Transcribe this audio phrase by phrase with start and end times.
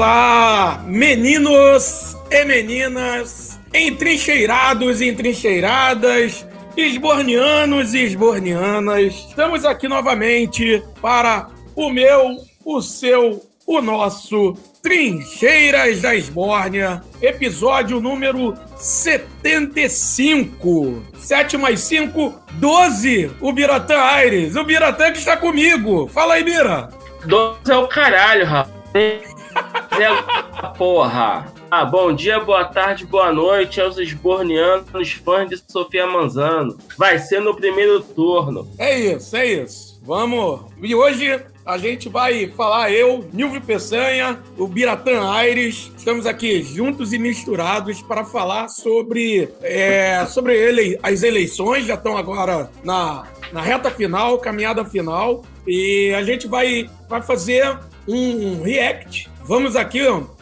[0.00, 9.12] Olá, meninos e meninas, entrincheirados e entrincheiradas, esbornianos e esbornianas.
[9.28, 18.56] Estamos aqui novamente para o meu, o seu, o nosso Trincheiras da Esbórnia, episódio número
[18.76, 21.04] 75.
[21.14, 23.32] 7 mais 5, 12.
[23.38, 26.08] O Biratã Aires, o Biratã que está comigo.
[26.08, 26.88] Fala aí, Bira.
[27.26, 29.28] 12 é o caralho, rapaz.
[30.02, 31.52] é porra.
[31.70, 36.76] Ah, bom dia, boa tarde, boa noite aos esbornianos, fãs de Sofia Manzano.
[36.96, 38.68] Vai ser no primeiro turno.
[38.78, 40.00] É isso, é isso.
[40.02, 40.62] Vamos.
[40.82, 47.12] E hoje a gente vai falar, eu, Nilvio Peçanha, o Biratã Aires, estamos aqui juntos
[47.12, 53.60] e misturados para falar sobre, é, sobre ele, as eleições, já estão agora na, na
[53.60, 59.30] reta final, caminhada final, e a gente vai, vai fazer um react.
[59.50, 59.98] Vamos aqui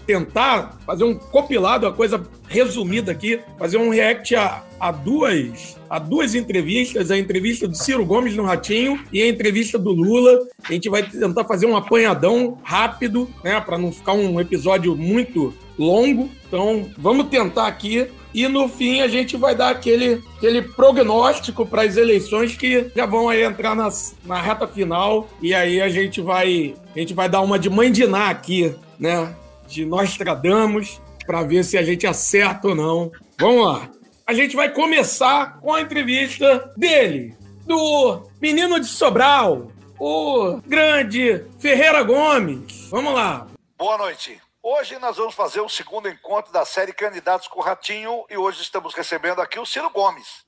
[0.06, 5.98] tentar fazer um compilado, a coisa resumida aqui, fazer um react a, a duas a
[5.98, 10.46] duas entrevistas, a entrevista do Ciro Gomes no Ratinho e a entrevista do Lula.
[10.62, 15.54] A gente vai tentar fazer um apanhadão rápido, né, para não ficar um episódio muito
[15.78, 16.28] longo.
[16.46, 21.80] Então, vamos tentar aqui e no fim a gente vai dar aquele, aquele prognóstico para
[21.80, 26.20] as eleições que já vão aí entrar nas, na reta final e aí a gente
[26.20, 27.70] vai a gente vai dar uma de
[28.06, 29.34] Ná aqui, né?
[29.66, 33.12] De Nostradamus para ver se a gente acerta ou não.
[33.38, 33.90] Vamos lá.
[34.26, 42.02] A gente vai começar com a entrevista dele, do menino de Sobral, o grande Ferreira
[42.02, 42.88] Gomes.
[42.90, 43.46] Vamos lá.
[43.76, 44.40] Boa noite.
[44.62, 48.60] Hoje nós vamos fazer o segundo encontro da série Candidatos com o Ratinho e hoje
[48.60, 50.44] estamos recebendo aqui o Ciro Gomes.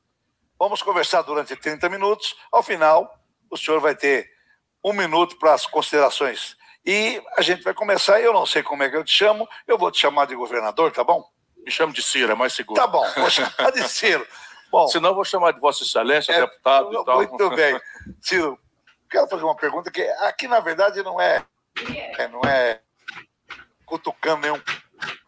[0.58, 2.36] Vamos conversar durante 30 minutos.
[2.52, 3.18] Ao final,
[3.50, 4.28] o senhor vai ter
[4.84, 6.56] um minuto para as considerações.
[6.84, 9.76] E a gente vai começar, eu não sei como é que eu te chamo, eu
[9.76, 11.24] vou te chamar de governador, tá bom?
[11.58, 12.80] Me chamo de Ciro, é mais seguro.
[12.80, 14.26] Tá bom, vou chamar de Ciro.
[14.70, 17.16] Bom, Senão vou chamar de Vossa Excelência, é, deputado eu, e tal.
[17.16, 17.78] Muito bem.
[18.22, 18.58] Ciro,
[19.10, 21.44] quero fazer uma pergunta que aqui, na verdade, não é,
[22.18, 22.80] é não é
[23.84, 24.62] cutucando nenhum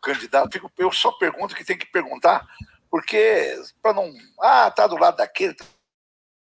[0.00, 0.70] candidato.
[0.78, 2.46] Eu só pergunto que tem que perguntar,
[2.90, 4.10] porque para não.
[4.40, 5.56] Ah, tá do lado daquele,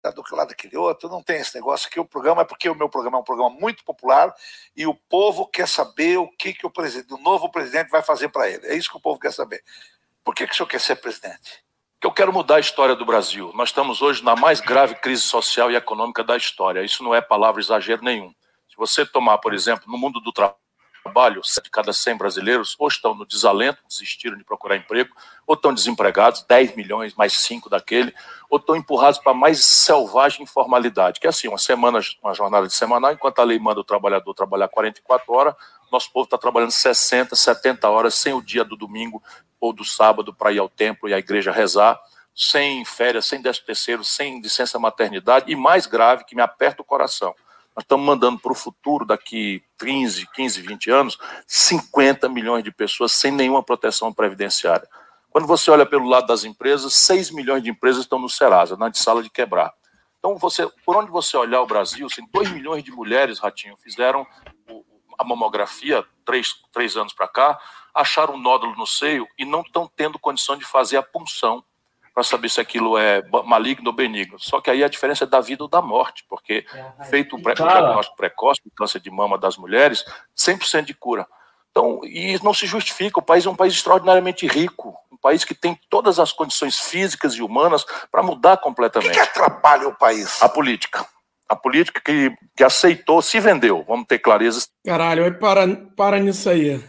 [0.03, 2.00] do lado daquele outro, não tem esse negócio aqui.
[2.00, 4.34] O programa é porque o meu programa é um programa muito popular
[4.75, 8.31] e o povo quer saber o que, que o, presidente, o novo presidente vai fazer
[8.31, 8.66] para ele.
[8.66, 9.62] É isso que o povo quer saber.
[10.25, 11.62] Por que, que o senhor quer ser presidente?
[12.00, 13.53] Que eu quero mudar a história do Brasil.
[13.55, 16.82] Nós estamos hoje na mais grave crise social e econômica da história.
[16.82, 18.32] Isso não é palavra exagero nenhum.
[18.69, 20.56] Se você tomar, por exemplo, no mundo do trabalho,
[21.03, 25.15] trabalho, de cada 100 brasileiros ou estão no desalento, desistiram de procurar emprego,
[25.47, 28.15] ou estão desempregados, 10 milhões mais 5 daquele,
[28.49, 32.75] ou estão empurrados para mais selvagem informalidade, que é assim, uma semana, uma jornada de
[32.75, 35.55] semanal, enquanto a lei manda o trabalhador trabalhar 44 horas,
[35.91, 39.22] nosso povo está trabalhando 60, 70 horas sem o dia do domingo
[39.61, 42.00] ou do sábado para ir ao templo e à igreja rezar,
[42.34, 46.84] sem férias, sem décimo terceiro, sem licença maternidade, e mais grave, que me aperta o
[46.84, 47.34] coração,
[47.76, 53.12] nós estamos mandando para o futuro, daqui 15, 15, 20 anos, 50 milhões de pessoas
[53.12, 54.88] sem nenhuma proteção previdenciária.
[55.31, 58.88] Quando você olha pelo lado das empresas, 6 milhões de empresas estão no Serasa, na
[58.88, 59.72] de sala de quebrar.
[60.19, 64.26] Então, você, por onde você olhar o Brasil, assim, 2 milhões de mulheres, Ratinho, fizeram
[65.19, 67.58] a mamografia três, três anos para cá,
[67.94, 71.64] acharam um nódulo no seio e não estão tendo condição de fazer a punção
[72.20, 74.38] para saber se aquilo é maligno ou benigno.
[74.38, 76.66] Só que aí a diferença é da vida ou da morte, porque
[77.00, 80.04] é, feito o, diagnóstico precoce do câncer de mama das mulheres,
[80.36, 81.26] 100% de cura.
[81.70, 83.19] Então, e não se justifica.
[83.19, 87.32] O país é um país extraordinariamente rico, um país que tem todas as condições físicas
[87.34, 89.12] e humanas para mudar completamente.
[89.12, 90.42] O que, que atrapalha o país?
[90.42, 91.06] A política.
[91.48, 93.82] A política que, que aceitou, se vendeu.
[93.88, 94.66] Vamos ter clareza.
[94.84, 95.66] Caralho, para,
[95.97, 96.84] para nisso aí.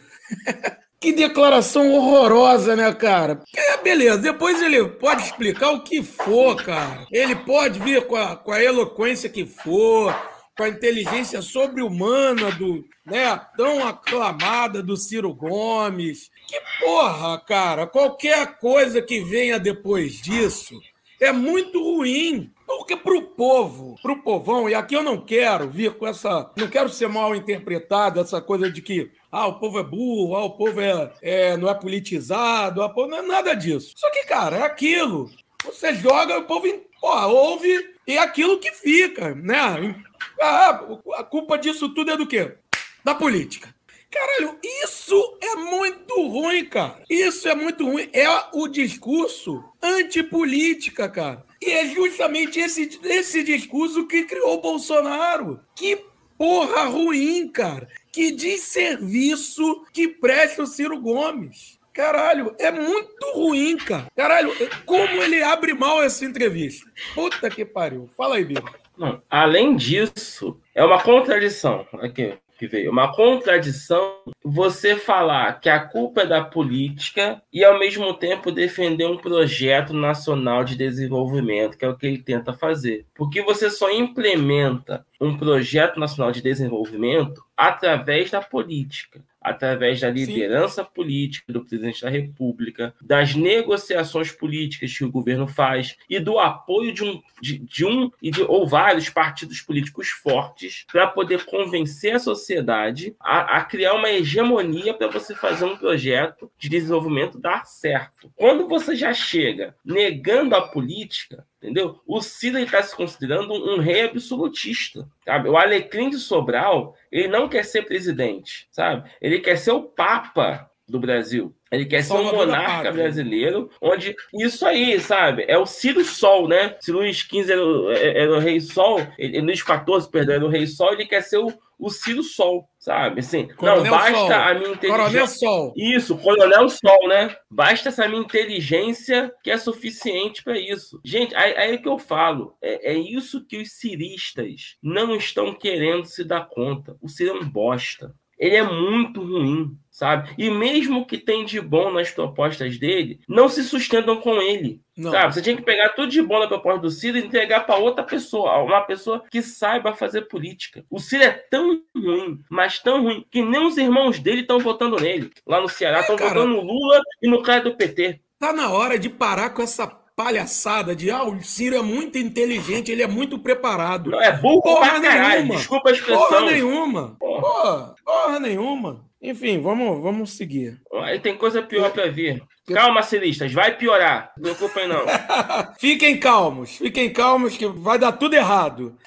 [1.02, 3.42] Que declaração horrorosa, né, cara?
[3.56, 7.08] É, beleza, depois ele pode explicar o que for, cara.
[7.12, 10.16] Ele pode vir com a, com a eloquência que for,
[10.56, 16.30] com a inteligência sobre-humana do, né, tão aclamada do Ciro Gomes.
[16.48, 20.80] Que porra, cara, qualquer coisa que venha depois disso
[21.20, 22.52] é muito ruim.
[22.68, 26.52] Porque pro povo, pro povão, e aqui eu não quero vir com essa.
[26.56, 30.44] Não quero ser mal interpretado, essa coisa de que ah, o povo é burro, ah,
[30.44, 33.94] o povo é, é não é politizado, ah, povo, não é nada disso.
[33.96, 35.32] Só que, cara, é aquilo.
[35.64, 36.68] Você joga, o povo
[37.00, 39.96] porra, ouve e é aquilo que fica, né?
[40.42, 40.86] Ah,
[41.16, 42.56] a culpa disso tudo é do quê?
[43.04, 43.74] Da política.
[44.12, 47.02] Caralho, isso é muito ruim, cara.
[47.10, 48.10] Isso é muito ruim.
[48.12, 51.46] É o discurso antipolítica, cara.
[51.62, 55.62] E é justamente esse, esse discurso que criou o Bolsonaro.
[55.74, 56.04] Que
[56.38, 57.88] porra ruim, cara.
[58.12, 61.80] Que desserviço que presta o Ciro Gomes.
[61.94, 64.08] Caralho, é muito ruim, cara.
[64.16, 64.54] Caralho,
[64.86, 66.90] como ele abre mal essa entrevista.
[67.14, 68.10] Puta que pariu.
[68.16, 68.64] Fala aí, Biro.
[68.98, 71.86] Não, além disso, é uma contradição.
[71.94, 72.92] Aqui, que veio.
[72.92, 79.08] Uma contradição você falar que a culpa é da política e, ao mesmo tempo, defender
[79.08, 83.08] um projeto nacional de desenvolvimento, que é o que ele tenta fazer.
[83.16, 90.84] Porque você só implementa um projeto nacional de desenvolvimento através da política através da liderança
[90.84, 90.90] Sim.
[90.94, 96.94] política do presidente da República, das negociações políticas que o governo faz e do apoio
[96.94, 102.16] de um, de, de um e de, ou vários partidos políticos fortes para poder convencer
[102.16, 107.66] a sociedade a, a criar uma hegemonia para você fazer um projeto de desenvolvimento dar
[107.66, 108.32] certo.
[108.36, 112.02] Quando você já chega negando a política, Entendeu?
[112.08, 115.08] O Ciro está se considerando um rei absolutista.
[115.24, 115.48] Sabe?
[115.48, 119.08] O Alecrim de Sobral, ele não quer ser presidente, sabe?
[119.22, 121.56] Ele quer ser o Papa do Brasil.
[121.72, 125.46] Ele quer ser um monarca brasileiro, onde isso aí, sabe?
[125.48, 126.76] É o Ciro Sol, né?
[126.82, 130.68] Se Luís XV era, era o Rei Sol, ele, Luís XIV, perdão, era o Rei
[130.68, 131.48] Sol, ele quer ser o,
[131.80, 133.22] o Ciro Sol, sabe?
[133.22, 134.32] Assim, Coronel não basta Sol.
[134.34, 134.90] a minha inteligência.
[134.90, 135.74] Coronel Sol.
[135.78, 137.36] Isso, Coronel Sol, né?
[137.50, 141.00] Basta essa minha inteligência que é suficiente para isso.
[141.06, 142.54] Gente, aí, aí é que eu falo.
[142.62, 146.98] É, é isso que os ciristas não estão querendo se dar conta.
[147.02, 150.34] O Ciro é um bosta ele é muito ruim, sabe?
[150.36, 154.82] E mesmo que tem de bom nas propostas dele, não se sustentam com ele.
[154.98, 155.12] Não.
[155.12, 155.34] Sabe?
[155.36, 158.04] Você tinha que pegar tudo de bom na proposta do Ciro e entregar para outra
[158.04, 160.84] pessoa, uma pessoa que saiba fazer política.
[160.90, 165.00] O Ciro é tão ruim, mas tão ruim, que nem os irmãos dele estão votando
[165.00, 165.30] nele.
[165.46, 168.22] Lá no Ceará, estão é, votando no Lula e no cara do PT.
[168.40, 172.92] Tá na hora de parar com essa palhaçada de ah, o Ciro é muito inteligente,
[172.92, 174.12] ele é muito preparado.
[174.12, 175.56] Não, é burro porra nenhuma.
[175.56, 176.28] Desculpa a expressão.
[176.28, 177.16] Porra nenhuma.
[177.20, 177.42] Porra.
[177.42, 179.06] Porra, porra nenhuma.
[179.20, 180.80] Enfim, vamos, vamos seguir.
[181.04, 182.44] Aí tem coisa pior para vir.
[182.72, 184.32] Calma, ciristas, vai piorar.
[184.38, 185.06] Não preocupem, não.
[185.80, 188.98] fiquem calmos, fiquem calmos que vai dar tudo errado.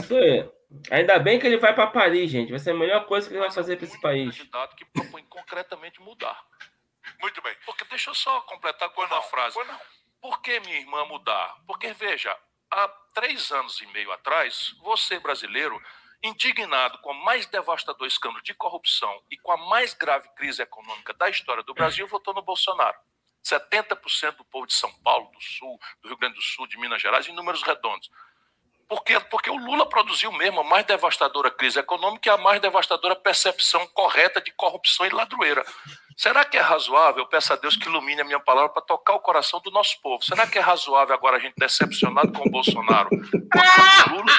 [0.00, 0.48] Isso aí.
[0.90, 2.50] Ainda bem que ele vai para Paris, gente.
[2.50, 4.36] Vai ser a melhor coisa que ele vai fazer para esse país.
[4.36, 6.38] candidato que propõe concretamente mudar.
[7.22, 7.54] Muito bem.
[7.64, 9.56] Porque deixa eu só completar com uma frase.
[9.58, 9.95] Não.
[10.26, 11.54] Por que minha irmã mudar?
[11.68, 12.36] Porque, veja,
[12.68, 15.80] há três anos e meio atrás, você, brasileiro,
[16.20, 21.14] indignado com o mais devastador escândalo de corrupção e com a mais grave crise econômica
[21.14, 22.98] da história do Brasil, votou no Bolsonaro.
[23.46, 27.00] 70% do povo de São Paulo, do Sul, do Rio Grande do Sul, de Minas
[27.00, 28.10] Gerais, em números redondos.
[28.88, 29.18] Por quê?
[29.30, 33.86] Porque o Lula produziu mesmo a mais devastadora crise econômica e a mais devastadora percepção
[33.92, 35.64] correta de corrupção e ladroeira.
[36.16, 37.24] Será que é razoável?
[37.24, 40.00] Eu peço a Deus que ilumine a minha palavra para tocar o coração do nosso
[40.00, 40.24] povo.
[40.24, 44.32] Será que é razoável agora a gente decepcionado com o Bolsonaro, com o Lula,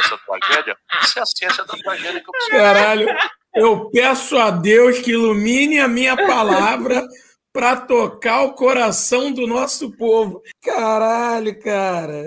[0.00, 0.76] essa tragédia?
[1.02, 2.56] Isso é a ciência da tragédia que eu preciso.
[2.56, 3.08] Caralho,
[3.54, 7.06] eu peço a Deus que ilumine a minha palavra
[7.52, 10.42] para tocar o coração do nosso povo.
[10.64, 12.24] Caralho, cara.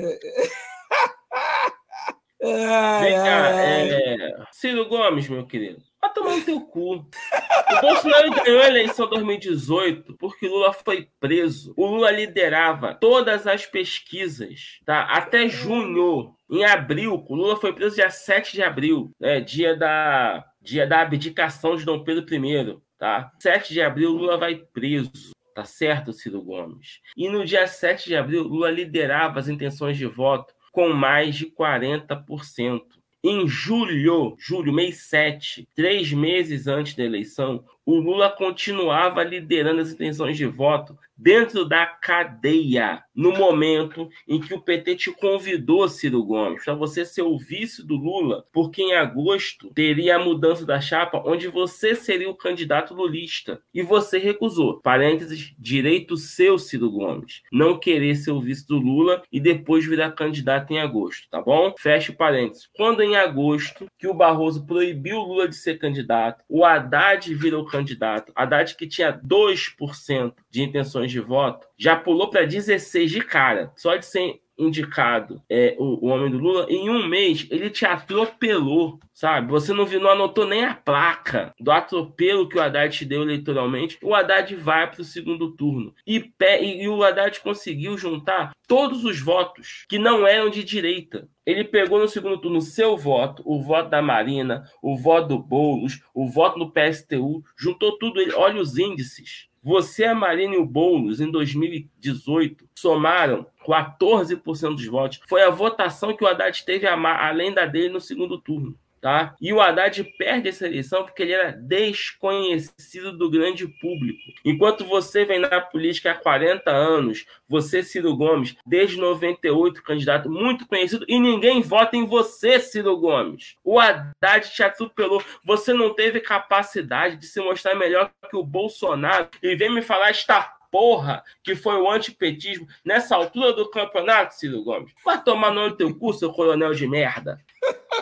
[2.44, 4.44] Ai, Vem cá, é...
[4.51, 5.81] Ciro Gomes, meu querido.
[6.01, 6.95] Vai tomar no teu cu.
[6.95, 11.74] O Bolsonaro ganhou a eleição 2018 porque Lula foi preso.
[11.77, 15.03] O Lula liderava todas as pesquisas, tá?
[15.03, 16.36] Até junho.
[16.51, 19.39] Em abril, o Lula foi preso dia 7 de abril, né?
[19.39, 23.32] Dia da, dia da abdicação de Dom Pedro I, tá?
[23.39, 25.32] 7 de abril, Lula vai preso.
[25.56, 27.00] Tá certo, Ciro Gomes?
[27.15, 31.46] E no dia 7 de abril, Lula liderava as intenções de voto com mais de
[31.46, 32.82] 40%.
[33.24, 39.92] Em julho, julho, mês 7, três meses antes da eleição, o Lula continuava liderando as
[39.92, 46.24] intenções de voto dentro da cadeia, no momento em que o PT te convidou, Ciro
[46.24, 50.82] Gomes, para você ser o vice do Lula, porque em agosto teria a mudança da
[50.82, 53.62] chapa, onde você seria o candidato lulista.
[53.74, 54.82] E você recusou.
[54.82, 60.12] Parênteses, direito seu, Ciro Gomes, não querer ser o vice do Lula e depois virar
[60.12, 61.74] candidato em agosto, tá bom?
[61.77, 62.70] Feche parênteses.
[62.75, 67.65] Quando em agosto, que o Barroso proibiu o Lula de ser candidato, o Haddad virou
[67.65, 73.72] candidato, Haddad que tinha 2% de intenções de voto, já pulou para 16 de cara,
[73.75, 77.86] só de ser indicado é, o, o, homem do Lula, em um mês ele te
[77.86, 79.50] atropelou, sabe?
[79.50, 83.24] Você não, viu, não anotou nem a placa do atropelo que o Haddad te deu
[83.24, 83.98] eleitoralmente.
[84.01, 85.93] O Haddad vai para o segundo turno.
[86.05, 91.27] E, e, e o Haddad conseguiu juntar todos os votos que não eram de direita.
[91.45, 96.01] Ele pegou no segundo turno seu voto, o voto da Marina, o voto do Boulos,
[96.13, 98.22] o voto do PSTU, juntou tudo.
[98.22, 99.50] Ele, olha os índices.
[99.63, 105.22] Você, a Marina e o Boulos, em 2018, somaram 14% dos votos.
[105.27, 108.77] Foi a votação que o Haddad teve além da dele no segundo turno.
[109.03, 109.36] Tá?
[109.41, 114.17] E o Haddad perde essa eleição porque ele era desconhecido do grande público.
[114.45, 120.65] Enquanto você vem na política há 40 anos, você, Ciro Gomes, desde 98, candidato muito
[120.65, 123.57] conhecido, e ninguém vota em você, Ciro Gomes.
[123.62, 125.22] O Haddad te atropelou.
[125.43, 130.12] Você não teve capacidade de se mostrar melhor que o Bolsonaro e vem me falar
[130.12, 134.92] esta porra que foi o antipetismo nessa altura do campeonato, Ciro Gomes.
[135.06, 137.39] Vai tomar no teu cu, seu coronel de merda.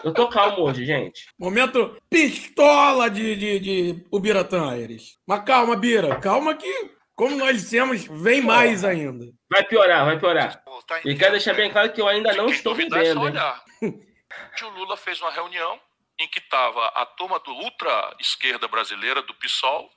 [0.05, 1.27] Eu tô calmo hoje, gente.
[1.37, 5.19] Momento pistola de, de, de Ubiratã Aires.
[5.27, 6.15] Mas calma, Bira.
[6.21, 9.25] Calma que, como nós dissemos, vem mais ainda.
[9.49, 10.63] Vai piorar, vai piorar.
[10.87, 13.19] Tá e quero deixar bem claro que eu ainda não estou vivendo.
[13.21, 15.77] o Lula fez uma reunião
[16.17, 19.91] em que estava a turma do ultra esquerda brasileira, do PSOL,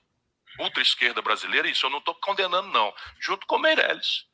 [0.58, 4.26] ultra-esquerda brasileira, isso eu não estou condenando, não, junto com Meirelles.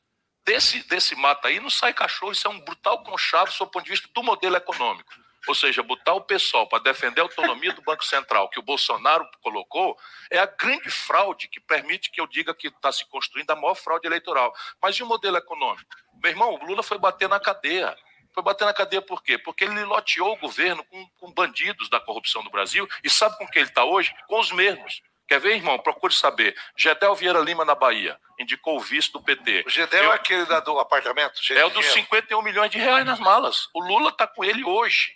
[0.45, 3.85] Desse, desse mato aí não sai cachorro, isso é um brutal conchavo sob o ponto
[3.85, 5.11] de vista do modelo econômico.
[5.47, 9.27] Ou seja, botar o pessoal para defender a autonomia do Banco Central, que o Bolsonaro
[9.41, 9.97] colocou,
[10.29, 13.75] é a grande fraude que permite que eu diga que está se construindo a maior
[13.75, 14.53] fraude eleitoral.
[14.81, 15.89] Mas e o modelo econômico?
[16.21, 17.95] Meu irmão, o Lula foi bater na cadeia.
[18.33, 19.37] Foi bater na cadeia por quê?
[19.37, 23.47] Porque ele loteou o governo com, com bandidos da corrupção do Brasil e sabe com
[23.47, 24.13] quem ele está hoje?
[24.27, 25.01] Com os mesmos.
[25.31, 25.79] Quer ver, irmão?
[25.79, 26.53] Procure saber.
[26.75, 29.63] Gedel Vieira Lima, na Bahia, indicou o vice do PT.
[29.65, 30.11] O Gedel Eu...
[30.11, 31.35] é aquele da, do apartamento?
[31.51, 33.69] É o dos 51 milhões de reais nas malas.
[33.73, 35.13] O Lula está com ele hoje.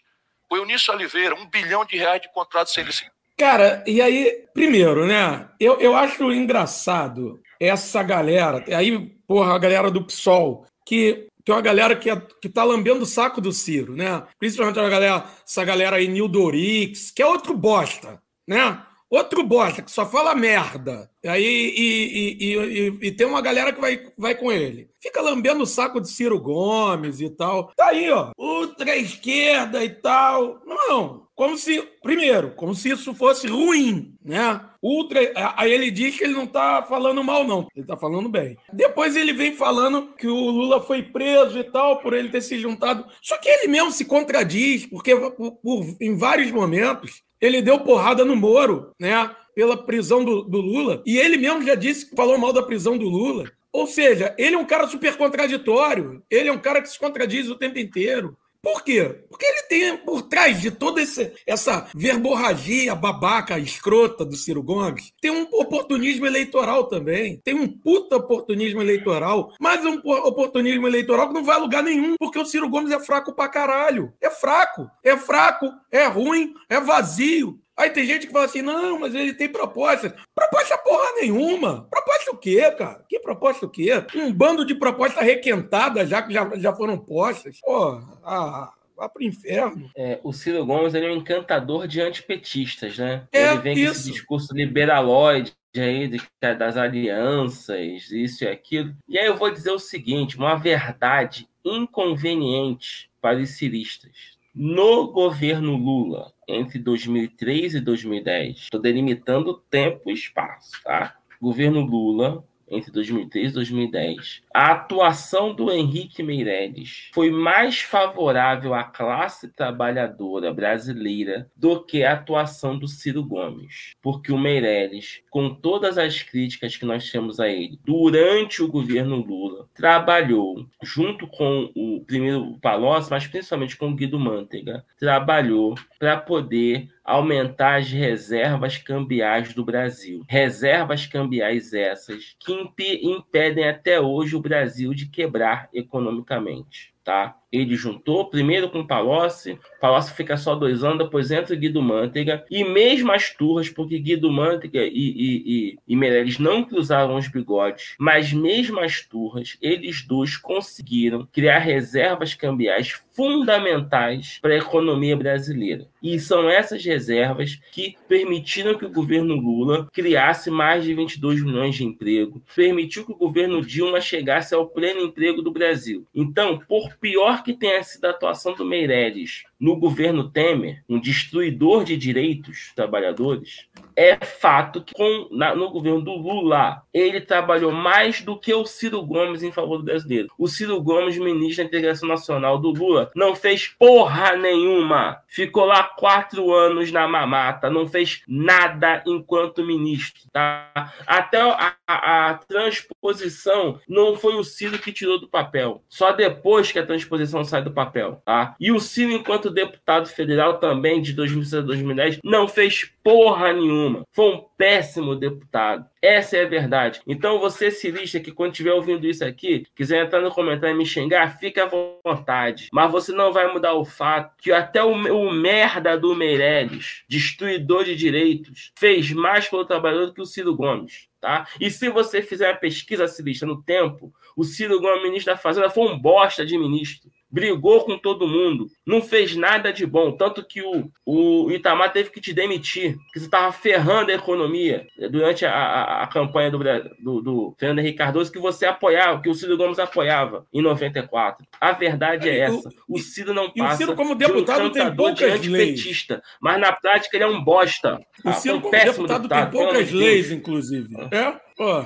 [0.50, 3.13] O Eunício Oliveira, um bilhão de reais de contrato sem licitação.
[3.38, 5.50] Cara, e aí, primeiro, né?
[5.60, 11.62] Eu, eu acho engraçado essa galera, aí, porra, a galera do PSOL, que tem uma
[11.62, 14.24] galera que, é, que tá lambendo o saco do Ciro, né?
[14.39, 18.81] Principalmente a galera, essa galera aí, Nildorix, que é outro bosta, né?
[19.15, 21.10] Outro bosta que só fala merda.
[21.25, 24.89] Aí, e, e, e, e, tem uma galera que vai, vai com ele.
[25.01, 27.72] Fica lambendo o saco de Ciro Gomes e tal.
[27.77, 28.31] Tá aí, ó.
[28.38, 30.60] Ultra esquerda e tal.
[30.65, 34.62] Não, como se, primeiro, como se isso fosse ruim, né?
[34.81, 35.19] Ultra.
[35.55, 37.67] Aí ele diz que ele não tá falando mal, não.
[37.75, 38.57] Ele tá falando bem.
[38.72, 42.60] Depois ele vem falando que o Lula foi preso e tal, por ele ter se
[42.60, 43.05] juntado.
[43.22, 48.24] Só que ele mesmo se contradiz, porque por, por, em vários momentos ele deu porrada
[48.24, 49.36] no Moro, né?
[49.54, 51.01] Pela prisão do, do Lula.
[51.06, 53.50] E ele mesmo já disse que falou mal da prisão do Lula.
[53.72, 56.24] Ou seja, ele é um cara super contraditório.
[56.30, 58.38] Ele é um cara que se contradiz o tempo inteiro.
[58.65, 59.03] Por quê?
[59.29, 65.13] Porque ele tem por trás de toda esse, essa verborragia babaca, escrota do Ciro Gomes,
[65.22, 67.39] tem um oportunismo eleitoral também.
[67.43, 72.15] Tem um puta oportunismo eleitoral, mas um oportunismo eleitoral que não vai a lugar nenhum,
[72.17, 74.12] porque o Ciro Gomes é fraco pra caralho.
[74.19, 77.60] É fraco, é fraco, é ruim, é vazio.
[77.77, 80.13] Aí tem gente que fala assim: não, mas ele tem propostas.
[80.34, 81.88] Proposta porra nenhuma.
[81.89, 83.03] Proposta o quê, cara?
[83.08, 83.91] Que proposta o quê?
[84.15, 87.60] Um bando de propostas requentadas já que já, já foram postas.
[87.62, 89.89] Pô, ah, vá pro inferno.
[89.96, 93.27] É, o Ciro Gomes ele é um encantador de antipetistas, né?
[93.32, 93.86] É, ele vem isso.
[93.86, 98.96] com esse discurso liberaloide aí de, é das alianças, isso e aquilo.
[99.08, 105.75] E aí eu vou dizer o seguinte: uma verdade inconveniente para os ciristas no governo
[105.75, 111.17] Lula, entre 2003 e 2010, estou delimitando tempo e espaço, tá?
[111.41, 112.43] Governo Lula,
[112.75, 120.53] entre 2003 e 2010, a atuação do Henrique Meirelles foi mais favorável à classe trabalhadora
[120.53, 123.94] brasileira do que a atuação do Ciro Gomes.
[124.01, 129.17] Porque o Meirelles, com todas as críticas que nós temos a ele, durante o governo
[129.17, 136.17] Lula, trabalhou junto com o primeiro Palocci, mas principalmente com o Guido Mantega, trabalhou para
[136.17, 140.25] poder aumentar as reservas cambiais do Brasil.
[140.27, 146.94] Reservas cambiais essas que imp impedem até hoje o Brasil de quebrar economicamente.
[147.05, 147.38] Tá?
[147.51, 152.63] Ele juntou primeiro com Palocci, Palocci fica só dois anos, depois entra Guido Mantega, e
[152.63, 157.95] mesmo as turras, porque Guido Mantega e, e, e, e Meirelles não cruzaram os bigodes,
[158.00, 165.88] mas mesmo as turras, eles dois conseguiram criar reservas cambiais fundamentais para a economia brasileira.
[166.03, 171.75] E são essas reservas que permitiram que o governo Lula criasse mais de 22 milhões
[171.75, 176.05] de emprego, permitiu que o governo Dilma chegasse ao pleno emprego do Brasil.
[176.13, 181.83] Então, por pior que tenha sido a atuação do Meirelles no governo Temer, um destruidor
[181.83, 188.21] de direitos trabalhadores, é fato que com, na, no governo do Lula, ele trabalhou mais
[188.21, 190.29] do que o Ciro Gomes em favor do brasileiro.
[190.38, 195.21] O Ciro Gomes, ministro da Integração Nacional do Lula, não fez porra nenhuma.
[195.27, 200.24] Ficou lá quatro anos na mamata, não fez nada enquanto ministro.
[200.31, 200.93] Tá?
[201.07, 205.81] Até a, a, a transposição não foi o Ciro que tirou do papel.
[205.88, 208.21] Só depois que a transposição sai do papel.
[208.25, 208.55] Tá?
[208.59, 213.53] E o Ciro, enquanto outro deputado federal também de 2006 a 2010 não fez porra
[213.53, 214.03] nenhuma.
[214.11, 215.85] Foi um péssimo deputado.
[216.01, 217.01] Essa é a verdade.
[217.07, 220.85] Então você, cirista, que quando estiver ouvindo isso aqui, quiser entrar no comentário e me
[220.85, 222.69] xingar, fica à vontade.
[222.71, 227.83] Mas você não vai mudar o fato que até o, o merda do Meirelles, destruidor
[227.83, 231.07] de direitos, fez mais pelo trabalhador do que o Ciro Gomes.
[231.19, 231.47] Tá?
[231.59, 235.71] E se você fizer a pesquisa cirista no tempo, o Ciro Gomes, ministro da Fazenda,
[235.71, 240.13] foi um bosta de ministro brigou com todo mundo, não fez nada de bom.
[240.13, 244.88] Tanto que o, o Itamar teve que te demitir, que você estava ferrando a economia
[245.12, 249.27] durante a, a, a campanha do, do, do, Fernando Henrique Cardoso, que você apoiava, que
[249.27, 251.46] o Ciro Gomes apoiava em 94.
[251.60, 252.70] A verdade é, essa.
[252.88, 253.74] O, Ciro não passa.
[253.74, 256.08] o Ciro, como deputado, de um tem poucas de leis.
[256.39, 258.00] mas na prática ele é um bosta.
[258.24, 260.96] O Ciro, ah, um como deputado, deputado, tem poucas leis, inclusive.
[261.12, 261.36] É?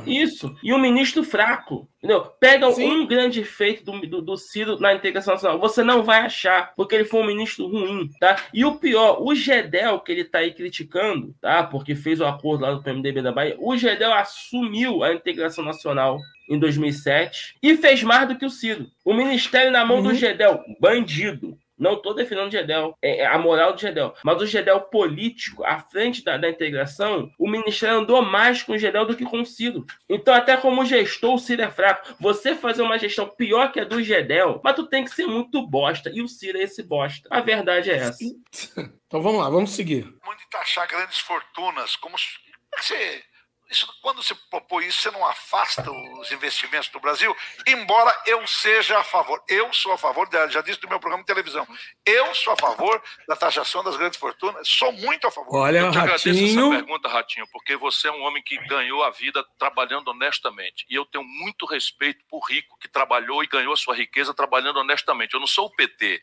[0.06, 0.56] Isso.
[0.64, 1.88] E um ministro fraco.
[2.00, 2.22] Entendeu?
[2.40, 2.90] Pega Sim.
[2.90, 5.60] um grande efeito do, do, do, Ciro na integração nacional.
[5.60, 8.38] Você não vai achar, porque ele foi um ministro ruim, tá?
[8.54, 11.62] E o pior, o Gedel, que ele tá aí criticando, tá?
[11.62, 16.20] Porque fez o acordo lá do PMDB da Bahia, o Gedel assumiu a integração nacional
[16.50, 18.88] em 2007 e fez mais do que o Ciro.
[19.04, 20.04] O ministério na mão uhum.
[20.04, 21.58] do Gedel, bandido.
[21.80, 24.14] Não estou defendendo o Gedel, é, é a moral do Gedel.
[24.24, 28.78] Mas o Gedel político, à frente da, da integração, o Ministério andou mais com o
[28.78, 29.86] Gedel do que com o Ciro.
[30.08, 32.16] Então, até como gestor, o Ciro é fraco.
[32.20, 35.66] Você fazer uma gestão pior que a do Gedel, mas tu tem que ser muito
[35.66, 36.12] bosta.
[36.14, 37.28] E o Ciro é esse bosta.
[37.32, 38.20] A verdade é essa.
[39.10, 40.04] Então vamos lá, vamos seguir.
[40.24, 42.16] Muito taxar grandes fortunas, como
[42.78, 43.24] você
[43.70, 47.36] isso, quando se propõe isso, você não afasta os investimentos do Brasil,
[47.68, 49.44] embora eu seja a favor.
[49.48, 51.68] Eu sou a favor, já disse no meu programa de televisão,
[52.06, 55.56] eu sou a favor da taxação das grandes fortunas, sou muito a favor.
[55.56, 56.04] Olha, eu te Ratinho...
[56.04, 60.86] agradeço essa pergunta, Ratinho, porque você é um homem que ganhou a vida trabalhando honestamente.
[60.90, 64.80] E eu tenho muito respeito por rico que trabalhou e ganhou a sua riqueza trabalhando
[64.80, 65.34] honestamente.
[65.36, 66.22] Eu não sou o PT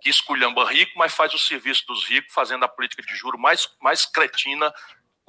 [0.00, 3.68] que esculhamba rico, mas faz o serviço dos ricos, fazendo a política de juro mais,
[3.80, 4.72] mais cretina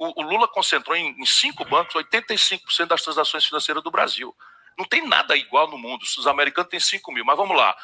[0.00, 4.34] o, o Lula concentrou em, em cinco bancos 85% das transações financeiras do Brasil.
[4.78, 6.02] Não tem nada igual no mundo.
[6.02, 7.76] Os americanos têm 5 mil, mas vamos lá.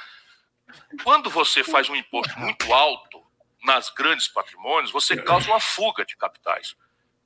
[1.05, 3.22] Quando você faz um imposto muito alto
[3.62, 6.74] nas grandes patrimônios, você causa uma fuga de capitais.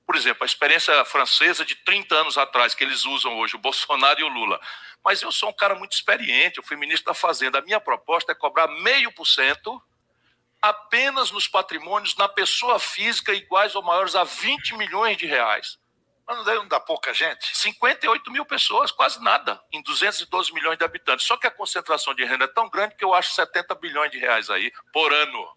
[0.05, 4.21] Por exemplo, a experiência francesa de 30 anos atrás, que eles usam hoje, o Bolsonaro
[4.21, 4.61] e o Lula.
[5.05, 7.61] Mas eu sou um cara muito experiente, eu fui ministro da Fazenda.
[7.61, 9.81] A minha proposta é cobrar meio por cento
[10.61, 15.79] apenas nos patrimônios na pessoa física iguais ou maiores a 20 milhões de reais.
[16.27, 17.57] Mas não dá pouca gente?
[17.57, 21.27] 58 mil pessoas, quase nada, em 212 milhões de habitantes.
[21.27, 24.19] Só que a concentração de renda é tão grande que eu acho 70 bilhões de
[24.19, 25.49] reais aí por ano.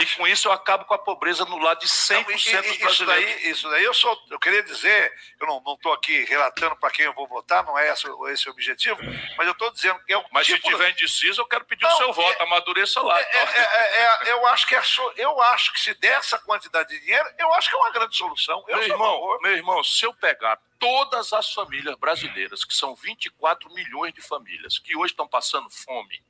[0.00, 2.76] E com isso eu acabo com a pobreza no lado de 100% não, e, dos
[2.78, 2.92] brasileiros.
[2.92, 6.90] Isso daí, isso daí eu, sou, eu queria dizer, eu não estou aqui relatando para
[6.90, 8.98] quem eu vou votar, não é esse, esse o objetivo,
[9.36, 10.62] mas eu estou dizendo que é o Mas tipo...
[10.62, 13.18] se tiver indeciso, eu quero pedir não, o seu é, voto, amadureça lá.
[13.18, 14.82] É, é, é, é, eu, acho que é,
[15.16, 18.16] eu acho que se der essa quantidade de dinheiro, eu acho que é uma grande
[18.16, 18.64] solução.
[18.68, 23.72] Eu meu, irmão, meu irmão, se eu pegar todas as famílias brasileiras, que são 24
[23.72, 26.22] milhões de famílias, que hoje estão passando fome,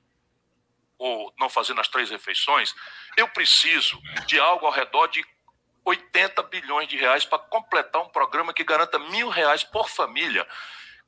[1.03, 2.73] ou não fazendo as três refeições,
[3.17, 5.25] eu preciso de algo ao redor de
[5.85, 10.47] 80 bilhões de reais para completar um programa que garanta mil reais por família,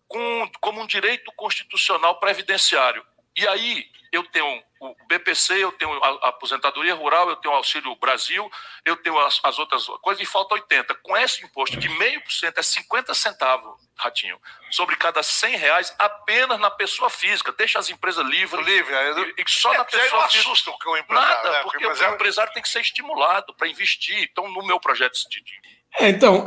[0.08, 3.06] com, como um direito constitucional previdenciário.
[3.36, 7.96] E aí eu tenho o BPC, eu tenho a aposentadoria rural, eu tenho o Auxílio
[7.96, 8.50] Brasil,
[8.84, 10.94] eu tenho as, as outras coisas, e falta 80.
[10.96, 15.94] Com esse imposto de meio por cento, é 50 centavos, Ratinho, sobre cada 100 reais
[15.98, 17.52] apenas na pessoa física.
[17.52, 18.64] Deixa as empresas livres.
[18.64, 18.94] Livre,
[19.36, 20.50] e, e só é, na pessoa não física.
[20.50, 21.34] assusta o empresário.
[21.34, 21.62] Nada, né?
[21.62, 24.28] porque, porque o empresário tem que ser estimulado para investir.
[24.30, 26.44] Então, no meu projeto de, de é, então,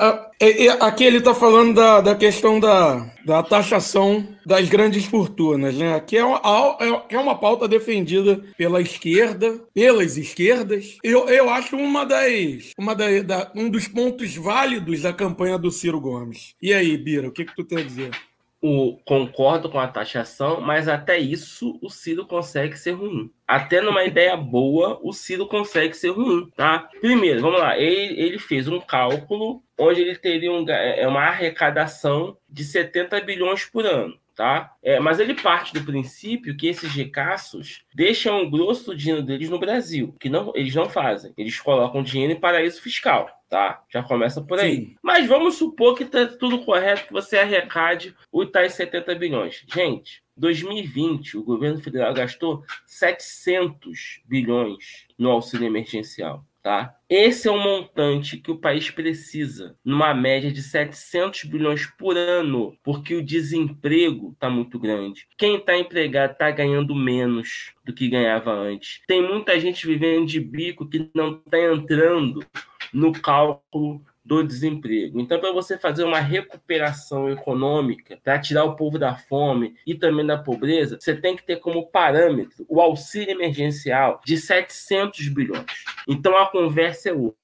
[0.80, 6.00] aqui ele está falando da, da questão da, da taxação das grandes fortunas, né?
[6.00, 6.40] Que é uma,
[6.80, 10.98] é, é uma pauta defendida pela esquerda, pelas esquerdas.
[11.04, 16.00] Eu, eu acho uma das, uma da, um dos pontos válidos da campanha do Ciro
[16.00, 16.54] Gomes.
[16.62, 18.12] E aí, Bira, o que, que tu tem a dizer?
[18.62, 23.32] O, concordo com a taxação, mas até isso o Ciro consegue ser ruim.
[23.48, 26.90] Até numa ideia boa, o Ciro consegue ser ruim, tá?
[27.00, 32.38] Primeiro, vamos lá, ele, ele fez um cálculo onde ele teria um, é, uma arrecadação
[32.50, 34.72] de 70 bilhões por ano tá?
[34.84, 39.50] É, mas ele parte do princípio que esses ricaços deixam o grosso do dinheiro deles
[39.50, 41.34] no Brasil, que não, eles não fazem.
[41.36, 43.82] Eles colocam dinheiro em paraíso fiscal, tá?
[43.90, 44.76] Já começa por aí.
[44.76, 44.96] Sim.
[45.02, 49.66] Mas vamos supor que tá tudo correto, que você arrecade o tais 70 bilhões.
[49.74, 56.46] Gente, 2020, o governo federal gastou 700 bilhões no auxílio emergencial.
[56.68, 56.98] Tá?
[57.10, 62.78] Esse é o montante que o país precisa, numa média de 700 bilhões por ano,
[62.84, 65.26] porque o desemprego está muito grande.
[65.38, 69.02] Quem está empregado está ganhando menos do que ganhava antes.
[69.08, 72.46] Tem muita gente vivendo de bico que não está entrando
[72.92, 75.20] no cálculo do desemprego.
[75.20, 80.26] Então, para você fazer uma recuperação econômica, para tirar o povo da fome e também
[80.26, 85.66] da pobreza, você tem que ter como parâmetro o auxílio emergencial de 700 bilhões.
[86.08, 87.38] Então, a conversa é outra.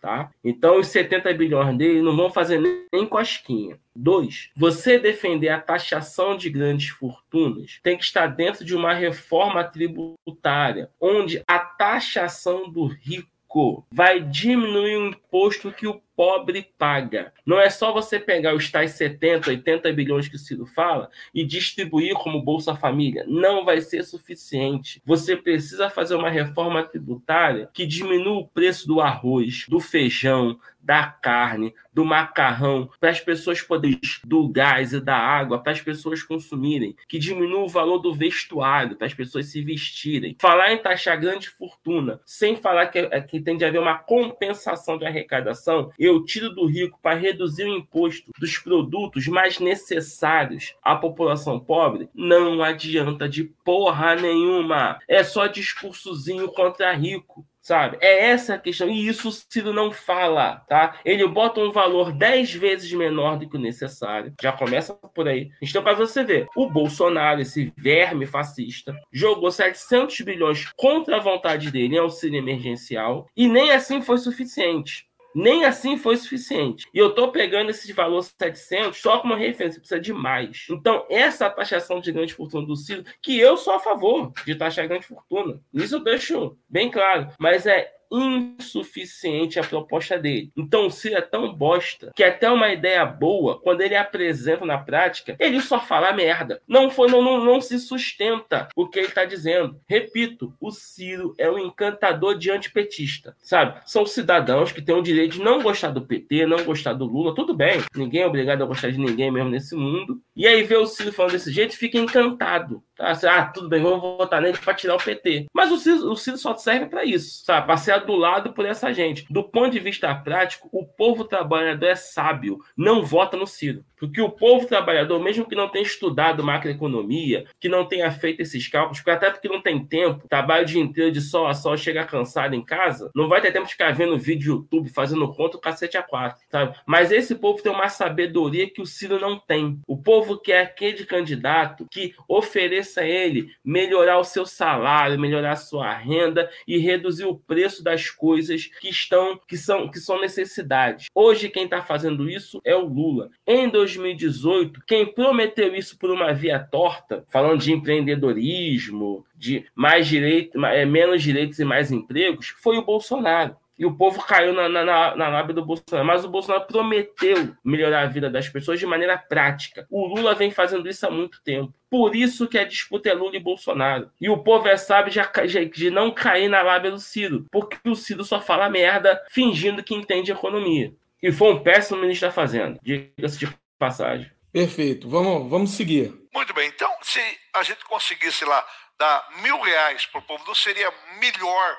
[0.00, 0.30] Tá?
[0.42, 2.58] Então, os 70 bilhões dele não vão fazer
[2.90, 3.78] nem cosquinha.
[3.94, 9.62] Dois, você defender a taxação de grandes fortunas tem que estar dentro de uma reforma
[9.62, 17.32] tributária, onde a taxação do rico vai diminuir o imposto que o pobre paga.
[17.46, 21.44] Não é só você pegar os tais 70, 80 bilhões que o Ciro fala e
[21.44, 23.24] distribuir como Bolsa Família.
[23.28, 25.00] Não vai ser suficiente.
[25.06, 31.04] Você precisa fazer uma reforma tributária que diminua o preço do arroz, do feijão, da
[31.04, 36.22] carne, do macarrão, para as pessoas poderem, do gás e da água, para as pessoas
[36.22, 40.34] consumirem, que diminua o valor do vestuário, para as pessoas se vestirem.
[40.40, 44.96] Falar em taxar grande fortuna, sem falar que, é, que tem de haver uma compensação
[44.96, 45.92] de arrecadação,
[46.24, 52.62] tiro do rico para reduzir o imposto dos produtos mais necessários à população pobre, não
[52.62, 54.98] adianta de porra nenhuma.
[55.08, 57.98] É só discursozinho contra rico sabe?
[58.00, 58.88] É essa a questão.
[58.88, 60.98] E isso o Ciro não fala, tá?
[61.04, 64.32] Ele bota um valor 10 vezes menor do que o necessário.
[64.40, 65.50] Já começa por aí.
[65.60, 71.70] Então, para você ver, o Bolsonaro, esse verme fascista, jogou 700 bilhões contra a vontade
[71.70, 75.06] dele em auxílio emergencial e nem assim foi suficiente.
[75.38, 76.86] Nem assim foi suficiente.
[76.92, 80.66] E eu estou pegando esse valor 700 só como referência, precisa de mais.
[80.68, 84.88] Então, essa taxação de grande fortuna do Ciro, que eu sou a favor de taxar
[84.88, 90.50] grande fortuna, isso eu deixo bem claro, mas é insuficiente a proposta dele.
[90.56, 94.78] Então o Ciro é tão bosta que até uma ideia boa, quando ele apresenta na
[94.78, 96.60] prática, ele só fala merda.
[96.66, 99.80] Não foi, não, não, não se sustenta o que ele está dizendo.
[99.86, 103.80] Repito, o Ciro é um encantador de antipetista, sabe?
[103.86, 107.34] São cidadãos que têm o direito de não gostar do PT, não gostar do Lula,
[107.34, 107.82] tudo bem.
[107.94, 110.20] Ninguém é obrigado a gostar de ninguém mesmo nesse mundo.
[110.34, 112.82] E aí vê o Ciro falando desse jeito, fica encantado.
[112.96, 113.12] Tá?
[113.26, 115.46] Ah, tudo bem, vamos votar nele para tirar o PT.
[115.52, 117.66] Mas o Ciro, o Ciro só serve para isso, sabe?
[117.66, 119.26] Para ser adulado por essa gente.
[119.30, 123.84] Do ponto de vista prático, o povo trabalhador é sábio, não vota no Ciro.
[123.98, 128.68] Porque o povo trabalhador, mesmo que não tenha estudado macroeconomia, que não tenha feito esses
[128.68, 132.04] cálculos, até porque não tem tempo, trabalha o dia inteiro de sol a sol, chega
[132.04, 135.60] cansado em casa, não vai ter tempo de ficar vendo vídeo YouTube, fazendo conta, o
[135.60, 136.76] cacete a quatro, sabe?
[136.86, 139.80] Mas esse povo tem uma sabedoria que o Ciro não tem.
[139.86, 145.56] O povo quer aquele candidato que ofereça a ele melhorar o seu salário, melhorar a
[145.56, 151.06] sua renda e reduzir o preço das coisas que estão, que são, que são necessidades.
[151.14, 153.30] Hoje quem está fazendo isso é o Lula.
[153.46, 160.64] Em 2018, quem prometeu isso por uma via torta, falando de empreendedorismo, de mais direito,
[160.66, 163.56] é, menos direitos e mais empregos, foi o Bolsonaro.
[163.78, 166.04] E o povo caiu na, na, na lábia do Bolsonaro.
[166.04, 169.86] Mas o Bolsonaro prometeu melhorar a vida das pessoas de maneira prática.
[169.88, 171.72] O Lula vem fazendo isso há muito tempo.
[171.88, 174.10] Por isso que a disputa é Lula e Bolsonaro.
[174.20, 177.46] E o povo é sábio de, de não cair na lábia do Ciro.
[177.52, 180.92] Porque o Ciro só fala merda fingindo que entende economia.
[181.22, 182.80] E foi um péssimo ministro da Fazenda.
[182.82, 184.30] Diga-se de passagem.
[184.52, 185.08] Perfeito.
[185.08, 186.12] Vamos, vamos seguir.
[186.32, 186.68] Muito bem.
[186.68, 187.20] Então, se
[187.54, 188.66] a gente conseguisse lá
[188.98, 191.78] dar mil reais para o povo, não seria melhor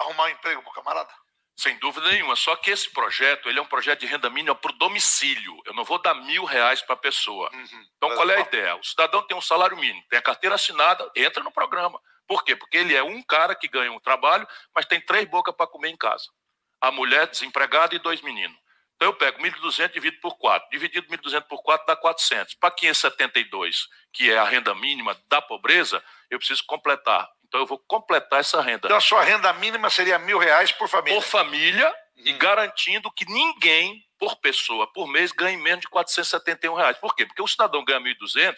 [0.00, 1.10] arrumar um emprego para o camarada?
[1.58, 2.36] Sem dúvida nenhuma.
[2.36, 5.60] Só que esse projeto ele é um projeto de renda mínima para o domicílio.
[5.64, 7.50] Eu não vou dar mil reais para a pessoa.
[7.52, 7.86] Uhum.
[7.96, 8.76] Então, qual é a ideia?
[8.76, 12.00] O cidadão tem um salário mínimo, tem a carteira assinada, entra no programa.
[12.26, 12.54] Por quê?
[12.54, 15.90] Porque ele é um cara que ganha um trabalho, mas tem três bocas para comer
[15.90, 16.26] em casa.
[16.80, 18.56] A mulher desempregada e dois meninos.
[18.96, 20.68] Então eu pego 1.200 dividido por 4.
[20.70, 22.54] Dividido 1.200 por 4 dá 400.
[22.54, 27.28] Para 572, que é a renda mínima da pobreza, eu preciso completar.
[27.46, 28.86] Então eu vou completar essa renda.
[28.86, 31.20] Então a sua renda mínima seria mil reais por família?
[31.20, 32.22] Por família hum.
[32.24, 36.96] e garantindo que ninguém, por pessoa, por mês, ganhe menos de 471 reais.
[36.96, 37.26] Por quê?
[37.26, 38.54] Porque o cidadão ganha 1.200,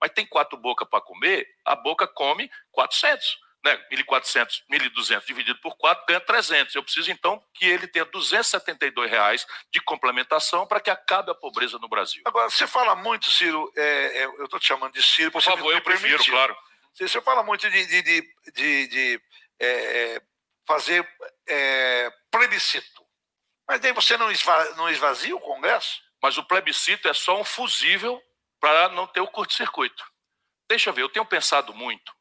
[0.00, 5.74] mas tem quatro bocas para comer, a boca come 400 né, 1.400, 1.200 dividido por
[5.76, 6.74] 4 ganha 300.
[6.74, 11.78] Eu preciso, então, que ele tenha 272 reais de complementação para que acabe a pobreza
[11.78, 12.22] no Brasil.
[12.26, 15.72] Agora, você fala muito, Ciro, é, é, eu estou te chamando de Ciro, por favor,
[15.72, 16.54] eu prefiro, claro.
[16.92, 19.22] Você, você fala muito de, de, de, de, de
[19.58, 20.22] é,
[20.66, 21.08] fazer
[21.48, 23.02] é, plebiscito.
[23.66, 26.02] Mas daí você não, esva, não esvazia o Congresso?
[26.22, 28.22] Mas o plebiscito é só um fusível
[28.60, 30.04] para não ter o curto-circuito.
[30.68, 32.12] Deixa eu ver, eu tenho pensado muito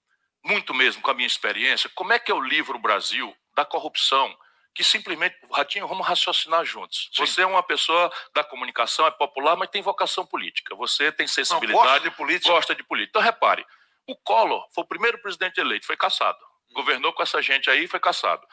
[0.43, 4.35] muito mesmo com a minha experiência, como é que eu livro o Brasil da corrupção
[4.73, 7.09] que simplesmente, Ratinho, vamos raciocinar juntos.
[7.13, 7.25] Sim.
[7.25, 10.75] Você é uma pessoa da comunicação, é popular, mas tem vocação política.
[10.75, 11.77] Você tem sensibilidade.
[11.77, 12.53] Não, gosta de política.
[12.53, 13.19] Gosta de política.
[13.19, 13.65] Então, repare,
[14.07, 16.39] o Collor foi o primeiro presidente eleito, foi caçado.
[16.73, 18.45] Governou com essa gente aí, foi caçado.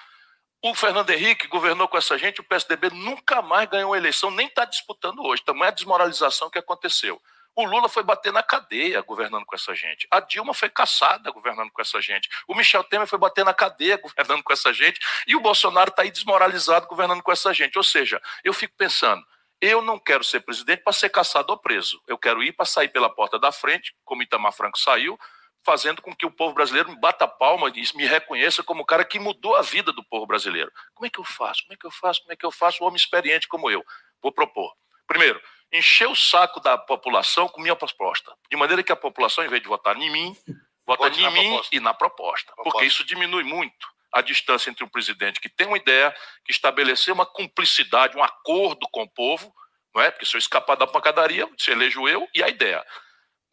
[0.63, 4.47] O Fernando Henrique governou com essa gente, o PSDB nunca mais ganhou uma eleição, nem
[4.47, 5.43] está disputando hoje.
[5.43, 7.21] Também a desmoralização que aconteceu.
[7.57, 10.07] O Lula foi bater na cadeia governando com essa gente.
[10.11, 12.29] A Dilma foi caçada governando com essa gente.
[12.47, 15.01] O Michel Temer foi bater na cadeia governando com essa gente.
[15.27, 17.77] E o Bolsonaro está aí desmoralizado governando com essa gente.
[17.77, 19.25] Ou seja, eu fico pensando,
[19.61, 22.01] eu não quero ser presidente para ser caçado ou preso.
[22.07, 25.19] Eu quero ir para sair pela porta da frente, como Itamar Franco saiu,
[25.63, 29.05] fazendo com que o povo brasileiro me bata palma e me reconheça como o cara
[29.05, 30.73] que mudou a vida do povo brasileiro.
[30.95, 31.63] Como é que eu faço?
[31.63, 32.23] Como é que eu faço?
[32.23, 32.83] Como é que eu faço?
[32.83, 33.85] Um homem experiente como eu.
[34.23, 34.73] Vou propor.
[35.07, 35.41] Primeiro,
[35.73, 38.33] encher o saco da população com minha proposta.
[38.51, 40.37] De maneira que a população, em vez de votar em mim,
[40.87, 41.77] vota em mim proposta.
[41.77, 42.53] e na proposta.
[42.53, 42.71] proposta.
[42.71, 47.15] Porque isso diminui muito a distância entre um presidente que tem uma ideia, que estabeleceu
[47.15, 49.55] uma cumplicidade, um acordo com o povo,
[49.95, 50.11] não é?
[50.11, 52.85] Porque se eu escapar da pancadaria, se elejo eu e a ideia.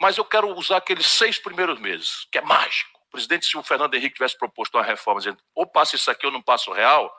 [0.02, 3.00] Mas eu quero usar aqueles seis primeiros meses, que é mágico.
[3.08, 6.26] O presidente, se o Fernando Henrique tivesse proposto uma reforma dizendo ou passa isso aqui
[6.26, 7.12] ou não passa o real,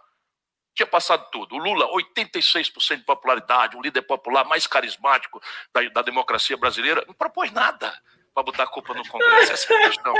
[0.78, 1.56] tinha passado tudo.
[1.56, 5.42] O Lula, 86% de popularidade, o líder popular mais carismático
[5.74, 7.92] da, da democracia brasileira, não propôs nada
[8.32, 9.52] para botar a culpa no Congresso.
[9.52, 10.14] Essa é a questão.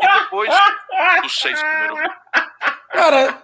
[0.00, 0.50] E depois
[1.22, 1.98] dos seis primeiros.
[2.90, 3.42] Cara,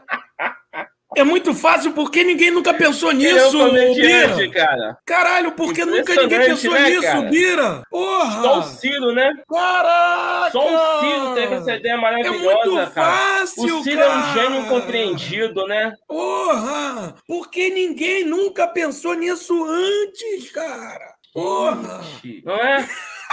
[1.16, 3.58] é muito fácil porque ninguém nunca pensou nisso,
[3.94, 4.50] Bira.
[4.50, 4.98] cara.
[5.04, 7.22] Caralho, porque nunca ninguém pensou né, nisso, cara?
[7.22, 7.82] Bira.
[7.90, 8.42] Porra.
[8.42, 9.32] Só o Ciro, né?
[9.48, 10.50] Caraca.
[10.52, 13.16] Só o Ciro teve essa ideia maravilhosa, é muito cara.
[13.16, 14.12] Fácil, o Ciro cara.
[14.12, 15.94] é um gênio incompreendido, né?
[16.06, 17.14] Porra.
[17.26, 21.14] Porque ninguém nunca pensou nisso antes, cara.
[21.34, 22.00] Porra.
[22.44, 22.88] Não é?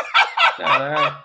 [0.58, 1.24] Caraca.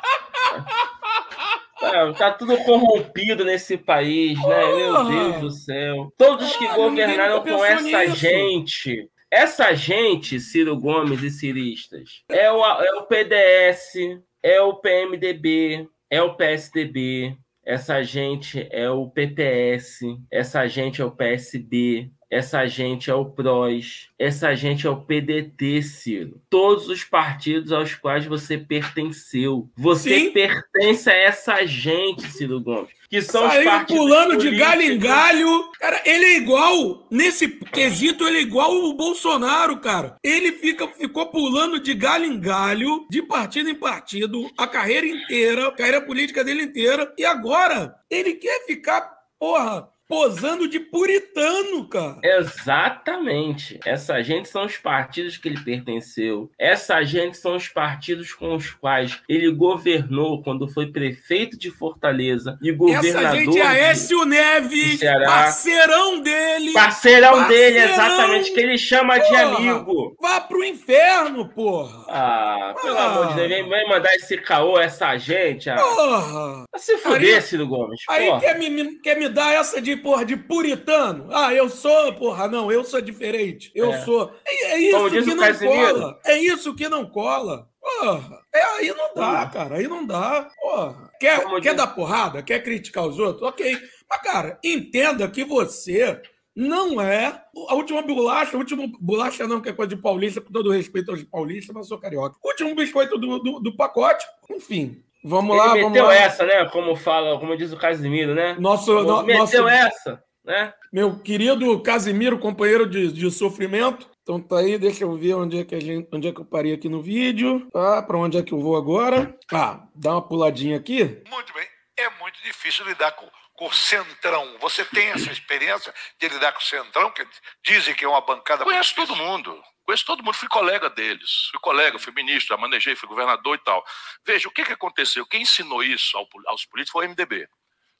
[1.83, 4.75] Tá, tá tudo corrompido nesse país, né?
[4.75, 6.13] Meu Deus do céu.
[6.17, 8.17] Todos que governaram com essa nisso.
[8.17, 9.11] gente.
[9.31, 16.23] Essa gente, Ciro Gomes e ciristas, é o, é o PDS, é o PMDB, é
[16.23, 23.15] o PSDB, essa gente é o PPS, essa gente é o PSB, essa gente é
[23.15, 26.41] o PROS, essa gente é o PDT, Ciro.
[26.49, 29.69] Todos os partidos aos quais você pertenceu.
[29.77, 30.31] Você Sim.
[30.33, 32.89] pertence a essa gente, Ciro Gomes.
[33.11, 34.51] Que são Saiu os partidos pulando políticos.
[34.51, 35.71] de galho em galho.
[35.79, 40.17] Cara, ele é igual, nesse quesito, ele é igual o Bolsonaro, cara.
[40.25, 45.69] Ele fica, ficou pulando de galho em galho, de partido em partido, a carreira inteira,
[45.69, 47.13] a carreira política dele inteira.
[47.19, 49.03] E agora, ele quer ficar,
[49.39, 52.19] porra, posando de puritano, cara.
[52.23, 53.81] Exatamente.
[53.83, 56.51] Essa gente são os partidos que ele pertenceu.
[56.59, 62.59] Essa gente são os partidos com os quais ele governou quando foi prefeito de Fortaleza
[62.61, 63.23] e governador.
[63.23, 66.73] Essa gente é Aécio Neves, parceirão dele.
[66.75, 70.15] Parceirão, parceirão, dele, exatamente, que ele chama porra, de amigo.
[70.21, 72.05] Vá pro inferno, porra.
[72.11, 73.05] Ah, pelo ah.
[73.07, 75.71] amor de Deus, vem, vem mandar esse caô, essa gente.
[75.71, 75.77] Ah.
[75.77, 76.65] Porra.
[76.77, 78.03] Se fuder, Ciro Gomes.
[78.11, 81.29] Aí quer me, quer me dar essa de porra, de puritano.
[81.31, 83.71] Ah, eu sou, porra, não, eu sou diferente.
[83.75, 84.01] Eu é.
[84.05, 84.33] sou.
[84.45, 86.21] É, é isso que não cola.
[86.25, 87.69] É isso que não cola.
[87.81, 89.77] Porra, é, aí não dá, cara.
[89.77, 90.51] Aí não dá.
[90.61, 91.11] Porra.
[91.19, 92.43] Quer, quer dar porrada?
[92.43, 93.49] Quer criticar os outros?
[93.49, 93.77] Ok.
[94.09, 96.21] Mas, cara, entenda que você
[96.55, 100.53] não é a última bolacha, a última bolacha não, que é coisa de paulista, com
[100.53, 102.37] todo respeito aos paulistas, mas sou carioca.
[102.43, 106.15] O último biscoito do, do, do pacote, enfim, Vamos lá, Ele meteu lá.
[106.15, 106.65] essa, né?
[106.67, 108.57] Como fala, como diz o Casimiro, né?
[108.59, 110.75] Nosso, no, meteu nosso, essa, né?
[110.93, 114.11] Meu querido Casimiro, companheiro de, de sofrimento.
[114.23, 116.45] Então tá aí, deixa eu ver onde é que a gente, onde é que eu
[116.45, 117.69] parei aqui no vídeo.
[117.73, 119.37] Tá, para onde é que eu vou agora?
[119.53, 121.23] Ah, dá uma puladinha aqui.
[121.29, 121.67] Muito bem.
[121.97, 124.57] É muito difícil lidar com, com o Centrão.
[124.61, 127.27] Você tem essa experiência de lidar com o Centrão, que
[127.65, 128.65] dizem que é uma bancada.
[128.65, 129.61] Conheço todo mundo.
[129.85, 131.49] Conheço todo mundo, fui colega deles.
[131.51, 133.85] Fui colega, fui ministro, já manejei, fui governador e tal.
[134.25, 135.27] Veja, o que, que aconteceu?
[135.27, 136.17] Quem ensinou isso
[136.47, 137.49] aos políticos foi o MDB.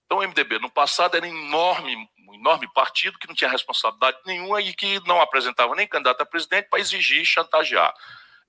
[0.07, 1.97] Então, o MDB, no passado, era enorme,
[2.29, 6.27] um enorme partido que não tinha responsabilidade nenhuma e que não apresentava nem candidato a
[6.27, 7.95] presidente para exigir e chantagear.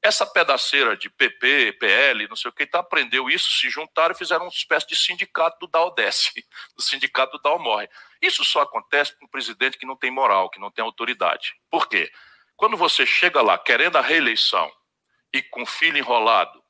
[0.02, 4.18] Essa pedaceira de PP, PL, não sei o que, tá, aprendeu isso, se juntaram e
[4.18, 6.34] fizeram uma espécie de sindicato do Dow desce,
[6.76, 7.88] do sindicato do Dow morre.
[8.22, 11.56] Isso só acontece com um presidente que não tem moral, que não tem autoridade.
[11.72, 12.12] Por quê?
[12.56, 14.72] Quando você chega lá querendo a reeleição
[15.34, 16.64] e com filho enrolado,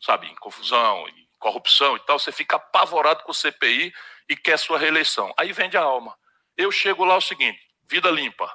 [0.00, 3.92] sabe, em confusão, em corrupção e tal, você fica apavorado com o CPI
[4.28, 5.32] e quer sua reeleição.
[5.36, 6.16] Aí vende a alma.
[6.56, 8.52] Eu chego lá o seguinte, vida limpa.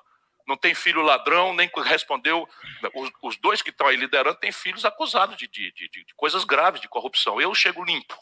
[0.48, 2.48] Não tem filho ladrão, nem respondeu.
[2.94, 6.46] Os, os dois que estão aí liderando têm filhos acusados de, de, de, de, coisas
[6.46, 7.42] graves de corrupção.
[7.42, 8.18] Eu chego limpo.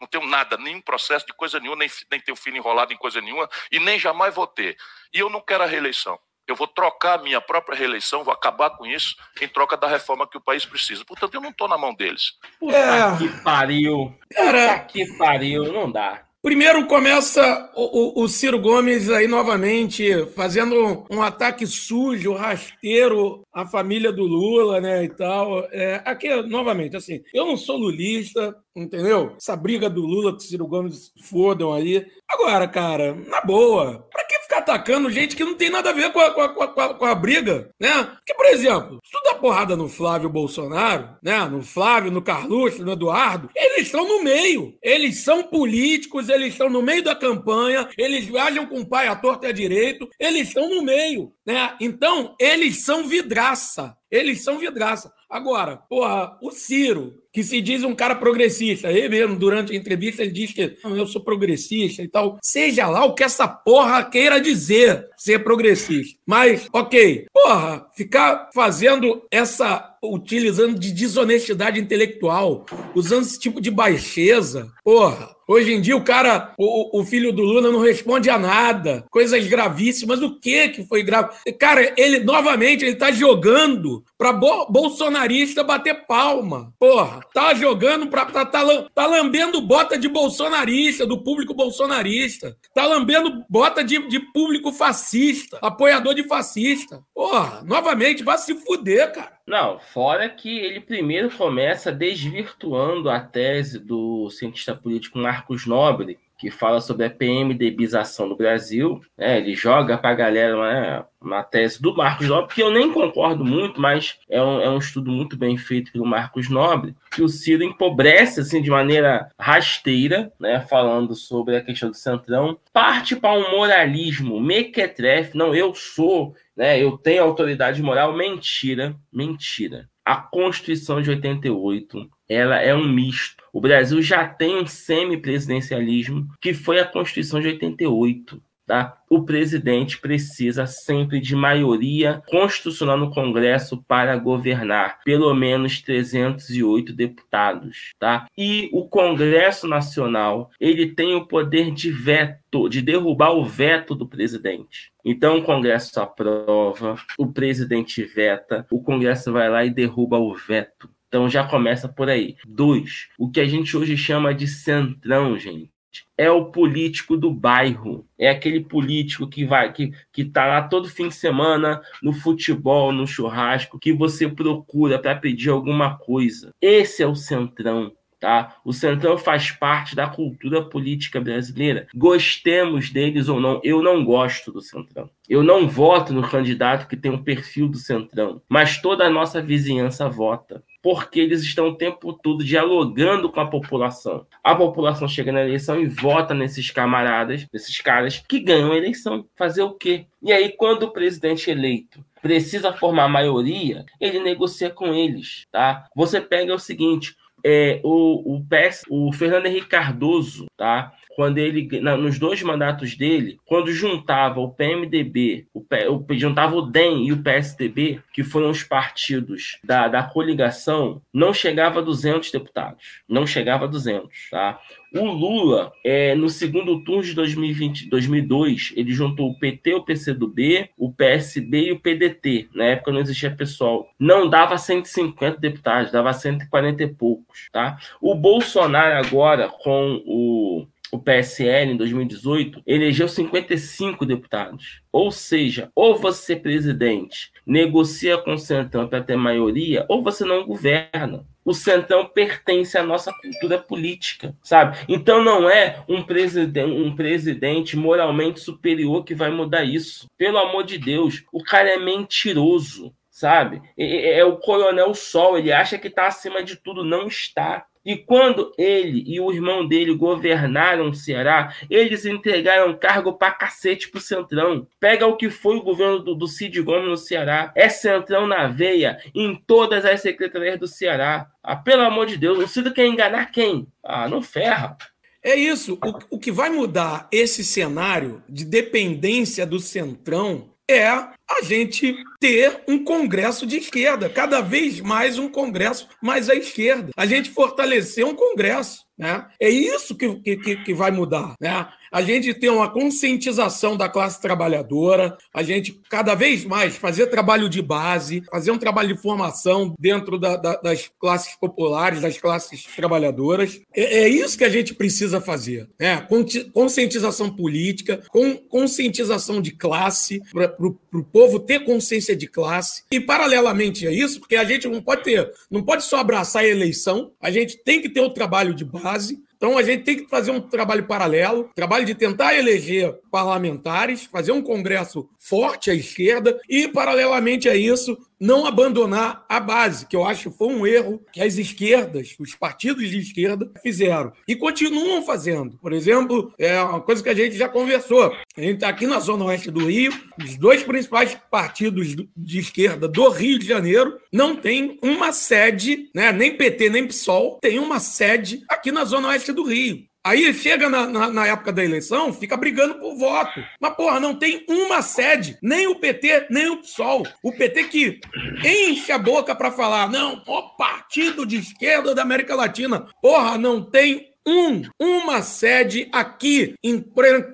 [0.00, 3.20] Não tenho nada, nenhum processo de coisa nenhuma, nem, nem tenho filho enrolado em coisa
[3.20, 4.76] nenhuma, e nem jamais vou ter.
[5.12, 6.18] E eu não quero a reeleição.
[6.48, 10.26] Eu vou trocar a minha própria reeleição, vou acabar com isso em troca da reforma
[10.26, 11.04] que o país precisa.
[11.04, 12.32] Portanto, eu não estou na mão deles.
[12.58, 13.16] Puta é...
[13.18, 14.14] que pariu.
[14.34, 16.24] Puta que pariu, não dá.
[16.40, 23.66] Primeiro começa o, o, o, Ciro Gomes aí novamente fazendo um ataque sujo, rasteiro à
[23.66, 25.66] família do Lula, né, e tal.
[25.72, 29.34] É, aqui, novamente, assim, eu não sou lulista, entendeu?
[29.36, 32.06] Essa briga do Lula com o Ciro Gomes fodam aí.
[32.30, 36.12] Agora, cara, na boa, pra que ficar atacando gente que não tem nada a ver
[36.12, 38.04] com a, com a, com a, com a briga, né?
[38.04, 41.42] Porque, por exemplo, se tu dá porrada no Flávio Bolsonaro, né?
[41.46, 44.74] No Flávio, no Carluxo, no Eduardo, eles estão no meio.
[44.82, 49.16] Eles são políticos, eles estão no meio da campanha, eles viajam com o pai à
[49.16, 51.74] torta e à direito, eles estão no meio, né?
[51.80, 53.96] Então, eles são vidraça.
[54.10, 55.12] Eles são vidraça.
[55.28, 60.22] Agora, porra, o Ciro, que se diz um cara progressista, ele mesmo, durante a entrevista,
[60.22, 62.38] ele diz que eu sou progressista e tal.
[62.42, 66.18] Seja lá o que essa porra queira dizer ser progressista.
[66.26, 74.70] Mas, ok, porra, ficar fazendo essa utilizando de desonestidade intelectual, usando esse tipo de baixeza.
[74.82, 79.04] Porra, hoje em dia o cara, o, o filho do Lula não responde a nada,
[79.10, 80.22] coisas gravíssimas.
[80.22, 81.30] O que que foi grave?
[81.58, 86.72] Cara, ele novamente ele tá jogando para bo bolsonarista bater palma.
[86.78, 88.60] Porra, tá jogando para tá, tá,
[88.94, 92.56] tá lambendo bota de bolsonarista, do público bolsonarista.
[92.74, 97.00] Tá lambendo bota de, de público fascista, apoiador de fascista.
[97.14, 99.37] Porra, novamente vai se fuder, cara.
[99.48, 106.52] Não, fora que ele primeiro começa desvirtuando a tese do cientista político Marcos Nobre, que
[106.52, 109.00] fala sobre a PMDBização no Brasil.
[109.16, 109.38] Né?
[109.38, 113.44] Ele joga para a galera né, uma tese do Marcos Nobre, que eu nem concordo
[113.44, 117.28] muito, mas é um, é um estudo muito bem feito pelo Marcos Nobre, que o
[117.28, 123.36] Ciro empobrece assim, de maneira rasteira, né, falando sobre a questão do Centrão, parte para
[123.36, 129.88] um moralismo mequetrefe, não, eu sou, né, eu tenho autoridade moral, mentira, mentira.
[130.08, 136.52] A Constituição de 88, ela é um misto o Brasil já tem um semipresidencialismo, que
[136.54, 138.40] foi a Constituição de 88.
[138.68, 138.98] Tá?
[139.08, 147.94] O presidente precisa sempre de maioria constitucional no Congresso para governar, pelo menos 308 deputados,
[147.98, 148.26] tá?
[148.36, 154.06] E o Congresso Nacional, ele tem o poder de veto, de derrubar o veto do
[154.06, 154.92] presidente.
[155.02, 160.90] Então o Congresso aprova, o presidente veta, o Congresso vai lá e derruba o veto.
[161.08, 162.36] Então já começa por aí.
[162.46, 165.70] Dois, o que a gente hoje chama de centrão, gente.
[166.16, 168.06] É o político do bairro.
[168.18, 172.92] É aquele político que vai, que, que tá lá todo fim de semana no futebol,
[172.92, 176.52] no churrasco, que você procura para pedir alguma coisa.
[176.60, 177.92] Esse é o centrão.
[178.20, 178.56] Tá?
[178.64, 181.86] O Centrão faz parte da cultura política brasileira.
[181.94, 185.08] Gostemos deles ou não, eu não gosto do Centrão.
[185.28, 189.40] Eu não voto no candidato que tem um perfil do Centrão, mas toda a nossa
[189.40, 194.26] vizinhança vota porque eles estão o tempo todo dialogando com a população.
[194.42, 199.26] A população chega na eleição e vota nesses camaradas, nesses caras que ganham a eleição.
[199.36, 200.06] Fazer o quê?
[200.22, 205.84] E aí, quando o presidente eleito precisa formar maioria, ele negocia com eles, tá?
[205.94, 210.90] Você pega o seguinte, é, o, o, PS, o Fernando Henrique Cardoso, tá?
[211.18, 216.62] Quando ele, na, nos dois mandatos dele, quando juntava o PMDB, o, o, juntava o
[216.62, 222.30] DEM e o PSDB, que foram os partidos da, da coligação, não chegava a 200
[222.30, 223.00] deputados.
[223.08, 224.60] Não chegava a 200, tá?
[224.94, 230.70] O Lula, é, no segundo turno de 2020, 2002, ele juntou o PT, o PCdoB,
[230.78, 232.48] o PSB e o PDT.
[232.54, 233.90] Na época não existia pessoal.
[233.98, 237.76] Não dava 150 deputados, dava 140 e poucos, tá?
[238.00, 244.80] O Bolsonaro agora, com o o PSL, em 2018, elegeu 55 deputados.
[244.90, 250.44] Ou seja, ou você, presidente, negocia com o Centrão para ter maioria, ou você não
[250.44, 251.26] governa.
[251.44, 254.78] O Centrão pertence à nossa cultura política, sabe?
[254.88, 260.06] Então não é um presidente, um presidente moralmente superior que vai mudar isso.
[260.18, 263.62] Pelo amor de Deus, o cara é mentiroso, sabe?
[263.76, 267.64] É, é o coronel Sol, ele acha que está acima de tudo, não está.
[267.84, 273.90] E quando ele e o irmão dele governaram o Ceará, eles entregaram cargo pra cacete
[273.90, 274.66] pro Centrão.
[274.78, 277.52] Pega o que foi o governo do, do Cid Gomes no Ceará.
[277.54, 281.28] É Centrão na veia em todas as secretarias do Ceará.
[281.42, 283.66] Ah, pelo amor de Deus, o Cid quer enganar quem?
[283.82, 284.76] Ah, não ferra.
[285.22, 285.78] É isso.
[285.84, 290.90] O, o que vai mudar esse cenário de dependência do Centrão é
[291.30, 296.90] a gente ter um congresso de esquerda, cada vez mais um congresso mais à esquerda.
[296.96, 298.88] A gente fortalecer um congresso.
[298.98, 299.24] Né?
[299.38, 301.34] É isso que, que, que vai mudar.
[301.40, 301.68] Né?
[301.92, 307.48] A gente ter uma conscientização da classe trabalhadora, a gente cada vez mais fazer trabalho
[307.48, 312.64] de base, fazer um trabalho de formação dentro da, da, das classes populares, das classes
[312.74, 313.60] trabalhadoras.
[313.72, 315.68] É, é, isso que a gente precisa fazer.
[315.78, 316.04] Né?
[316.52, 320.56] Conscientização política, com, conscientização de classe, para
[320.92, 322.84] o povo ter consciência de classe.
[322.92, 326.46] E, paralelamente a isso, porque a gente não pode ter, não pode só abraçar a
[326.46, 329.20] eleição, a gente tem que ter o trabalho de base.
[329.36, 334.30] Então a gente tem que fazer um trabalho paralelo, trabalho de tentar eleger parlamentares, fazer
[334.30, 340.04] um congresso forte à esquerda e, paralelamente a isso, não abandonar a base, que eu
[340.04, 344.12] acho que foi um erro que as esquerdas, os partidos de esquerda, fizeram.
[344.26, 345.58] E continuam fazendo.
[345.58, 348.12] Por exemplo, é uma coisa que a gente já conversou.
[348.36, 349.92] A gente está aqui na Zona Oeste do Rio,
[350.22, 356.12] os dois principais partidos de esquerda do Rio de Janeiro não têm uma sede, né?
[356.12, 359.87] nem PT nem PSOL, tem uma sede aqui na Zona Oeste do Rio.
[360.08, 363.44] Aí chega na, na, na, época da eleição, fica brigando por voto.
[363.60, 367.06] Mas, porra, não tem uma sede, nem o PT, nem o PSOL.
[367.22, 368.00] O PT que
[368.42, 372.86] enche a boca para falar, não, o partido de esquerda da América Latina.
[373.02, 376.82] Porra, não tem um, uma sede aqui em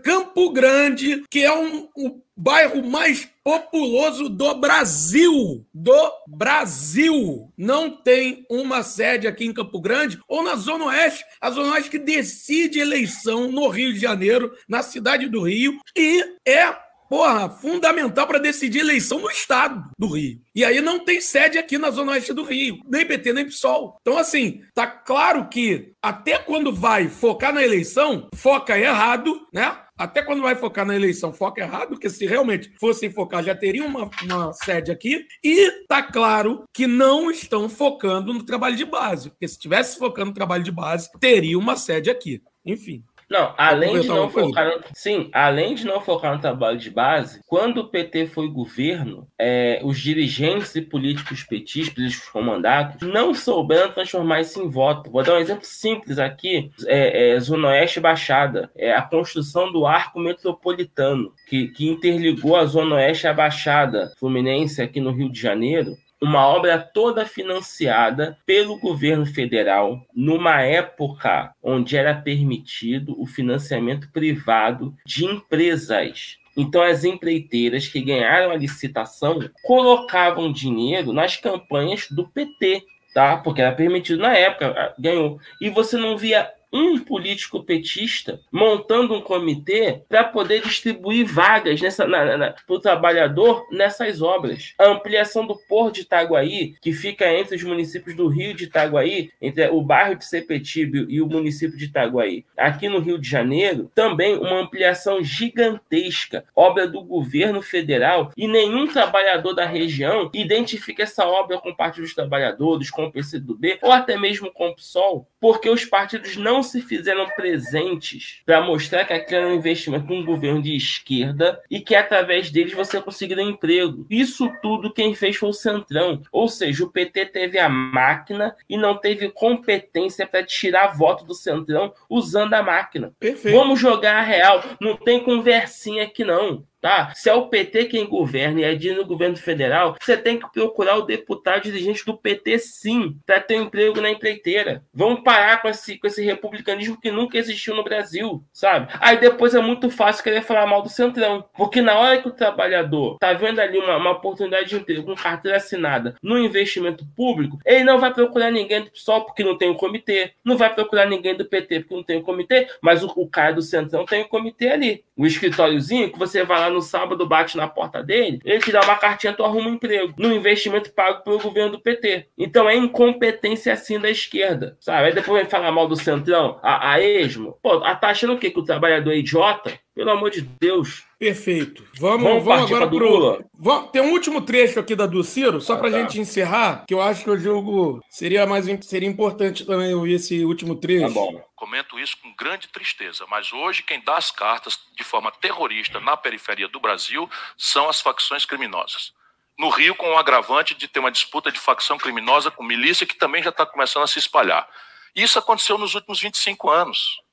[0.02, 5.66] Campo Grande, que é um, o bairro mais populoso do Brasil.
[5.72, 7.52] Do Brasil.
[7.56, 11.24] Não tem uma sede aqui em Campo Grande ou na Zona Oeste.
[11.40, 16.24] A Zona Oeste que decide eleição no Rio de Janeiro, na cidade do Rio, e
[16.46, 16.83] é
[17.14, 20.40] porra, fundamental para decidir eleição no estado do Rio.
[20.52, 23.98] E aí não tem sede aqui na Zona Oeste do Rio, nem PT, nem PSOL.
[24.00, 29.78] Então, assim, tá claro que até quando vai focar na eleição, foca errado, né?
[29.96, 33.86] Até quando vai focar na eleição, foca errado, porque se realmente fossem focar, já teria
[33.86, 35.24] uma, uma sede aqui.
[35.44, 40.30] E tá claro que não estão focando no trabalho de base, porque se estivesse focando
[40.30, 42.42] no trabalho de base, teria uma sede aqui.
[42.66, 43.04] Enfim.
[43.28, 47.40] Não, além de não focar no, sim, além de não focar no trabalho de base,
[47.46, 53.92] quando o PT foi governo, é, os dirigentes e políticos petistas, políticos comandados, não souberam
[53.92, 55.10] transformar isso em voto.
[55.10, 59.86] Vou dar um exemplo simples aqui: é, é, Zona Oeste Baixada, é a construção do
[59.86, 65.40] arco metropolitano que, que interligou a Zona Oeste à Baixada Fluminense aqui no Rio de
[65.40, 74.10] Janeiro uma obra toda financiada pelo governo federal, numa época onde era permitido o financiamento
[74.10, 76.38] privado de empresas.
[76.56, 83.36] Então, as empreiteiras que ganharam a licitação colocavam dinheiro nas campanhas do PT, tá?
[83.36, 85.38] Porque era permitido na época, ganhou.
[85.60, 92.54] E você não via um político petista montando um comitê para poder distribuir vagas para
[92.68, 94.74] o trabalhador nessas obras.
[94.76, 99.30] A ampliação do Porto de Itaguaí, que fica entre os municípios do Rio de Itaguaí,
[99.40, 103.90] entre o bairro de Sepetíbio e o município de Itaguaí, aqui no Rio de Janeiro,
[103.94, 111.24] também uma ampliação gigantesca, obra do governo federal, e nenhum trabalhador da região identifica essa
[111.24, 115.28] obra com o Partido dos Trabalhadores, com o PCdoB, ou até mesmo com o PSOL,
[115.40, 120.12] porque os partidos não se fizeram presentes para mostrar que aquilo é um investimento de
[120.12, 124.06] um governo de esquerda e que através deles você conseguiria emprego.
[124.10, 126.22] Isso tudo quem fez foi o Centrão.
[126.32, 131.34] Ou seja, o PT teve a máquina e não teve competência para tirar voto do
[131.34, 133.12] Centrão usando a máquina.
[133.18, 133.56] Perfeito.
[133.56, 134.62] Vamos jogar a real.
[134.80, 137.14] Não tem conversinha aqui não tá?
[137.14, 140.52] Se é o PT quem governa e é de no governo federal, você tem que
[140.52, 144.84] procurar o deputado dirigente do PT sim, para ter um emprego na empreiteira.
[144.92, 148.92] Vamos parar com esse, com esse republicanismo que nunca existiu no Brasil, sabe?
[149.00, 152.32] Aí depois é muito fácil querer falar mal do Centrão, porque na hora que o
[152.32, 157.58] trabalhador tá vendo ali uma, uma oportunidade de emprego com carteira assinada no investimento público,
[157.64, 161.06] ele não vai procurar ninguém do PSOL porque não tem um comitê, não vai procurar
[161.06, 164.22] ninguém do PT porque não tem um comitê, mas o, o cara do Centrão tem
[164.22, 165.02] um comitê ali.
[165.16, 168.80] O escritóriozinho que você vai lá no sábado, bate na porta dele, ele te dá
[168.80, 170.14] uma cartinha, tu arruma um emprego.
[170.18, 172.28] No investimento pago pelo governo do PT.
[172.36, 175.06] Então é incompetência assim da esquerda, sabe?
[175.06, 177.58] Aí depois vem falar mal do Centrão, a, a esmo.
[177.62, 178.50] Pô, tá achando o quê?
[178.50, 179.72] Que o trabalhador é idiota?
[179.94, 181.04] Pelo amor de Deus.
[181.24, 181.88] Perfeito.
[181.98, 183.08] Vamos, vamos, vamos agora pro.
[183.08, 183.44] Lula.
[183.54, 185.98] Vamos, tem um último trecho aqui da do Ciro, só ah, para a tá.
[186.00, 190.44] gente encerrar, que eu acho que o jogo seria mais seria importante também ouvir esse
[190.44, 191.06] último trecho.
[191.06, 191.42] Tá bom.
[191.56, 196.14] Comento isso com grande tristeza, mas hoje quem dá as cartas de forma terrorista na
[196.14, 199.14] periferia do Brasil são as facções criminosas.
[199.58, 203.16] No Rio, com o agravante de ter uma disputa de facção criminosa com milícia que
[203.16, 204.68] também já está começando a se espalhar.
[205.16, 207.23] Isso aconteceu nos últimos 25 anos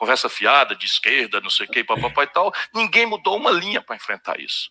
[0.00, 2.50] conversa fiada de esquerda, não sei o que, papapá e tal.
[2.72, 4.70] Ninguém mudou uma linha para enfrentar isso.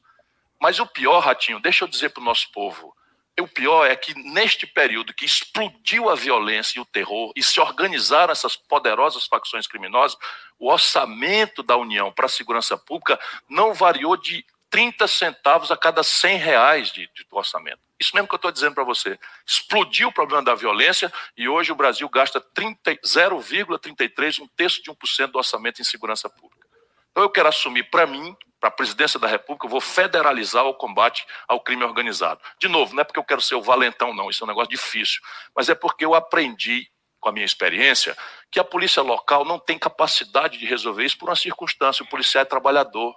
[0.60, 2.96] Mas o pior, Ratinho, deixa eu dizer para o nosso povo,
[3.40, 7.60] o pior é que neste período que explodiu a violência e o terror e se
[7.62, 10.18] organizaram essas poderosas facções criminosas,
[10.58, 13.18] o orçamento da União para a segurança pública
[13.48, 17.80] não variou de 30 centavos a cada 100 reais de, de orçamento.
[18.00, 19.20] Isso mesmo que eu estou dizendo para você.
[19.46, 25.28] Explodiu o problema da violência e hoje o Brasil gasta 0,33, um terço de 1%
[25.28, 26.68] do orçamento em segurança pública.
[27.12, 30.74] Então eu quero assumir para mim, para a presidência da República, eu vou federalizar o
[30.74, 32.40] combate ao crime organizado.
[32.60, 34.70] De novo, não é porque eu quero ser o valentão, não, isso é um negócio
[34.70, 35.22] difícil,
[35.56, 36.90] mas é porque eu aprendi
[37.20, 38.18] com a minha experiência,
[38.50, 42.04] que a polícia local não tem capacidade de resolver isso por uma circunstância.
[42.04, 43.16] O policial é trabalhador.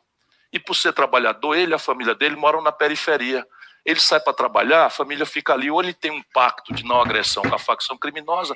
[0.53, 3.47] E por ser trabalhador, ele e a família dele moram na periferia.
[3.85, 7.01] Ele sai para trabalhar, a família fica ali, ou ele tem um pacto de não
[7.01, 8.55] agressão com a facção criminosa,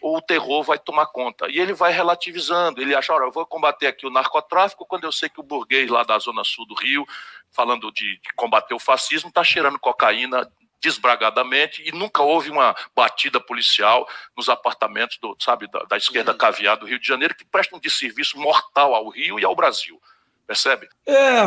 [0.00, 1.48] ou o terror vai tomar conta.
[1.48, 5.12] E ele vai relativizando, ele acha, olha, eu vou combater aqui o narcotráfico quando eu
[5.12, 7.04] sei que o burguês lá da zona sul do Rio,
[7.50, 10.48] falando de, de combater o fascismo, está cheirando cocaína
[10.80, 16.38] desbragadamente e nunca houve uma batida policial nos apartamentos do, sabe, da, da esquerda uhum.
[16.38, 20.00] caviar do Rio de Janeiro que prestam de serviço mortal ao Rio e ao Brasil.
[20.48, 20.88] Percebe?
[21.06, 21.42] É,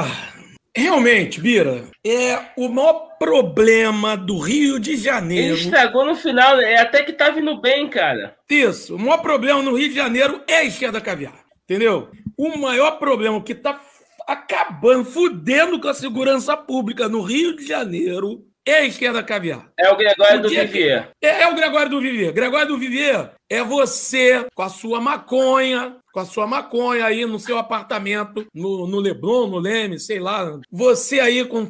[0.78, 5.56] realmente, Bira, é o maior problema do Rio de Janeiro.
[5.56, 8.36] Ele estragou no final, é até que tá vindo bem, cara.
[8.48, 11.34] Isso, o maior problema no Rio de Janeiro é a esquerda caviar,
[11.64, 12.12] entendeu?
[12.38, 13.82] O maior problema que tá
[14.28, 19.72] acabando, fudendo com a segurança pública no Rio de Janeiro é a esquerda caviar.
[19.80, 21.10] É o Gregório do Vivier.
[21.22, 22.32] É, é, o Gregório do Vivier.
[22.32, 27.40] Gregório do Vivier é você com a sua maconha, com a sua maconha aí no
[27.40, 30.60] seu apartamento, no, no Leblon, no Leme, sei lá.
[30.72, 31.68] Você aí com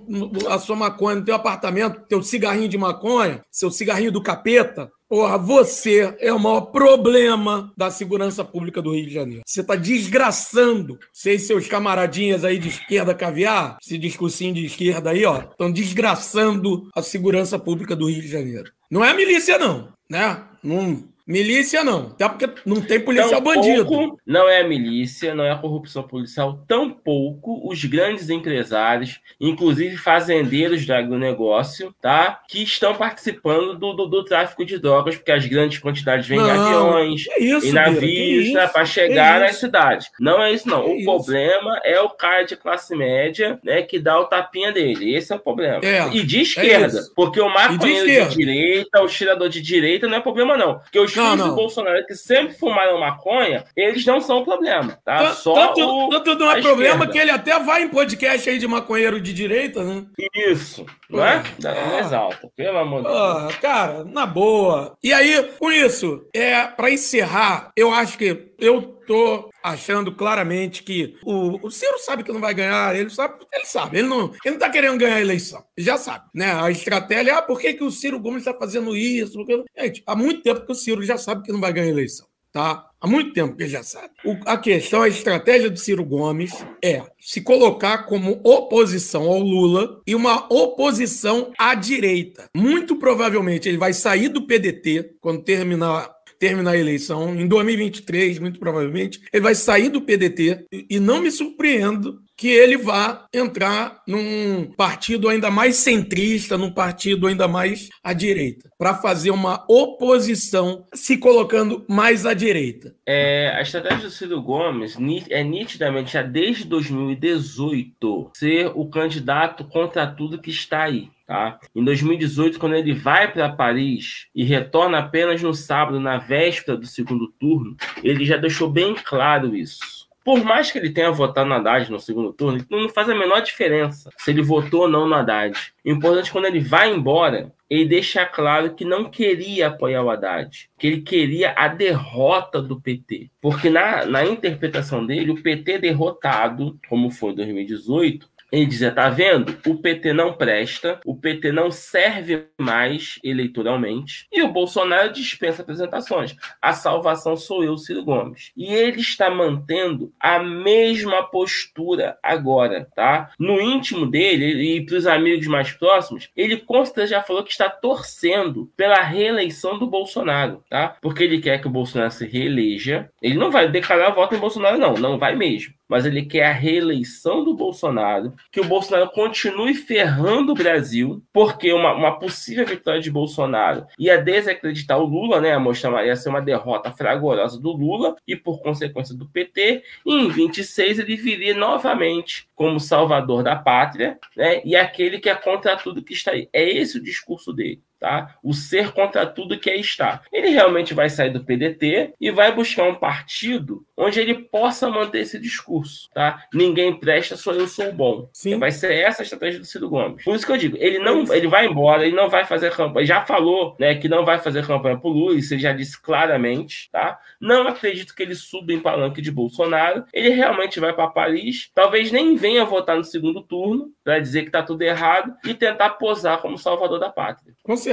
[0.50, 5.38] a sua maconha no teu apartamento, teu cigarrinho de maconha, seu cigarrinho do capeta, Porra,
[5.38, 9.42] você é o maior problema da segurança pública do Rio de Janeiro.
[9.46, 10.98] Você está desgraçando.
[11.12, 15.70] Você e seus camaradinhas aí de esquerda caviar, esse discursinho de esquerda aí, ó, estão
[15.70, 18.72] desgraçando a segurança pública do Rio de Janeiro.
[18.90, 20.46] Não é a milícia, não, né?
[20.64, 24.18] Não, Milícia não, até porque não tem policial tão bandido.
[24.26, 30.86] Não é a milícia, não é a corrupção policial, tampouco os grandes empresários, inclusive fazendeiros
[30.86, 32.42] do agronegócio, tá?
[32.50, 36.50] Que estão participando do, do, do tráfico de drogas, porque as grandes quantidades vêm em
[36.50, 40.10] aviões isso, e navios né, para chegar nas cidades.
[40.20, 40.84] Não é isso, não.
[40.84, 41.06] Que o isso?
[41.06, 45.16] problema é o cara de classe média, né, que dá o tapinha dele.
[45.16, 45.80] Esse é o problema.
[45.84, 49.62] É, e de é esquerda, é porque o maconheiro de, de, direita, o tirador de
[49.62, 50.80] direita não é problema, não.
[50.80, 51.50] Porque os não, não.
[51.50, 55.18] do Bolsonaro que sempre fumaram maconha, eles não são problema, tá?
[55.18, 58.58] Tanto, Só tanto, o, tanto não é problema que ele até vai em podcast aí
[58.58, 60.04] de maconheiro de direita, né?
[60.48, 61.44] Isso, não é?
[61.60, 63.56] Não exalta, pelo amor de Deus.
[63.58, 64.98] Cara, na boa.
[65.04, 71.18] E aí, com isso, é para encerrar, eu acho que eu tô achando claramente que
[71.24, 74.54] o, o Ciro sabe que não vai ganhar, ele sabe, ele sabe, ele não, ele
[74.54, 76.54] não tá querendo ganhar a eleição, ele já sabe, né?
[76.54, 79.34] A estratégia, ah, por que, que o Ciro Gomes está fazendo isso?
[79.34, 81.90] Porque, gente, há muito tempo que o Ciro já sabe que não vai ganhar a
[81.90, 82.88] eleição, tá?
[83.02, 84.14] Há muito tempo que ele já sabe.
[84.24, 86.54] O, a questão, a estratégia do Ciro Gomes
[86.84, 92.48] é se colocar como oposição ao Lula e uma oposição à direita.
[92.56, 96.12] Muito provavelmente ele vai sair do PDT quando terminar
[96.42, 101.30] terminar a eleição, em 2023, muito provavelmente, ele vai sair do PDT e não me
[101.30, 108.14] surpreendo que ele vá entrar num partido ainda mais centrista, num partido ainda mais à
[108.14, 112.96] direita, para fazer uma oposição se colocando mais à direita.
[113.06, 114.98] É, a estratégia do Ciro Gomes
[115.30, 121.12] é nitidamente já desde 2018 ser o candidato contra tudo que está aí.
[121.28, 121.60] Tá?
[121.76, 126.88] Em 2018, quando ele vai para Paris e retorna apenas no sábado, na véspera do
[126.88, 130.01] segundo turno, ele já deixou bem claro isso.
[130.24, 133.42] Por mais que ele tenha votado no Haddad no segundo turno, não faz a menor
[133.42, 135.74] diferença se ele votou ou não no Haddad.
[135.84, 140.10] O importante é quando ele vai embora, ele deixa claro que não queria apoiar o
[140.10, 143.32] Haddad, que ele queria a derrota do PT.
[143.42, 149.10] Porque na, na interpretação dele, o PT derrotado, como foi em 2018, ele dizia: tá
[149.10, 149.58] vendo?
[149.66, 156.36] O PT não presta, o PT não serve mais eleitoralmente e o Bolsonaro dispensa apresentações.
[156.62, 158.52] A salvação sou eu, Ciro Gomes.
[158.56, 163.32] E ele está mantendo a mesma postura agora, tá?
[163.40, 167.70] No íntimo dele e para os amigos mais próximos, ele consta já falou que está
[167.70, 170.98] torcendo pela reeleição do Bolsonaro, tá?
[171.02, 173.10] Porque ele quer que o Bolsonaro se reeleja.
[173.22, 176.54] Ele não vai declarar voto em Bolsonaro, não, não vai mesmo mas ele quer a
[176.54, 183.02] reeleição do Bolsonaro, que o Bolsonaro continue ferrando o Brasil, porque uma, uma possível vitória
[183.02, 185.58] de Bolsonaro ia desacreditar o Lula, né?
[185.58, 189.84] Mostrar, ia ser uma derrota fragorosa do Lula e, por consequência, do PT.
[190.06, 194.62] E em 26 ele viria novamente como salvador da pátria, né?
[194.64, 196.48] E aquele que é contra tudo que está aí.
[196.54, 198.36] É esse o discurso dele tá?
[198.44, 200.24] O ser contra tudo que é estar.
[200.34, 205.20] Ele realmente vai sair do PDT e vai buscar um partido onde ele possa manter
[205.20, 206.44] esse discurso, tá?
[206.52, 208.28] Ninguém presta, só eu sou bom.
[208.34, 208.58] Sim.
[208.58, 210.24] Vai ser essa a estratégia do Ciro Gomes.
[210.24, 213.06] Por isso que eu digo, ele não, ele vai embora, ele não vai fazer campanha.
[213.06, 216.90] Já falou, né, que não vai fazer campanha pro Lula, isso ele já disse claramente,
[216.92, 217.20] tá?
[217.40, 220.04] Não acredito que ele suba em palanque de Bolsonaro.
[220.12, 224.52] Ele realmente vai para Paris, talvez nem venha votar no segundo turno para dizer que
[224.52, 227.54] tá tudo errado e tentar posar como salvador da pátria.
[227.62, 227.91] Com certeza.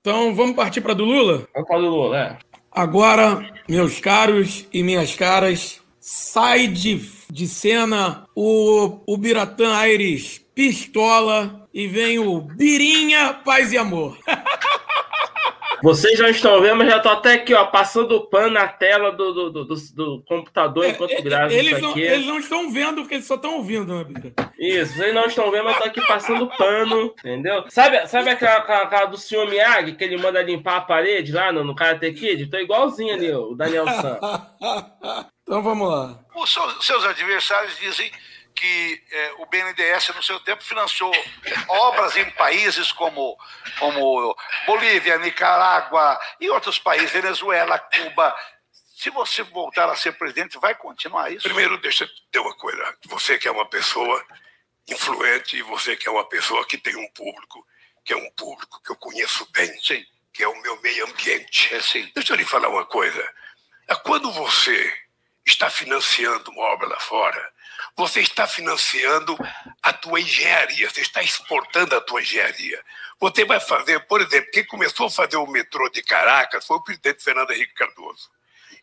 [0.00, 1.46] Então, vamos partir para do Lula?
[1.54, 2.38] Vamos para do Lula, é.
[2.70, 11.68] Agora, meus caros e minhas caras, sai de, de cena o, o Biratã Aires pistola
[11.72, 14.18] e vem o Birinha Paz e Amor.
[15.82, 19.12] Vocês já estão vendo, mas já tô até aqui, ó, passando o pano na tela
[19.12, 22.04] do, do, do, do computador é, enquanto é, gravo eles isso aqui.
[22.04, 24.06] Não, eles não estão vendo, porque eles só estão ouvindo, né?
[24.58, 27.64] Isso, vocês não estão vendo, mas tô aqui passando pano, entendeu?
[27.68, 31.52] Sabe, sabe aquela, aquela, aquela do senhor Miyagi, que ele manda limpar a parede lá
[31.52, 32.46] no, no Karate Kid?
[32.46, 34.18] Tô igualzinho ali, o Daniel San.
[35.42, 36.18] então vamos lá.
[36.34, 38.10] Os seus adversários dizem
[38.56, 41.12] que é, o BNDES, no seu tempo, financiou
[41.68, 43.38] obras em países como,
[43.78, 44.36] como
[44.66, 48.34] Bolívia, Nicarágua e outros países, Venezuela, Cuba.
[48.96, 51.42] Se você voltar a ser presidente, vai continuar isso?
[51.42, 52.96] Primeiro, deixa eu dizer uma coisa.
[53.04, 54.24] Você que é uma pessoa
[54.88, 57.64] influente e você que é uma pessoa que tem um público,
[58.04, 60.04] que é um público que eu conheço bem, sim.
[60.32, 61.74] que é o meu meio ambiente.
[61.74, 62.10] É, sim.
[62.14, 63.22] Deixa eu lhe falar uma coisa.
[63.86, 64.92] É quando você
[65.46, 67.52] está financiando uma obra lá fora,
[67.96, 69.36] você está financiando
[69.82, 72.82] a tua engenharia, você está exportando a tua engenharia.
[73.18, 76.82] Você vai fazer, por exemplo, quem começou a fazer o metrô de Caracas foi o
[76.82, 78.30] presidente Fernando Henrique Cardoso.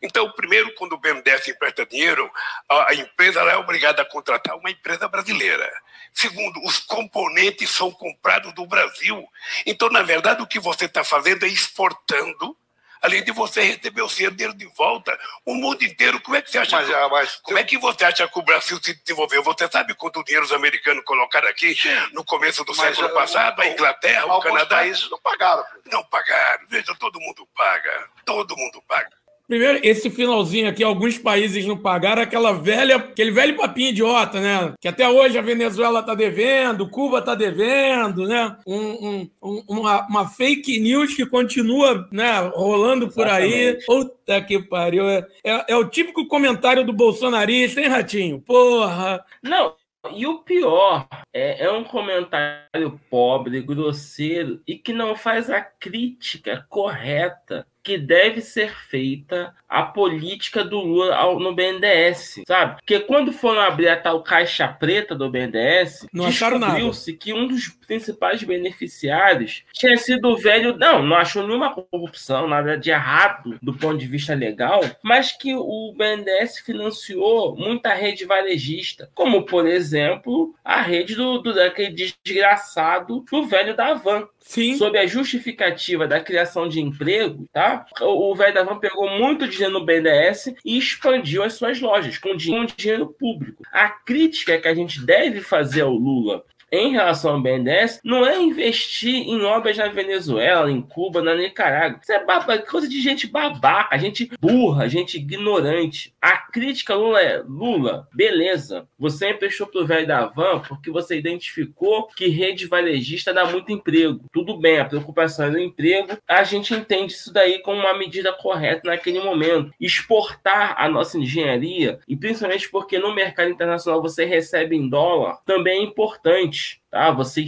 [0.02, 2.30] Então, primeiro, quando o BNDES empresta dinheiro,
[2.68, 5.70] a, empresa é obrigada a contratar uma empresa brasileira.
[6.12, 9.24] Segundo, os componentes são comprados do Brasil.
[9.64, 12.56] Então, na verdade, o que você está fazendo é exportando
[13.04, 16.18] além de você receber o seu dinheiro de volta, o mundo inteiro.
[16.22, 16.74] Como é que você acha?
[16.76, 19.42] Mas, que, ah, mas, como é que você acha que o Brasil se desenvolveu?
[19.42, 21.76] Você sabe quanto dinheiro os americanos colocaram aqui
[22.12, 23.60] no começo do século passado?
[23.60, 24.76] A Inglaterra, o Canadá.
[24.76, 25.64] países não pagaram.
[25.92, 26.66] Não pagaram.
[26.68, 28.08] Veja, todo mundo paga.
[28.24, 29.23] Todo mundo paga.
[29.46, 34.72] Primeiro, esse finalzinho aqui, alguns países não pagaram aquela velha, aquele velho papinho idiota, né?
[34.80, 38.56] Que até hoje a Venezuela tá devendo, Cuba tá devendo, né?
[38.66, 43.54] Um, um, uma, uma, fake news que continua, né, rolando por Exatamente.
[43.54, 43.84] aí.
[43.84, 45.06] Puta que pariu.
[45.08, 48.40] É, é, é o típico comentário do bolsonarista, hein, Ratinho?
[48.40, 49.22] Porra!
[49.42, 49.74] Não,
[50.12, 56.64] e o pior é, é, um comentário pobre, grosseiro e que não faz a crítica
[56.68, 62.76] correta que deve ser feita a política do Lula no BNDES, sabe?
[62.76, 68.42] Porque quando foram abrir a tal caixa preta do BNDES, descobriu-se que um dos principais
[68.42, 70.76] beneficiários tinha sido o velho.
[70.78, 75.54] Não, não achou nenhuma corrupção, nada de errado do ponto de vista legal, mas que
[75.54, 83.24] o BNDES financiou muita rede varejista, como por exemplo a rede do, do daquele desgraçado
[83.30, 84.76] do velho da Van, Sim.
[84.76, 87.86] sob a justificativa da criação de emprego, tá?
[88.00, 93.62] O velho pegou muito dinheiro no BNDES e expandiu as suas lojas com dinheiro público.
[93.72, 96.44] A crítica que a gente deve fazer ao Lula
[96.74, 102.00] em relação ao BNDES não é investir em obras na Venezuela, em Cuba, na Nicarágua.
[102.02, 106.14] Isso é baba, coisa de gente babaca, gente burra, gente ignorante.
[106.20, 112.08] A crítica Lula é: Lula, beleza, você emprestou pro velho da van porque você identificou
[112.08, 114.24] que rede varejista dá muito emprego.
[114.32, 118.32] Tudo bem, a preocupação é do emprego, a gente entende isso daí como uma medida
[118.32, 119.72] correta naquele momento.
[119.80, 125.80] Exportar a nossa engenharia, e principalmente porque no mercado internacional você recebe em dólar, também
[125.80, 127.10] é importante niche tá?
[127.10, 127.44] Você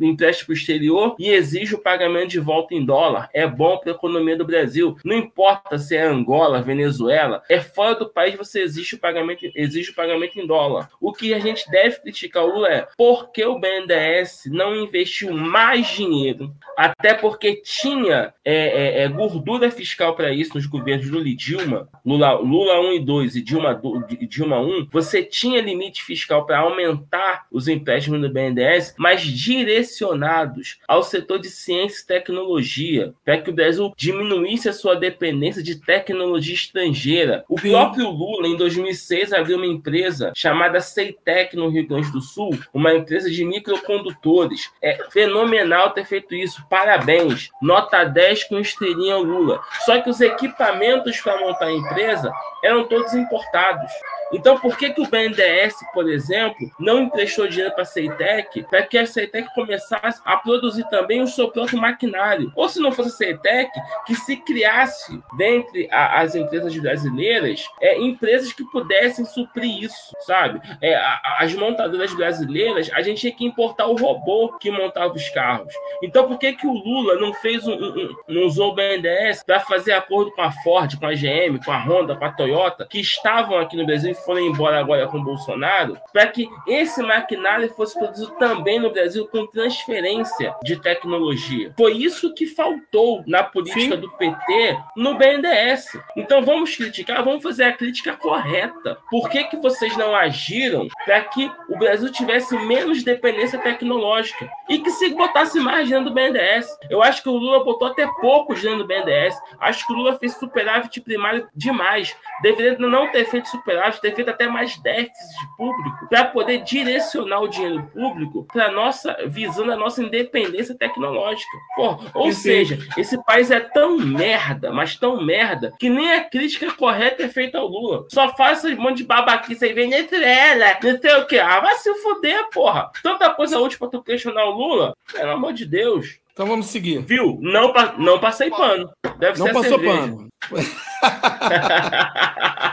[0.00, 3.30] empresta para o exterior e exige o pagamento de volta em dólar.
[3.32, 4.96] É bom para a economia do Brasil.
[5.02, 9.90] Não importa se é Angola, Venezuela, é fora do país você exige o pagamento, exige
[9.90, 10.90] o pagamento em dólar.
[11.00, 15.32] O que a gente deve criticar o Lula é por que o BNDES não investiu
[15.32, 21.28] mais dinheiro, até porque tinha é, é, é gordura fiscal para isso nos governos Lula
[21.28, 23.80] e Dilma, Lula, Lula 1 e 2 e Dilma,
[24.28, 31.02] Dilma 1, você tinha limite fiscal para aumentar os empréstimos do BNDES Mas direcionados ao
[31.02, 36.54] setor de ciência e tecnologia, para que o Brasil diminuísse a sua dependência de tecnologia
[36.54, 37.44] estrangeira.
[37.48, 42.58] O próprio Lula, em 2006, abriu uma empresa chamada Ceitec no Rio Grande do Sul,
[42.72, 44.70] uma empresa de microcondutores.
[44.82, 46.64] É fenomenal ter feito isso.
[46.68, 47.50] Parabéns.
[47.60, 49.60] Nota 10 com estrelinha Lula.
[49.84, 52.32] Só que os equipamentos para montar a empresa
[52.62, 53.90] eram todos importados.
[54.32, 58.82] Então, por que, que o BNDES, por exemplo, não emprestou dinheiro para a Ceitec para
[58.82, 62.52] que a Ceitec começasse a produzir também o seu próprio maquinário?
[62.54, 63.70] Ou se não fosse a Ceitec,
[64.06, 70.60] que se criasse dentre a, as empresas brasileiras é, empresas que pudessem suprir isso, sabe?
[70.80, 75.28] É, a, as montadoras brasileiras, a gente tinha que importar o robô que montava os
[75.30, 75.72] carros.
[76.02, 79.60] Então, por que, que o Lula não fez um, um, não usou o BNDES para
[79.60, 83.00] fazer acordo com a Ford, com a GM, com a Honda, com a Toyota, que
[83.00, 87.98] estavam aqui no Brasil foram embora agora com o Bolsonaro, para que esse maquinário fosse
[87.98, 91.72] produzido também no Brasil com transferência de tecnologia.
[91.76, 94.00] Foi isso que faltou na política Sim.
[94.00, 95.98] do PT no BNDES.
[96.16, 98.98] Então vamos criticar, vamos fazer a crítica correta.
[99.10, 104.78] Por que, que vocês não agiram para que o Brasil tivesse menos dependência tecnológica e
[104.78, 106.66] que se botasse mais dinheiro do BNDES?
[106.88, 109.34] Eu acho que o Lula botou até pouco dinheiro do BNDES.
[109.58, 112.16] Acho que o Lula fez superávit primário demais.
[112.42, 117.48] Deveria não ter feito superávit, ter feito até mais déficit público para poder direcionar o
[117.48, 121.56] dinheiro público para nossa visando a nossa independência tecnológica.
[121.76, 126.72] Pô, ou seja, esse país é tão merda, mas tão merda que nem a crítica
[126.72, 128.06] correta é feita ao Lula.
[128.10, 131.38] Só faz esse monte de babaquice aí, Venezuela, não sei o que.
[131.38, 132.90] Ah, vai se fuder, porra.
[133.02, 134.94] Tanta coisa útil para tu questionar o Lula.
[135.12, 136.18] Pelo amor de Deus.
[136.32, 137.00] Então vamos seguir.
[137.00, 137.38] Viu?
[137.42, 138.90] Não, não passei pano.
[139.18, 140.28] Deve não ser passou pano.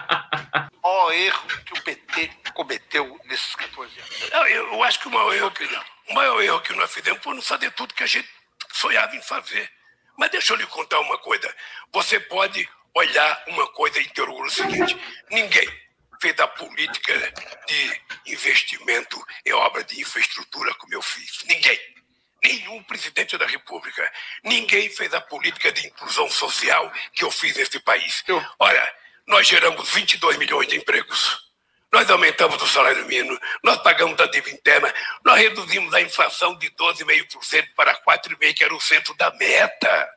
[1.07, 4.31] maior erro que o PT cometeu nesses 14 anos?
[4.31, 5.63] Eu, eu acho que o maior erro que,
[6.09, 8.29] o maior erro que nós fizemos foi não fazer tudo que a gente
[8.73, 9.71] sonhava em fazer.
[10.17, 11.53] Mas deixa eu lhe contar uma coisa.
[11.93, 14.97] Você pode olhar uma coisa e interrogar o seguinte:
[15.29, 15.67] ninguém
[16.19, 17.33] fez a política
[17.67, 18.01] de
[18.33, 21.43] investimento em obra de infraestrutura como eu fiz.
[21.45, 21.79] Ninguém.
[22.43, 24.11] Nenhum presidente da República.
[24.43, 28.23] Ninguém fez a política de inclusão social que eu fiz nesse país.
[28.59, 28.95] Olha,
[29.27, 31.45] nós geramos 22 milhões de empregos.
[31.91, 36.69] Nós aumentamos o salário mínimo, nós pagamos a dívida interna, nós reduzimos a inflação de
[36.71, 40.09] 12,5% para 4,5%, que era o centro da meta.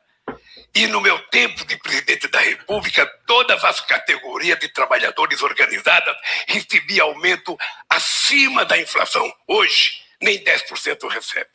[0.75, 6.15] E no meu tempo de presidente da República, todas as categorias de trabalhadores organizadas
[6.47, 7.57] recebiam aumento
[7.89, 9.33] acima da inflação.
[9.47, 11.49] Hoje, nem 10% recebe.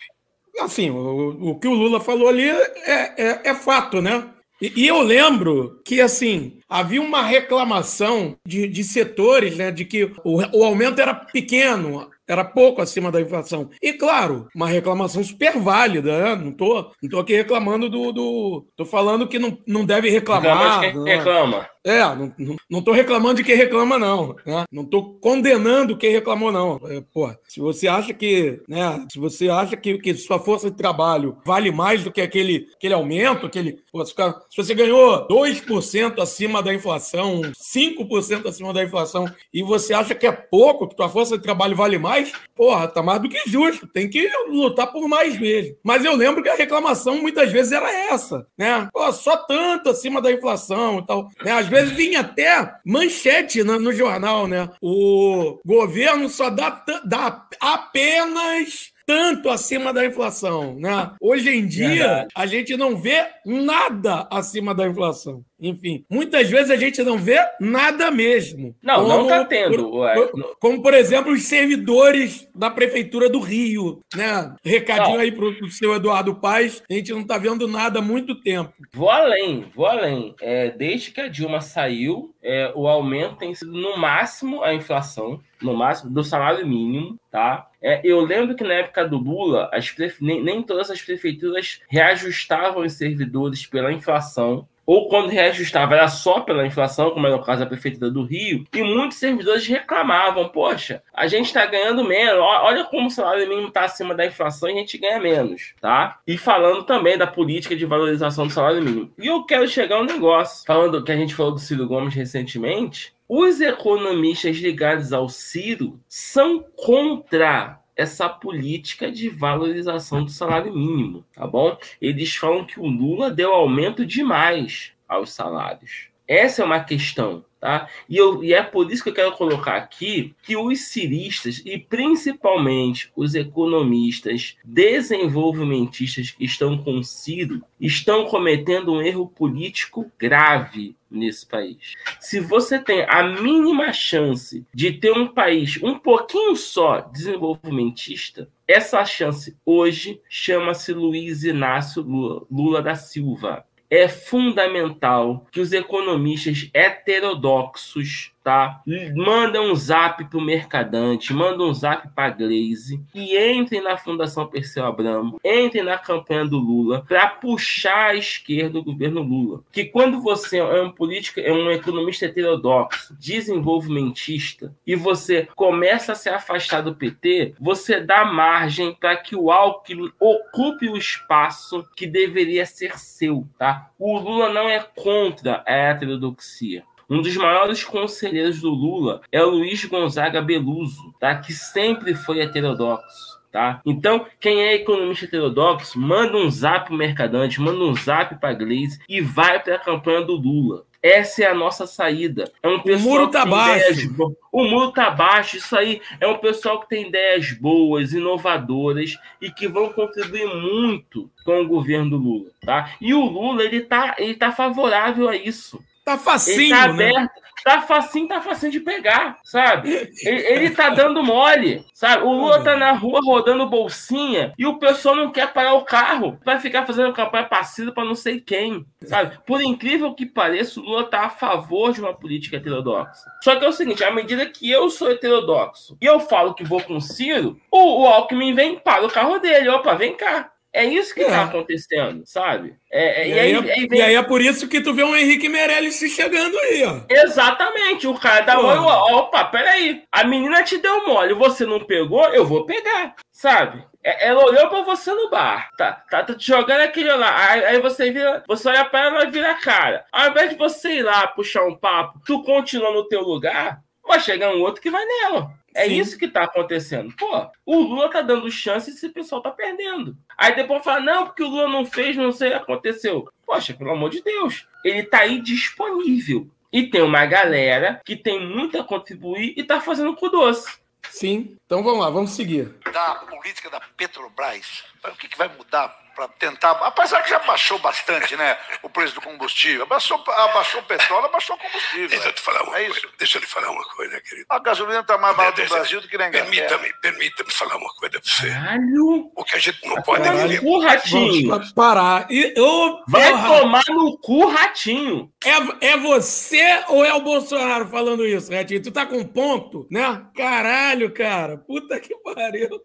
[0.61, 4.36] Assim, o, o, que o Lula falou ali é, é, é fato, né?
[4.61, 10.05] E, e, eu lembro que, assim, havia uma reclamação de, de setores, né, de que
[10.25, 13.71] o, o aumento era pequeno, era pouco acima da inflação.
[13.81, 16.43] E claro, uma reclamação super válida, né?
[16.43, 18.67] Não tô, não tô aqui reclamando do, do.
[18.77, 20.81] Tô falando que não, não deve reclamar.
[20.81, 21.69] Reclama quem reclama.
[21.87, 24.35] É, não, não, não tô reclamando de quem reclama, não.
[24.45, 24.65] Né?
[24.73, 26.81] Não tô condenando quem reclamou, não.
[26.85, 29.07] É, pô, se você acha que, né?
[29.09, 32.93] Se você acha que, que sua força de trabalho vale mais do que aquele, aquele
[32.93, 33.79] aumento, aquele.
[34.05, 39.25] Se, se você ganhou 2% acima da inflação, 5% acima da inflação,
[39.55, 43.01] e você acha que é pouco, que tua força de trabalho vale mais, porra, tá
[43.01, 43.87] mais do que justo.
[43.87, 45.77] Tem que lutar por mais mesmo.
[45.85, 48.89] Mas eu lembro que a reclamação muitas vezes era essa, né?
[48.93, 51.29] Pô, só tanto acima da inflação e tal.
[51.45, 51.53] Né?
[51.53, 54.69] Às vezes vinha até manchete no, no jornal, né?
[54.81, 61.13] O governo só dá, dá apenas tanto acima da inflação, né?
[61.21, 62.29] Hoje em dia, Verdade.
[62.35, 65.45] a gente não vê nada acima da inflação.
[65.61, 68.75] Enfim, muitas vezes a gente não vê nada mesmo.
[68.83, 69.91] Não, como, não tá tendo.
[69.91, 74.55] Por, como, por exemplo, os servidores da Prefeitura do Rio, né?
[74.63, 75.21] Recadinho não.
[75.21, 78.73] aí pro, pro seu Eduardo Paz, a gente não tá vendo nada há muito tempo.
[78.93, 80.35] Vou além, vou além.
[80.41, 85.41] É, desde que a Dilma saiu, é, o aumento tem sido no máximo a inflação,
[85.63, 87.67] no máximo do salário mínimo, tá?
[87.83, 92.85] É, eu lembro que na época do Lula, as nem, nem todas as prefeituras reajustavam
[92.85, 97.61] os servidores pela inflação ou quando reajustava era só pela inflação, como era o caso
[97.61, 102.85] da Prefeitura do Rio, e muitos servidores reclamavam: poxa, a gente está ganhando menos, olha
[102.85, 106.21] como o salário mínimo está acima da inflação e a gente ganha menos, tá?
[106.27, 109.11] E falando também da política de valorização do salário mínimo.
[109.19, 112.15] E eu quero chegar a um negócio, falando que a gente falou do Ciro Gomes
[112.15, 113.15] recentemente.
[113.29, 121.47] Os economistas ligados ao Ciro são contra essa política de valorização do salário mínimo, tá
[121.47, 121.77] bom?
[122.01, 126.09] Eles falam que o Lula deu aumento demais aos salários.
[126.29, 127.45] Essa é uma questão.
[127.59, 127.89] Tá?
[128.09, 131.79] E, eu, e é por isso que eu quero colocar aqui que os ciristas, e
[131.79, 141.47] principalmente os economistas desenvolvimentistas que estão com Ciro, estão cometendo um erro político grave nesse
[141.47, 141.95] país.
[142.21, 149.05] Se você tem a mínima chance de ter um país um pouquinho só desenvolvimentista, essa
[149.05, 158.33] chance hoje chama-se Luiz Inácio Lula, Lula da Silva é fundamental que os economistas heterodoxos
[158.47, 158.81] tá?
[159.17, 164.87] Manda um zap pro Mercadante, manda um zap pra Glaze e entrem na Fundação Perseu
[164.87, 169.65] Abramo, entrem na campanha do Lula para puxar a esquerda o governo Lula.
[169.73, 176.15] Que quando você é um político, é um economista heterodoxo, desenvolvimentista e você começa a
[176.15, 182.07] se afastar do PT, você dá margem para que o Alckmin ocupe o espaço que
[182.07, 183.91] deveria ser seu, tá?
[183.99, 186.85] O Lula não é contra a heterodoxia.
[187.09, 191.37] Um dos maiores conselheiros do Lula é o Luiz Gonzaga Beluso, tá?
[191.37, 193.37] que sempre foi heterodoxo.
[193.53, 193.81] Tá?
[193.87, 199.01] Então, quem é economista heterodoxo, manda um zap pro Mercadante, manda um zap para Gleisi
[199.09, 200.85] e vai para a campanha do Lula.
[201.03, 202.51] Essa é a nossa saída.
[202.61, 204.13] É um o muro tá baixo.
[204.51, 205.57] O muro tá baixo.
[205.57, 211.31] Isso aí é um pessoal que tem ideias boas, inovadoras e que vão contribuir muito
[211.45, 212.91] com o governo do Lula, tá?
[213.01, 215.81] E o Lula ele tá, ele tá favorável a isso.
[216.07, 217.09] Tá facinho, ele tá né?
[217.09, 217.47] aberto.
[217.65, 219.91] Tá facinho, tá facinho de pegar, sabe?
[220.23, 222.23] Ele, ele tá dando mole, sabe?
[222.23, 226.39] O Lula tá na rua rodando bolsinha e o pessoal não quer parar o carro.
[226.45, 229.37] Vai ficar fazendo campanha passiva para não sei quem, sabe?
[229.45, 233.11] Por incrível que pareça, o Lula tá a favor de uma política heterodoxa.
[233.43, 236.63] Só que é o seguinte, à medida que eu sou heterodoxo e eu falo que
[236.63, 239.71] vou com o Ciro, o, o Alckmin vem para o carro dele.
[239.71, 240.53] Opa, vem cá.
[240.77, 241.45] É isso que está é.
[241.45, 242.77] acontecendo, sabe?
[242.93, 243.99] É, é, e, aí, aí, aí vem...
[243.99, 247.01] e, aí, é por isso que tu vê um Henrique Meirelles se chegando aí, ó.
[247.09, 248.07] Exatamente.
[248.07, 248.79] O cara dá mole.
[249.15, 250.03] Opa, peraí.
[250.13, 253.83] A menina te deu mole, você não pegou, eu vou pegar, sabe?
[254.05, 257.51] É, ela olhou pra você no bar, tá, tá, tá te jogando aquele lá.
[257.53, 260.05] Aí, aí, você vira, você olha pra ela e vira a cara.
[260.13, 264.21] Ao invés de você ir lá puxar um papo, tu continua no teu lugar, vai
[264.21, 265.51] chegar um outro que vai nela.
[265.77, 265.99] É Sim.
[265.99, 267.15] isso que tá acontecendo.
[267.17, 270.17] Pô, o Lula tá dando chance e esse pessoal tá perdendo.
[270.39, 273.29] Aí depois fala, não, porque o Lula não fez, não sei o que aconteceu.
[273.45, 274.67] Poxa, pelo amor de Deus.
[274.83, 276.49] Ele tá aí disponível.
[276.73, 280.79] E tem uma galera que tem muito a contribuir e tá fazendo com doce.
[281.11, 281.57] Sim.
[281.67, 282.75] Então vamos lá, vamos seguir.
[282.93, 286.71] Da política da Petrobras, o que, que vai mudar para tentar.
[286.71, 288.57] Apesar que já baixou bastante, né?
[288.83, 289.83] O preço do combustível.
[289.83, 292.09] Abaixou, abaixou o petróleo, abaixou o combustível.
[292.09, 292.99] Deixa eu te falar uma é coisa.
[292.99, 293.09] Isso.
[293.19, 294.47] Deixa eu te falar uma coisa, querido.
[294.49, 296.51] A gasolina está mais barata no Brasil do que na Inglaterra.
[296.51, 298.49] Permita-me, permita-me falar uma coisa para você.
[298.49, 299.31] Caralho.
[299.37, 300.49] O que a gente não pode Caralho.
[300.49, 300.67] viver.
[300.67, 301.51] O ratinho.
[301.51, 302.27] Vamos parar.
[302.31, 305.31] E, eu, Vai tomar no cu, ratinho.
[305.45, 308.83] É, é você ou é o Bolsonaro falando isso, ratinho?
[308.83, 310.27] Tu tá com ponto, né?
[310.35, 311.59] Caralho, cara.
[311.59, 312.81] Puta que pariu.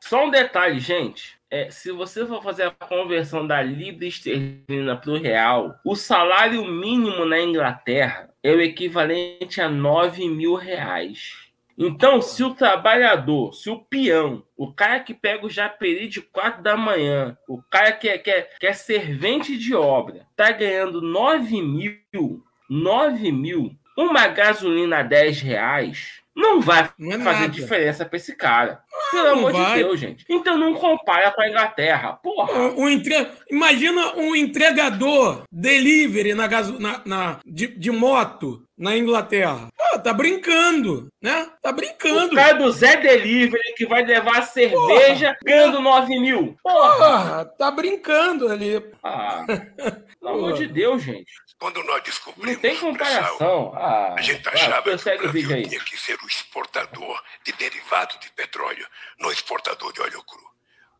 [0.00, 5.12] Só um detalhe, gente é, se você for fazer a conversão da libra esterlina para
[5.12, 11.44] o real, o salário mínimo na Inglaterra é o equivalente a 9 mil reais.
[11.78, 16.60] Então, se o trabalhador, se o peão, o cara que pega o japeri de 4
[16.60, 21.00] da manhã, o cara que é, que é, que é servente de obra, tá ganhando
[21.00, 27.48] 9 mil, 9 mil, uma gasolina a 10 reais, não vai não é fazer nada.
[27.48, 28.82] diferença para esse cara.
[29.10, 29.78] Pelo amor vai.
[29.78, 30.24] de Deus, gente.
[30.28, 32.14] Então não compara com a Inglaterra.
[32.14, 32.52] Porra.
[32.52, 33.14] Um, um entre...
[33.50, 36.78] Imagina um entregador delivery na, gaso...
[36.80, 37.40] na, na...
[37.44, 39.68] De, de moto na Inglaterra.
[39.80, 41.48] Ah, tá brincando, né?
[41.62, 42.32] Tá brincando.
[42.32, 45.38] O cara do Zé Delivery que vai levar cerveja Porra.
[45.44, 46.56] ganhando 9 mil.
[46.62, 46.96] Porra.
[46.96, 48.84] Porra, tá brincando ali.
[49.02, 49.44] Ah,
[50.20, 51.32] pelo amor de Deus, gente.
[51.58, 53.72] Quando nós descobrimos Não tem comparação.
[53.76, 58.30] Ah, a gente achava que o Brasil tinha que ser o exportador de derivado de
[58.32, 58.86] petróleo,
[59.18, 60.44] não exportador de óleo cru.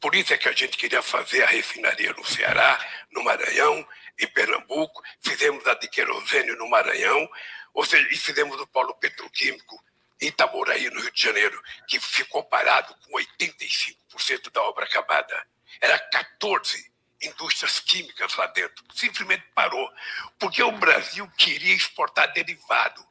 [0.00, 2.78] Por isso é que a gente queria fazer a refinaria no Ceará,
[3.10, 3.84] no Maranhão,
[4.20, 7.28] em Pernambuco, fizemos a de querosene no Maranhão,
[7.74, 9.84] ou seja, e fizemos o polo petroquímico
[10.20, 15.46] em Itaboraí, no Rio de Janeiro, que ficou parado com 85% da obra acabada.
[15.80, 18.84] Era 14 indústrias químicas lá dentro.
[18.94, 19.90] Simplesmente parou.
[20.38, 23.04] Porque o Brasil queria exportar derivado.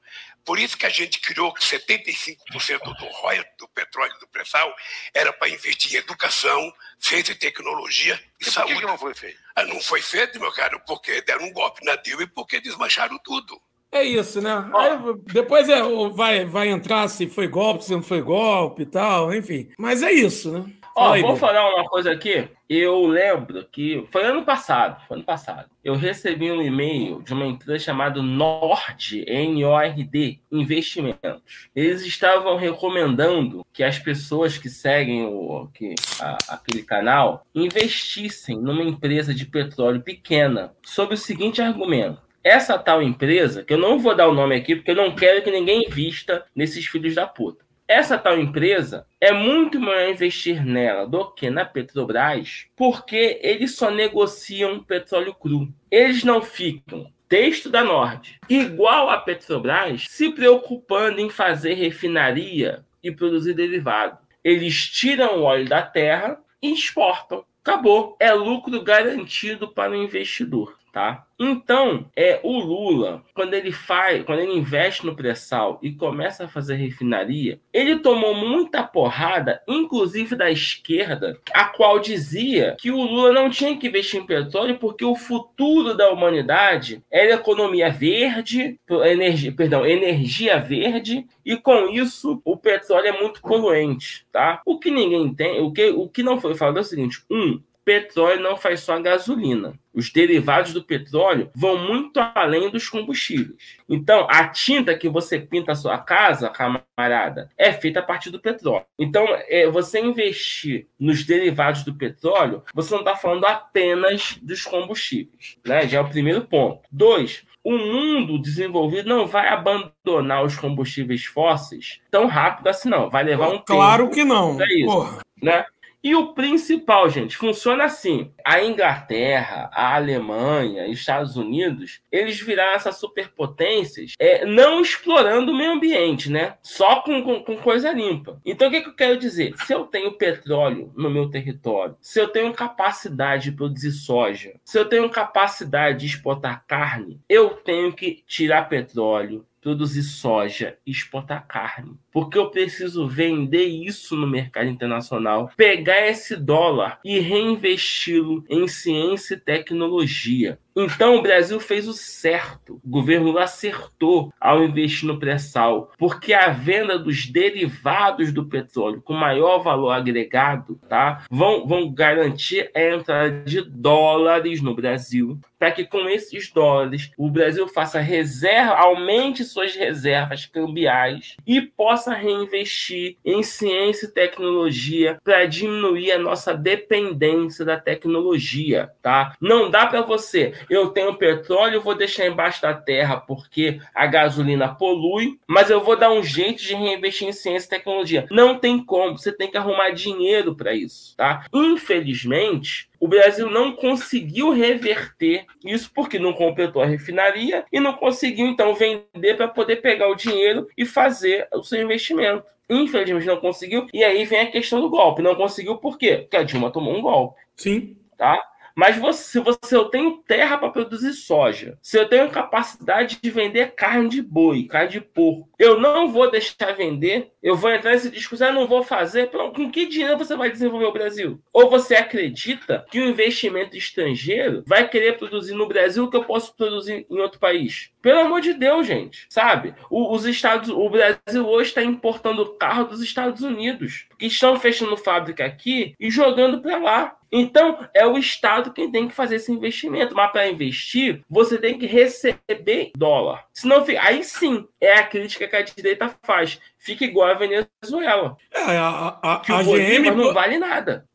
[0.46, 4.76] Por isso que a gente criou que 75% do royalty do petróleo do pré-sal
[5.14, 8.74] era para investir em educação, ciência e tecnologia e, e saúde.
[8.74, 9.40] Por que não foi feito?
[9.56, 13.18] Ah, não foi feito, meu caro, porque deram um golpe na Dilma e porque desmancharam
[13.20, 13.62] tudo.
[13.94, 14.70] É isso, né?
[14.74, 14.98] Aí,
[15.32, 15.82] depois é,
[16.14, 19.70] vai, vai entrar se foi golpe, se não foi golpe e tal, enfim.
[19.78, 20.66] Mas é isso, né?
[20.96, 22.48] Ó, aí, vou falar uma coisa aqui.
[22.70, 25.70] Eu lembro que foi ano passado, foi ano passado.
[25.84, 31.70] Eu recebi um e-mail de uma empresa chamada Nord, N-O-R-D, Investimentos.
[31.76, 38.84] Eles estavam recomendando que as pessoas que seguem o, que, a, aquele canal investissem numa
[38.84, 42.22] empresa de petróleo pequena, sob o seguinte argumento.
[42.44, 45.42] Essa tal empresa, que eu não vou dar o nome aqui porque eu não quero
[45.42, 47.64] que ninguém invista nesses filhos da puta.
[47.88, 53.90] Essa tal empresa é muito melhor investir nela do que na Petrobras, porque eles só
[53.90, 55.74] negociam petróleo cru.
[55.90, 63.10] Eles não ficam texto da Nord, igual a Petrobras, se preocupando em fazer refinaria e
[63.10, 64.18] produzir derivado.
[64.44, 67.46] Eles tiram o óleo da terra e exportam.
[67.62, 68.18] Acabou.
[68.20, 71.26] É lucro garantido para o investidor tá?
[71.40, 76.48] Então, é o Lula, quando ele faz, quando ele investe no pré-sal e começa a
[76.48, 83.34] fazer refinaria, ele tomou muita porrada, inclusive da esquerda, a qual dizia que o Lula
[83.34, 89.52] não tinha que investir em petróleo porque o futuro da humanidade era economia verde, energia,
[89.52, 94.62] perdão, energia verde, e com isso o petróleo é muito poluente, tá?
[94.64, 97.60] O que ninguém tem, o que, o que não foi falado é o seguinte: um,
[97.84, 99.74] petróleo não faz só gasolina.
[99.94, 103.78] Os derivados do petróleo vão muito além dos combustíveis.
[103.88, 108.40] Então, a tinta que você pinta a sua casa, camarada, é feita a partir do
[108.40, 108.86] petróleo.
[108.98, 115.58] Então, é, você investir nos derivados do petróleo, você não está falando apenas dos combustíveis.
[115.66, 115.88] Né?
[115.88, 116.82] Já é o primeiro ponto.
[116.92, 123.10] Dois, o mundo desenvolvido não vai abandonar os combustíveis fósseis tão rápido assim, não.
[123.10, 123.66] Vai levar um claro tempo.
[123.66, 124.62] Claro que não.
[124.62, 124.86] É isso.
[124.86, 125.20] Porra.
[125.42, 125.66] Né?
[126.04, 128.34] E o principal, gente, funciona assim.
[128.44, 135.56] A Inglaterra, a Alemanha, os Estados Unidos, eles viraram essas superpotências é, não explorando o
[135.56, 136.58] meio ambiente, né?
[136.62, 138.42] Só com, com, com coisa limpa.
[138.46, 139.54] Então, o que, que eu quero dizer?
[139.66, 144.78] Se eu tenho petróleo no meu território, se eu tenho capacidade de produzir soja, se
[144.78, 151.48] eu tenho capacidade de exportar carne, eu tenho que tirar petróleo, produzir soja e exportar
[151.48, 151.98] carne.
[152.12, 159.36] Porque eu preciso vender isso no mercado internacional, pegar esse dólar e reinvesti-lo em ciência
[159.36, 160.60] e tecnologia.
[160.76, 162.80] Então o Brasil fez o certo.
[162.84, 169.14] O governo acertou ao investir no pré-sal, porque a venda dos derivados do petróleo com
[169.14, 175.86] maior valor agregado, tá, vão, vão garantir a entrada de dólares no Brasil, para que
[175.86, 183.42] com esses dólares o Brasil faça reserva, aumente suas reservas cambiais e possa reinvestir em
[183.42, 189.38] ciência e tecnologia para diminuir a nossa dependência da tecnologia, tá?
[189.40, 194.76] Não dá para você eu tenho petróleo, vou deixar embaixo da terra porque a gasolina
[194.76, 198.28] polui, mas eu vou dar um jeito de reinvestir em ciência e tecnologia.
[198.30, 201.46] Não tem como, você tem que arrumar dinheiro para isso, tá?
[201.54, 208.48] Infelizmente, o Brasil não conseguiu reverter isso porque não completou a refinaria e não conseguiu
[208.48, 212.46] então vender para poder pegar o dinheiro e fazer o seu investimento.
[212.70, 213.88] Infelizmente não conseguiu.
[213.94, 215.22] E aí vem a questão do golpe.
[215.22, 216.20] Não conseguiu por quê?
[216.20, 217.42] Porque a Dilma tomou um golpe.
[217.58, 217.98] Sim.
[218.18, 218.42] Tá?
[218.76, 223.30] Mas você, se você eu tenho terra para produzir soja, se eu tenho capacidade de
[223.30, 227.92] vender carne de boi, carne de porco, eu não vou deixar vender, eu vou entrar
[227.92, 229.28] nesse discurso, ah, não vou fazer.
[229.28, 231.42] Com que dinheiro você vai desenvolver o Brasil?
[231.52, 236.24] Ou você acredita que o investimento estrangeiro vai querer produzir no Brasil o que eu
[236.24, 237.92] posso produzir em outro país?
[238.02, 239.74] Pelo amor de Deus, gente, sabe?
[239.90, 244.98] O, os Estados, o Brasil hoje está importando carro dos Estados Unidos, que estão fechando
[244.98, 247.18] fábrica aqui e jogando para lá.
[247.36, 250.14] Então, é o Estado quem tem que fazer esse investimento.
[250.14, 253.46] Mas para investir, você tem que receber dólar.
[253.52, 256.60] Senão, aí sim, é a crítica que a direita faz.
[256.78, 258.38] Fica igual a Venezuela.
[258.54, 261.06] É, a, a, que a, a GM não vale nada.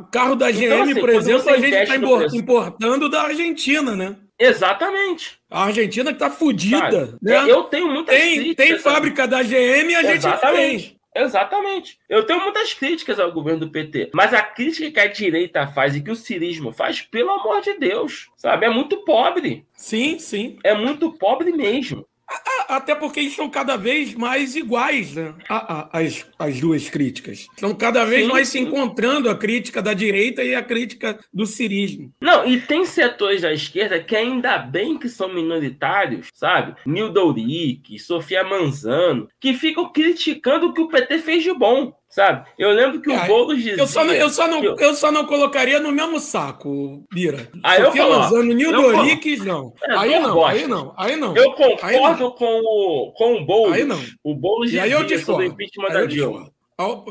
[0.00, 1.96] O carro da GM, então, assim, por exemplo, a gente está
[2.34, 4.16] importando da Argentina, né?
[4.38, 5.38] Exatamente.
[5.50, 7.18] A Argentina que tá fodida.
[7.20, 7.50] Né?
[7.50, 8.66] Eu tenho muitas tem, críticas.
[8.68, 10.97] Tem fábrica da GM e a gente tem.
[11.18, 11.98] Exatamente.
[12.08, 15.96] Eu tenho muitas críticas ao governo do PT, mas a crítica que a direita faz
[15.96, 18.66] e que o cirismo faz, pelo amor de Deus, sabe?
[18.66, 19.66] É muito pobre.
[19.74, 20.58] Sim, sim.
[20.62, 22.06] É muito pobre mesmo.
[22.68, 25.34] Até porque eles são cada vez mais iguais, né?
[25.48, 27.46] As, as duas críticas.
[27.54, 28.58] Estão cada vez sim, mais sim.
[28.58, 32.12] se encontrando a crítica da direita e a crítica do cirismo.
[32.20, 36.76] Não, e tem setores da esquerda que ainda bem que são minoritários, sabe?
[36.84, 41.96] Nildo Ourique, Sofia Manzano, que ficam criticando o que o PT fez de bom.
[42.10, 42.48] Sabe?
[42.58, 43.76] Eu lembro que é, o Boulos dizia.
[43.76, 44.94] Eu só, não, eu, só não, eu...
[44.94, 47.50] só não colocaria no mesmo saco, Bira.
[47.62, 49.74] Aí Sofia eu Lozano, Nil Doriques, não.
[49.84, 51.36] É, aí não, aí não, aí não.
[51.36, 53.74] Eu concordo com o, com o Boulos.
[53.74, 54.02] Aí não.
[54.24, 56.50] O Boulos dizia aí eu sobre o impeachment aí da Dilma.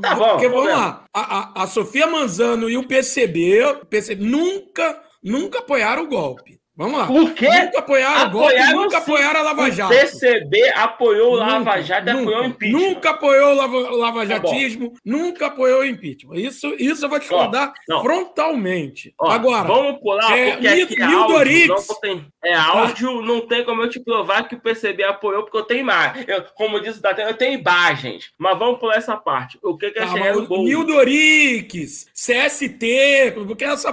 [0.02, 1.06] Tá bom, Porque vamos lá.
[1.14, 6.58] A, a, a Sofia Manzano e o PCB, PCB nunca, nunca apoiaram o golpe.
[6.78, 7.08] Vamos lá.
[7.08, 7.50] Por quê?
[7.50, 9.94] Nunca apoiaram o golpe, nunca apoiaram a Lava Jato.
[9.94, 12.80] O PCB apoiou o Lava Jato e apoiou o impeachment.
[12.80, 16.36] Nunca apoiou o Lava, lava tá Jatismo, tá nunca apoiou o impeachment.
[16.36, 19.12] Isso, isso eu vou te falar frontalmente.
[19.20, 19.68] Ó, Agora.
[19.68, 23.90] Vamos pular, é, porque aqui é áudio, não tem, é áudio, não tem como eu
[23.90, 26.26] te provar que o PCB apoiou, porque eu tenho imagens.
[26.28, 28.32] Eu, como disse o eu tenho imagens.
[28.38, 29.58] Mas vamos pular essa parte.
[29.64, 30.64] O que, que é chegar no gol?
[30.64, 33.92] Nildorix, CST, porque essa,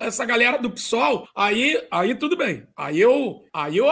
[0.00, 2.62] essa galera do PSOL, aí, aí tudo bem.
[2.76, 3.90] Aí eu, aí eu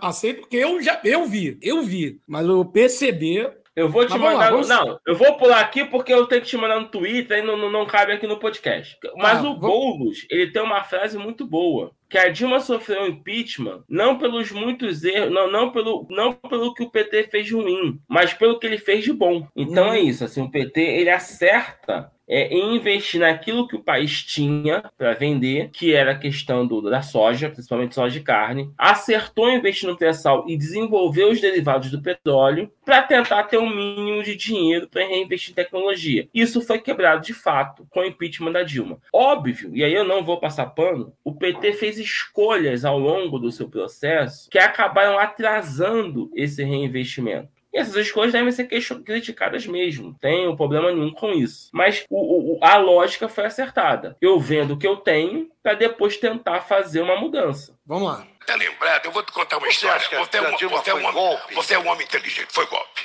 [0.00, 2.20] aceito porque eu já eu vi, eu vi.
[2.24, 4.38] Mas o PCB eu vou te Mas mandar.
[4.38, 4.68] Lá, vamos...
[4.68, 7.56] Não, eu vou pular aqui porque eu tenho que te mandar no Twitter e não,
[7.56, 8.96] não, não cabe aqui no podcast.
[9.16, 11.90] Mas ah, o Boulos, ele tem uma frase muito boa.
[12.08, 16.82] Que a Dilma sofreu impeachment não pelos muitos erros, não, não, pelo, não pelo que
[16.82, 19.46] o PT fez ruim, mas pelo que ele fez de bom.
[19.56, 24.82] Então é isso, assim, o PT ele acerta é, investir naquilo que o país tinha
[24.96, 29.56] para vender, que era a questão do, da soja, principalmente soja de carne, acertou em
[29.56, 34.36] investir no pré-sal e desenvolver os derivados do petróleo para tentar ter um mínimo de
[34.36, 36.28] dinheiro para reinvestir em tecnologia.
[36.32, 38.98] Isso foi quebrado de fato com o impeachment da Dilma.
[39.12, 43.50] Óbvio, e aí eu não vou passar pano, o PT fez escolhas ao longo do
[43.50, 47.48] seu processo que acabaram atrasando esse reinvestimento.
[47.74, 48.68] E essas escolhas devem ser
[49.04, 50.04] criticadas mesmo.
[50.04, 51.70] Não tenho problema nenhum com isso.
[51.72, 54.16] Mas o, o, a lógica foi acertada.
[54.20, 57.76] Eu vendo o que eu tenho para depois tentar fazer uma mudança.
[57.84, 58.26] Vamos lá.
[58.46, 59.06] Tá lembrado?
[59.06, 59.98] Eu vou te contar uma você história.
[59.98, 62.52] Você, é um, você, é um homem, você é um homem inteligente.
[62.52, 63.02] Foi golpe.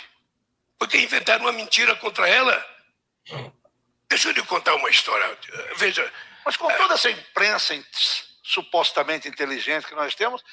[0.77, 2.63] Porque inventaram uma mentira contra ela.
[4.07, 5.35] Deixa eu lhe contar uma história.
[5.77, 6.11] Veja.
[6.45, 7.73] Mas com toda essa imprensa
[8.49, 10.43] supostamente inteligente que nós temos,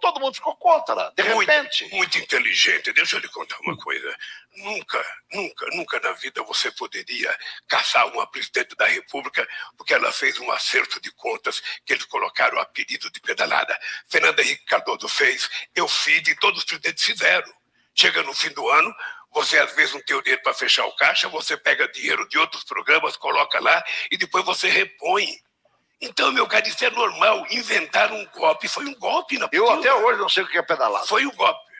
[0.00, 1.88] todo mundo ficou contra, de muito, repente.
[1.92, 2.92] Muito inteligente.
[2.92, 4.16] Deixa eu lhe contar uma coisa.
[4.56, 7.36] Nunca, nunca, nunca na vida você poderia
[7.68, 12.58] caçar uma presidente da República porque ela fez um acerto de contas que eles colocaram
[12.58, 13.78] o apelido de pedalada.
[14.08, 17.52] Fernando Henrique Cardoso fez, eu fiz e todos os presidentes fizeram.
[17.94, 18.92] Chega no fim do ano,
[19.30, 22.36] você às vezes não tem o dinheiro para fechar o caixa, você pega dinheiro de
[22.36, 25.28] outros programas, coloca lá e depois você repõe.
[26.02, 27.46] Então, meu cara, isso é normal.
[27.50, 28.66] Inventar um golpe.
[28.66, 31.06] Foi um golpe na Eu até hoje não sei o que é pedalada.
[31.06, 31.72] Foi um golpe.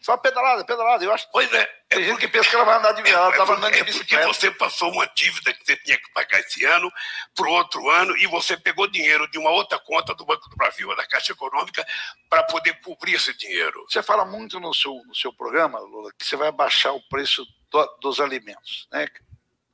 [0.00, 1.04] Só pedalada, pedalada.
[1.04, 1.28] Eu acho.
[1.30, 1.64] Pois é.
[1.88, 3.34] Tem é gente porque, que pensa que ela vai andar de viagem.
[3.34, 6.40] Ela é, andando de é porque você passou uma dívida que você tinha que pagar
[6.40, 6.90] esse ano
[7.34, 10.56] para o outro ano e você pegou dinheiro de uma outra conta do Banco do
[10.56, 11.86] Brasil, da Caixa Econômica,
[12.28, 13.84] para poder cobrir esse dinheiro.
[13.88, 17.46] Você fala muito no seu, no seu programa, Lula, que você vai baixar o preço
[17.70, 18.88] do, dos alimentos.
[18.90, 19.08] Né?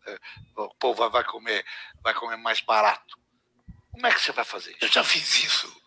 [0.07, 0.19] É,
[0.57, 1.65] o povo vai comer,
[2.03, 3.22] vai comer mais barato.
[3.93, 4.75] Como é que você vai fazer?
[4.81, 5.83] Eu já fiz isso.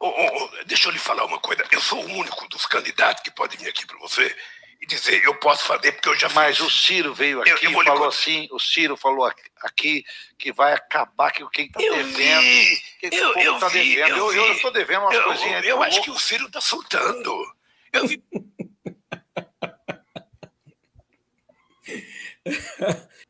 [0.00, 1.64] Oh, oh, oh, deixa eu lhe falar uma coisa.
[1.70, 4.34] Eu sou o único dos candidatos que pode vir aqui para você
[4.80, 6.34] e dizer eu posso fazer porque eu já fiz.
[6.34, 9.30] Mas o Ciro veio aqui eu, eu e falou assim, o Ciro falou
[9.62, 10.02] aqui
[10.36, 12.40] que vai acabar com quem está devendo.
[12.42, 14.16] Vi, eu, eu, tá vi, devendo.
[14.16, 15.62] eu, eu, estou devendo umas eu, coisinhas.
[15.62, 17.32] Eu, eu acho que o Ciro está soltando.
[17.92, 18.20] Eu vi.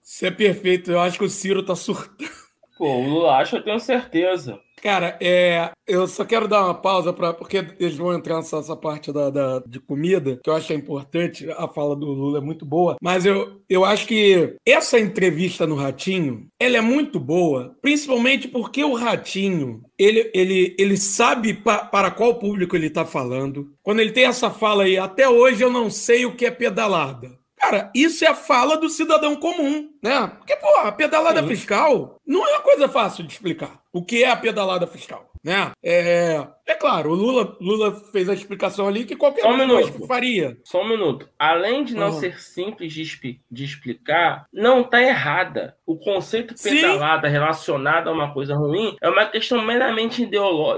[0.02, 0.90] Isso é perfeito.
[0.90, 2.41] Eu acho que o Ciro está surtando.
[2.82, 4.58] Pô, o Lula acha, eu tenho certeza.
[4.82, 9.12] Cara, é, eu só quero dar uma pausa para porque eles vão entrar nessa parte
[9.12, 11.48] da, da, de comida, que eu acho é importante.
[11.52, 15.76] A fala do Lula é muito boa, mas eu, eu acho que essa entrevista no
[15.76, 22.10] Ratinho, ela é muito boa, principalmente porque o Ratinho, ele, ele, ele sabe pa, para
[22.10, 23.72] qual público ele está falando.
[23.80, 27.40] Quando ele tem essa fala aí, até hoje eu não sei o que é pedalada.
[27.62, 30.26] Cara, isso é a fala do cidadão comum, né?
[30.36, 31.46] Porque, pô, a pedalada Sim.
[31.46, 33.80] fiscal não é uma coisa fácil de explicar.
[33.92, 35.70] O que é a pedalada fiscal, né?
[35.80, 40.04] É, é claro, o Lula, Lula fez a explicação ali que qualquer um minuto.
[40.08, 40.58] faria.
[40.64, 41.28] Só um minuto.
[41.38, 42.18] Além de não uhum.
[42.18, 45.76] ser simples de, de, explicar, não está errada.
[45.86, 47.32] O conceito pedalada Sim.
[47.32, 50.28] relacionado a uma coisa ruim é uma questão meramente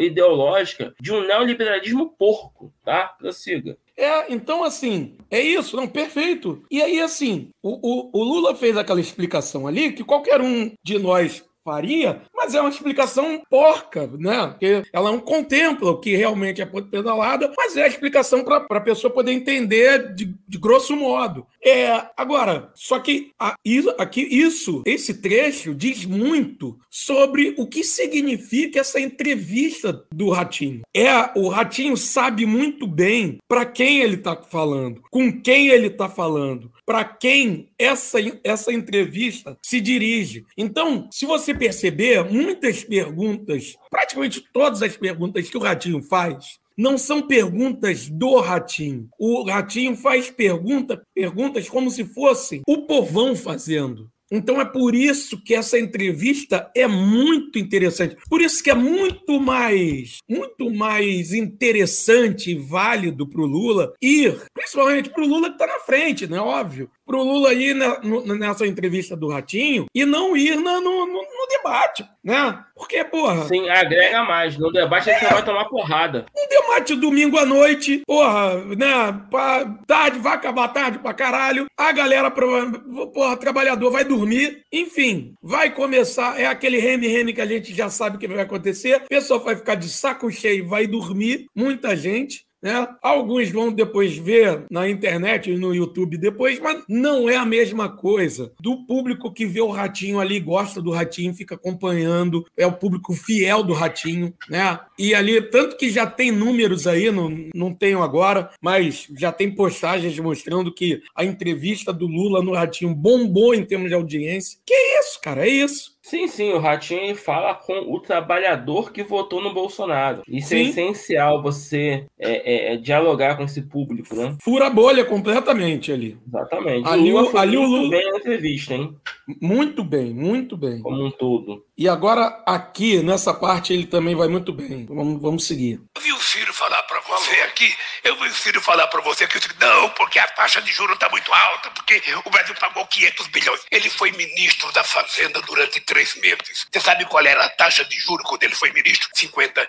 [0.01, 3.05] ideológica de um neoliberalismo porco, tá?
[3.19, 3.79] Prossiga.
[3.97, 6.63] É, então assim, é isso, não, perfeito.
[6.71, 10.99] E aí, assim, o, o, o Lula fez aquela explicação ali que qualquer um de
[10.99, 14.49] nós faria, mas é uma explicação porca, né?
[14.49, 18.81] Porque ela não contempla o que realmente é pedalada, mas é a explicação para a
[18.81, 21.47] pessoa poder entender de, de, grosso modo.
[21.65, 23.57] É, agora, só que a,
[23.99, 30.83] aqui isso, esse trecho diz muito sobre o que significa essa entrevista do Ratinho.
[30.95, 36.07] É, o Ratinho sabe muito bem para quem ele está falando, com quem ele está
[36.07, 40.45] falando, para quem essa, essa entrevista se dirige.
[40.59, 46.99] Então, se você perceber, muitas perguntas, praticamente todas as perguntas que o Ratinho faz, não
[46.99, 49.09] são perguntas do Ratinho.
[49.19, 54.11] O Ratinho faz pergunta, perguntas como se fossem o povão fazendo.
[54.31, 58.17] Então é por isso que essa entrevista é muito interessante.
[58.29, 64.43] Por isso que é muito mais, muito mais interessante e válido para o Lula ir,
[64.53, 66.41] principalmente para o Lula que está na frente, né?
[66.41, 70.81] Óbvio para o Lula ir na, no, nessa entrevista do Ratinho e não ir na,
[70.81, 72.59] no, no, no, debate, né?
[72.75, 73.47] Porque, porra.
[73.47, 74.57] Sim, agrega mais.
[74.59, 76.27] No debate é, a gente vai tomar porrada.
[76.37, 79.21] Um debate domingo à noite, porra, né?
[79.31, 81.67] Pra, tarde, vai acabar tarde pra caralho.
[81.77, 84.63] A galera, porra, trabalhador vai dormir.
[84.73, 86.41] Enfim, vai começar.
[86.41, 88.97] É aquele reme-reme que a gente já sabe que vai acontecer.
[88.97, 91.47] O pessoal vai ficar de saco cheio, vai dormir.
[91.55, 92.45] Muita gente.
[92.65, 92.89] Né?
[93.03, 97.91] Alguns vão depois ver na internet e no YouTube depois, mas não é a mesma
[97.91, 98.53] coisa.
[98.59, 103.13] Do público que vê o Ratinho ali, gosta do Ratinho, fica acompanhando, é o público
[103.13, 104.81] fiel do Ratinho, né?
[104.99, 109.55] E ali, tanto que já tem números aí, não, não tenho agora, mas já tem
[109.55, 114.59] postagens mostrando que a entrevista do Lula no Ratinho bombou em termos de audiência.
[114.65, 115.47] Que isso, cara?
[115.47, 115.94] É isso.
[116.15, 120.23] Sim, sim, o Ratinho fala com o trabalhador que votou no Bolsonaro.
[120.29, 120.67] Isso é sim.
[120.67, 124.37] é essencial, você é, é, é, dialogar com esse público, né?
[124.41, 126.17] Fura a bolha completamente ali.
[126.25, 126.89] Exatamente.
[126.89, 127.91] Ali o, Lula ali muito o Lula...
[127.91, 128.95] bem na entrevista, hein?
[129.41, 130.81] Muito bem, muito bem.
[130.83, 131.65] Como um todo.
[131.77, 134.87] E agora, aqui, nessa parte, ele também vai muito bem.
[134.87, 135.81] Vamos, vamos seguir.
[135.97, 137.75] Eu vi o Ciro falar para você aqui,
[138.05, 141.09] eu vi o Ciro falar para você que não, porque a taxa de juros está
[141.09, 143.61] muito alta, porque o Brasil pagou 500 bilhões.
[143.73, 146.67] Ele foi ministro da Fazenda durante três meses.
[146.71, 149.09] Você sabe qual era a taxa de juros quando ele foi ministro?
[149.13, 149.67] 55%.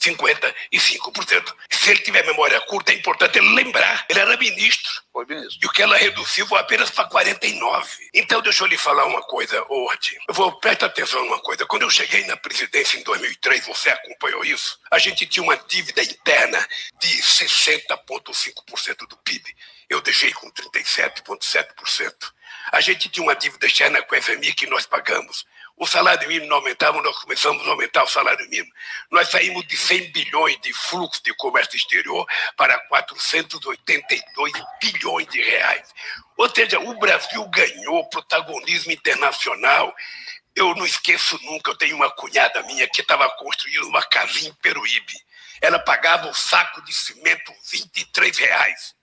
[0.00, 1.54] 55%.
[1.70, 4.06] Se ele tiver memória curta, é importante ele lembrar.
[4.08, 4.90] Ele era ministro.
[5.12, 5.58] Foi ministro.
[5.62, 7.88] E o que ela reduziu foi apenas para 49.
[8.14, 10.18] Então, deixa eu lhe falar uma coisa, Ord.
[10.28, 11.66] Eu vou, presta atenção numa coisa.
[11.66, 14.78] Quando eu cheguei na presidência em 2003, você acompanhou isso?
[14.88, 16.64] A gente tinha uma dívida interna
[17.00, 19.52] de 60,5% do PIB.
[19.88, 22.14] Eu deixei com 37,7%.
[22.70, 25.44] A gente tinha uma dívida externa com a FMI que nós pagamos.
[25.76, 28.70] O salário mínimo não aumentava, nós começamos a aumentar o salário mínimo.
[29.10, 32.26] Nós saímos de 100 bilhões de fluxo de comércio exterior
[32.56, 35.88] para 482 bilhões de reais.
[36.36, 39.94] Ou seja, o Brasil ganhou protagonismo internacional.
[40.54, 44.54] Eu não esqueço nunca, eu tenho uma cunhada minha que estava construindo uma casinha em
[44.54, 45.14] Peruíbe.
[45.60, 49.00] Ela pagava o saco de cimento 23 reais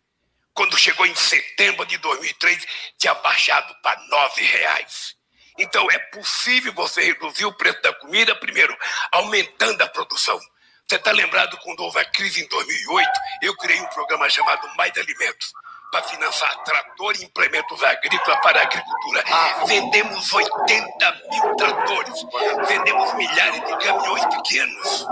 [0.57, 2.65] quando chegou em setembro de 2003,
[2.98, 5.15] tinha baixado para nove reais.
[5.56, 8.76] Então é possível você reduzir o preço da comida, primeiro,
[9.11, 10.40] aumentando a produção.
[10.88, 13.11] Você está lembrado quando houve a crise em 2008?
[13.44, 15.53] Eu criei um programa chamado Mais Alimentos
[15.92, 19.24] para financiar trator e implementos agrícolas para a agricultura.
[19.66, 22.26] Vendemos 80 mil tratores,
[22.68, 25.06] vendemos milhares de caminhões pequenos.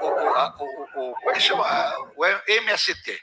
[0.00, 1.94] O, o, o, o, como é que chama?
[2.16, 3.20] O MST.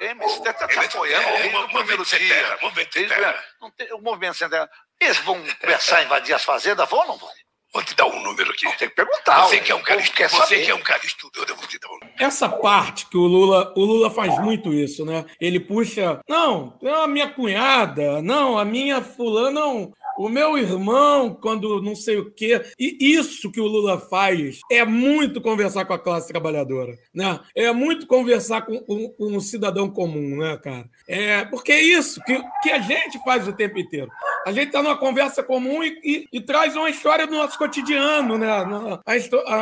[0.00, 2.58] É, você está tá apoiando é, o movimento sem terra.
[2.60, 3.44] Movimento sem terra.
[3.76, 4.68] Tem, o movimento sem terra.
[5.00, 6.88] Eles vão começar a invadir as fazendas?
[6.88, 7.30] Vão ou não vão?
[7.72, 8.64] Vou te dar um número aqui.
[8.78, 9.42] Tem que perguntar.
[9.42, 10.28] Você que é um cara, estu...
[10.28, 13.26] você que é um cara estudioso, eu vou te dar um Essa parte que o
[13.26, 15.24] Lula, o Lula faz muito isso, né?
[15.40, 21.34] Ele puxa, não, é a minha cunhada, não, a minha fulana, não, o meu irmão,
[21.34, 22.62] quando não sei o quê.
[22.78, 27.40] E isso que o Lula faz é muito conversar com a classe trabalhadora, né?
[27.54, 30.88] É muito conversar com, com, com um cidadão comum, né, cara?
[31.08, 34.10] É, porque é isso que, que a gente faz o tempo inteiro.
[34.46, 38.38] A gente está numa conversa comum e, e, e, traz uma história do nosso cotidiano,
[38.38, 38.48] né?
[38.48, 39.02] A,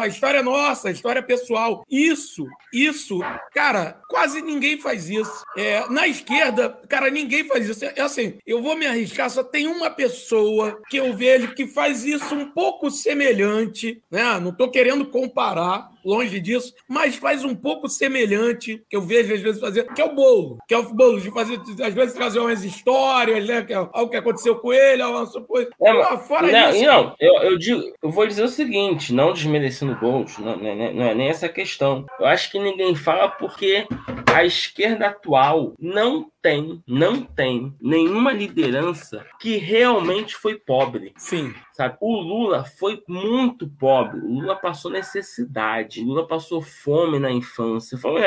[0.03, 1.85] a história nossa, a história pessoal.
[1.91, 3.19] Isso, isso,
[3.53, 5.43] cara, quase ninguém faz isso.
[5.57, 7.85] É, na esquerda, cara, ninguém faz isso.
[7.85, 11.55] É, é assim, eu vou me arriscar, só tem uma pessoa pessoa que eu vejo
[11.55, 14.39] que faz isso um pouco semelhante, né?
[14.39, 19.41] Não estou querendo comparar, longe disso, mas faz um pouco semelhante, que eu vejo às
[19.41, 22.39] vezes fazer, que é o bolo, que é o bolo de fazer, às vezes trazer
[22.39, 23.63] umas histórias, né?
[23.63, 25.71] Que é algo que aconteceu com ele, alguma coisa.
[25.83, 26.85] É, Pô, fora não, disso.
[26.85, 30.93] Não, eu, eu, digo, eu vou dizer o seguinte, não desmerecendo bolos, não, não, é,
[30.93, 32.05] não é nem essa questão.
[32.19, 33.87] Eu acho que ninguém fala porque
[34.33, 41.13] a esquerda atual não tem, não tem nenhuma liderança que realmente foi pobre.
[41.17, 41.55] Sim.
[41.75, 41.97] Sabe?
[42.01, 44.21] O Lula foi muito pobre.
[44.21, 46.01] O Lula passou necessidade.
[46.01, 47.99] O Lula passou fome na infância.
[47.99, 48.23] Foi,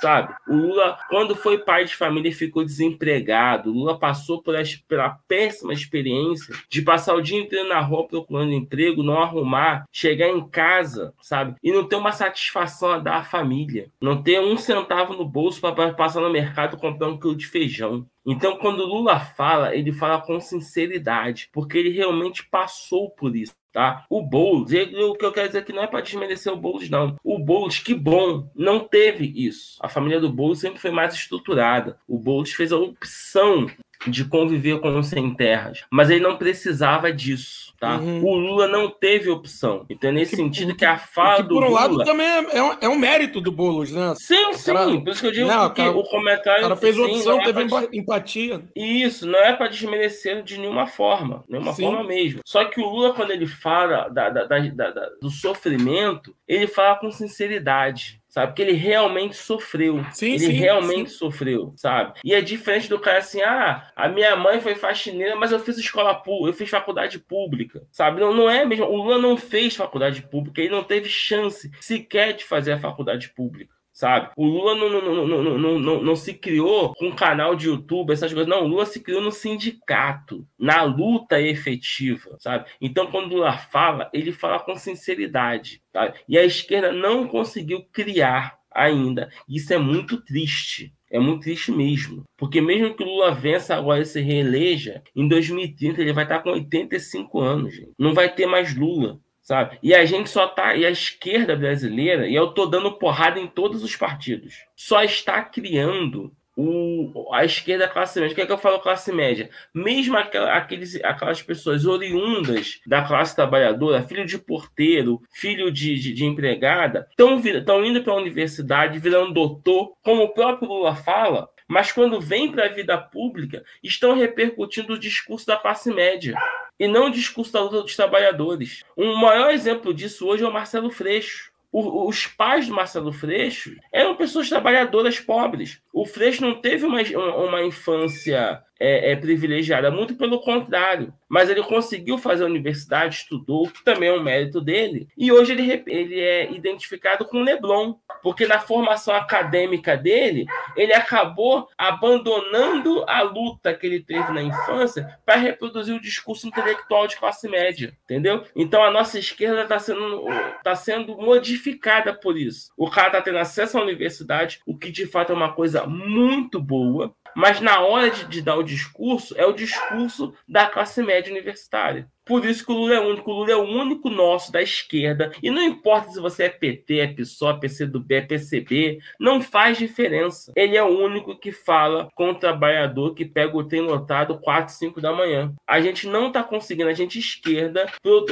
[0.00, 0.34] sabe?
[0.48, 3.70] O Lula, quando foi pai de família, ficou desempregado.
[3.70, 4.54] O Lula passou por
[4.88, 10.28] pela péssima experiência de passar o dia inteiro na rua procurando emprego, não arrumar, chegar
[10.28, 11.56] em casa, sabe?
[11.62, 13.90] E não ter uma satisfação a dar à família.
[14.00, 18.06] Não ter um centavo no bolso para passar no mercado comprar um quilo de feijão.
[18.26, 23.52] Então, quando Lula fala, ele fala com sinceridade, porque ele realmente passou por isso.
[23.72, 24.04] tá?
[24.10, 27.16] O Boulos, o que eu quero dizer aqui não é para desmerecer o Boulos, não.
[27.22, 29.78] O Boulos, que bom, não teve isso.
[29.80, 31.98] A família do Boulos sempre foi mais estruturada.
[32.06, 33.66] O Boulos fez a opção
[34.06, 37.96] de conviver com os sem terras, mas ele não precisava disso, tá?
[37.96, 38.24] Uhum.
[38.24, 39.84] O Lula não teve opção.
[39.90, 41.80] Então, nesse que, sentido que a fala do por um Lula...
[41.80, 44.14] lado também é, é, um, é, um, mérito do Boulos, né?
[44.16, 44.72] Sim, sim.
[44.72, 46.60] Cara, por isso que eu digo não, que cara, o comentário...
[46.60, 47.88] O cara fez sim, opção, é teve pra...
[47.92, 48.62] empatia.
[48.76, 51.82] Isso, não é para desmerecer de nenhuma forma, nenhuma sim.
[51.82, 52.40] forma mesmo.
[52.44, 57.10] Só que o Lula, quando ele fala da, da, da, do sofrimento, ele fala com
[57.10, 58.48] sinceridade sabe?
[58.48, 60.04] Porque ele realmente sofreu.
[60.12, 61.16] Sim, ele sim, realmente sim.
[61.16, 62.18] sofreu, sabe?
[62.22, 65.78] E é diferente do cara assim, ah, a minha mãe foi faxineira, mas eu fiz
[65.78, 68.20] escola pública, eu fiz faculdade pública, sabe?
[68.20, 68.86] Não, não é mesmo.
[68.86, 73.30] O Lula não fez faculdade pública, ele não teve chance sequer de fazer a faculdade
[73.30, 74.30] pública sabe?
[74.36, 78.32] O Lula não, não, não, não, não, não, se criou com canal de YouTube, essas
[78.32, 78.48] coisas.
[78.48, 82.70] Não, o Lula se criou no sindicato, na luta efetiva, sabe?
[82.80, 86.16] Então, quando o Lula fala, ele fala com sinceridade, sabe?
[86.28, 89.30] E a esquerda não conseguiu criar ainda.
[89.48, 90.94] Isso é muito triste.
[91.10, 92.22] É muito triste mesmo.
[92.36, 96.38] Porque mesmo que o Lula vença agora e se reeleja, em 2030 ele vai estar
[96.38, 97.74] com 85 anos.
[97.74, 97.90] Gente.
[97.98, 99.18] Não vai ter mais Lula
[99.48, 99.78] sabe?
[99.82, 103.46] E a gente só tá, e a esquerda brasileira, e eu tô dando porrada em
[103.46, 108.32] todos os partidos, só está criando o, a esquerda classe média.
[108.32, 109.48] O que é que eu falo classe média?
[109.72, 116.12] Mesmo aquela, aqueles, aquelas pessoas oriundas da classe trabalhadora, filho de porteiro, filho de, de,
[116.12, 121.90] de empregada, estão indo para a universidade, virando doutor, como o próprio Lula fala, mas
[121.90, 126.34] quando vem para a vida pública, estão repercutindo o discurso da classe média
[126.78, 128.84] e não o discurso da luta dos trabalhadores.
[128.96, 131.50] Um maior exemplo disso hoje é o Marcelo Freixo.
[131.70, 135.82] Os pais do Marcelo Freixo eram pessoas trabalhadoras pobres.
[135.92, 137.02] O Freixo não teve uma,
[137.36, 141.12] uma infância é, é, privilegiada, muito pelo contrário.
[141.28, 145.08] Mas ele conseguiu fazer a universidade, estudou, que também é um mérito dele.
[145.16, 150.46] E hoje ele, ele é identificado com Leblon, porque na formação acadêmica dele,
[150.76, 157.06] ele acabou abandonando a luta que ele teve na infância para reproduzir o discurso intelectual
[157.06, 158.44] de classe média, entendeu?
[158.56, 160.24] Então a nossa esquerda está sendo,
[160.64, 162.72] tá sendo modificada por isso.
[162.76, 166.60] O cara está tendo acesso à universidade, o que de fato é uma coisa muito
[166.60, 171.30] boa, mas na hora de, de, dar o discurso, é o discurso da classe média
[171.30, 172.10] universitária.
[172.28, 173.30] Por isso que o Lula é único.
[173.30, 175.32] O Lula é o único nosso da esquerda.
[175.42, 180.52] E não importa se você é PT, é PSOL, PCdoB, é PCB, não faz diferença.
[180.54, 184.74] Ele é o único que fala com o trabalhador que pega o trem lotado 4,
[184.74, 185.54] 5 da manhã.
[185.66, 187.86] A gente não está conseguindo, a gente esquerda,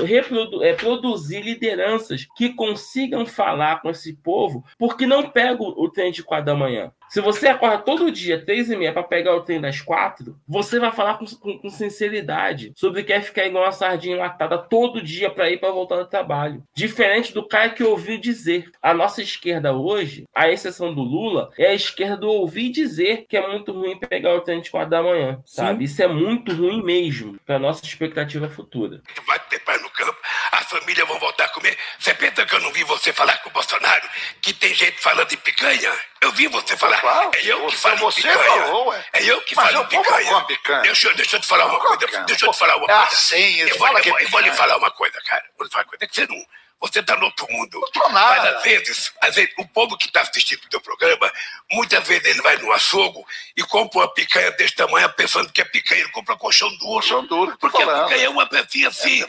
[0.04, 6.12] reprodu é, produzir lideranças que consigam falar com esse povo, porque não pega o trem
[6.12, 6.92] de 4 da manhã.
[7.08, 10.78] Se você acorda todo dia, três e meia, para pegar o trem das quatro, você
[10.78, 15.30] vai falar com, com, com sinceridade sobre quer ficar igual uma sardinha enlatada todo dia
[15.30, 16.62] para ir para voltar do trabalho.
[16.74, 18.70] Diferente do cara que ouviu dizer.
[18.82, 23.36] A nossa esquerda hoje, a exceção do Lula, é a esquerda do ouvir dizer que
[23.36, 25.84] é muito ruim pegar o trem de quatro da manhã, sabe?
[25.84, 29.00] Isso é muito ruim mesmo para nossa expectativa futura.
[29.26, 30.16] Vai ter paz no campo,
[30.66, 31.76] família vão voltar a comer.
[31.98, 34.08] Você pensa que eu não vi você falar com o Bolsonaro
[34.42, 35.92] que tem gente falando de picanha?
[36.20, 37.00] Eu vi você falar.
[37.00, 37.30] Qual?
[37.34, 38.38] É eu que falo você picanha.
[38.38, 39.04] Falou, ué.
[39.12, 40.40] É eu que Mas falo eu picanha.
[40.44, 40.82] picanha.
[40.82, 41.96] Deixa, deixa eu te falar uma coisa.
[42.26, 43.02] Deixa eu te falar uma coisa.
[43.02, 45.44] É assim, eu, vou, eu, vou, eu vou lhe falar uma coisa, cara.
[45.56, 46.04] Vou lhe falar uma coisa.
[46.04, 46.46] É que você não.
[46.80, 47.80] Você está no outro mundo.
[47.94, 51.32] Não Mas às vezes, às vezes, o povo que está assistindo o teu programa,
[51.72, 53.26] muitas vezes ele vai no açougo
[53.56, 56.02] e compra uma picanha desse tamanho pensando que é picanha.
[56.02, 56.92] Ele compra colchão duro.
[56.92, 57.56] Colchão duro.
[57.58, 58.02] Porque falando.
[58.02, 59.22] a picanha é uma pecinha assim.
[59.22, 59.26] É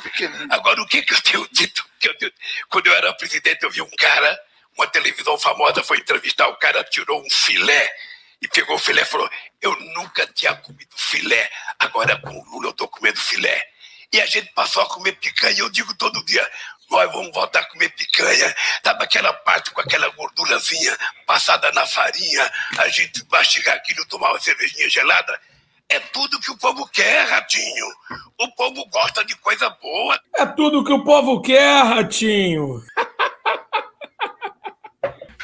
[0.54, 1.86] Agora, o que, que eu tenho dito?
[2.00, 2.32] Que eu,
[2.70, 4.38] quando eu era presidente, eu vi um cara
[4.78, 7.92] uma televisão famosa foi entrevistar, o cara tirou um filé
[8.40, 9.30] e pegou o filé e falou:
[9.60, 11.50] Eu nunca tinha comido filé,
[11.80, 13.68] agora com o Lula eu tô comendo filé.
[14.14, 16.50] E a gente passou a comer picanha, eu digo todo dia,
[16.90, 18.56] nós vamos voltar a comer picanha.
[18.84, 24.40] Sabe aquela parte com aquela gordurazinha passada na farinha, a gente mastigar aquilo, tomar uma
[24.40, 25.40] cervejinha gelada?
[25.90, 27.86] É tudo que o povo quer, Ratinho.
[28.38, 30.20] O povo gosta de coisa boa.
[30.36, 32.84] É tudo que o povo quer, Ratinho.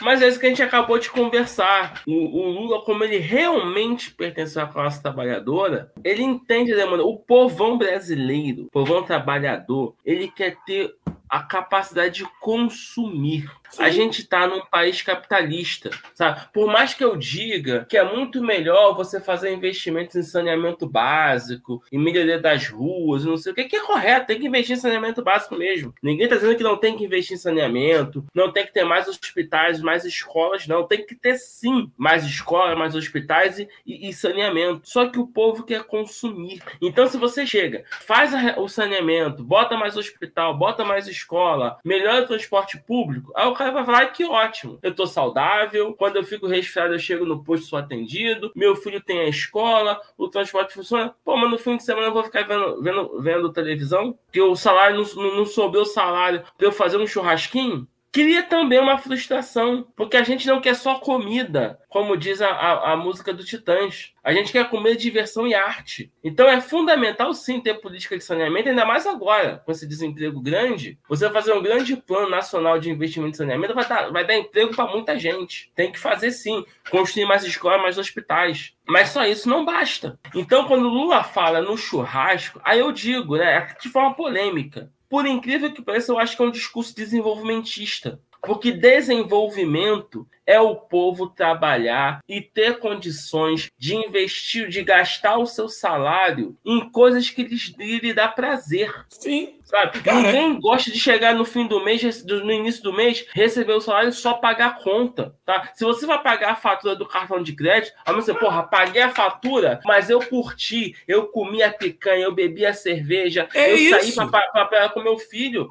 [0.01, 2.01] Mas é isso que a gente acabou de conversar.
[2.05, 7.05] O, o Lula, como ele realmente pertence à classe trabalhadora, ele entende a demanda.
[7.05, 10.93] O povão brasileiro, o povão trabalhador, ele quer ter
[11.33, 13.49] a capacidade de consumir,
[13.79, 16.41] A gente está num país capitalista, sabe?
[16.53, 21.83] Por mais que eu diga que é muito melhor você fazer investimentos em saneamento básico,
[21.91, 24.79] em melhoria das ruas, não sei o que, que é correto, tem que investir em
[24.79, 25.93] saneamento básico mesmo.
[26.01, 29.07] Ninguém está dizendo que não tem que investir em saneamento, não tem que ter mais
[29.07, 30.87] hospitais, mais escolas, não.
[30.87, 34.81] Tem que ter sim mais escolas, mais hospitais e, e, e saneamento.
[34.83, 36.61] Só que o povo quer consumir.
[36.81, 42.23] Então, se você chega, faz a, o saneamento, bota mais hospital, bota mais escola, melhora
[42.23, 44.79] o transporte público, aí o cara vai falar que ótimo.
[44.81, 49.01] Eu tô saudável, quando eu fico resfriado, eu chego no posto, sou atendido, meu filho
[49.01, 51.15] tem a escola, o transporte funciona.
[51.23, 54.55] Pô, mas no fim de semana eu vou ficar vendo, vendo, vendo televisão, que o
[54.55, 57.87] salário não, não, não o salário para eu fazer um churrasquinho?
[58.13, 62.93] Cria também uma frustração, porque a gente não quer só comida, como diz a, a,
[62.93, 64.13] a, música do Titãs.
[64.23, 66.13] A gente quer comer diversão e arte.
[66.23, 70.99] Então é fundamental sim ter política de saneamento, ainda mais agora, com esse desemprego grande.
[71.09, 74.75] Você fazer um grande plano nacional de investimento em saneamento vai dar, vai dar emprego
[74.75, 75.71] para muita gente.
[75.75, 78.75] Tem que fazer sim, construir mais escolas, mais hospitais.
[78.87, 80.19] Mas só isso não basta.
[80.35, 85.71] Então, quando Lula fala no churrasco, aí eu digo, né, de forma polêmica, por incrível
[85.71, 88.19] que pareça, eu acho que é um discurso desenvolvimentista.
[88.41, 95.69] Porque desenvolvimento é o povo trabalhar e ter condições de investir, de gastar o seu
[95.69, 98.91] salário em coisas que lhes, lhe dá prazer.
[99.07, 99.59] Sim.
[99.73, 100.01] Sabe?
[100.01, 103.81] Cara, Ninguém gosta de chegar no fim do mês, no início do mês, receber o
[103.81, 105.71] salário e só pagar a conta, tá?
[105.73, 109.09] Se você vai pagar a fatura do cartão de crédito, aí você, porra, paguei a
[109.09, 114.15] fatura, mas eu curti, eu comi a picanha, eu bebi a cerveja, é eu isso.
[114.15, 115.67] saí pra, pra, com meu filho.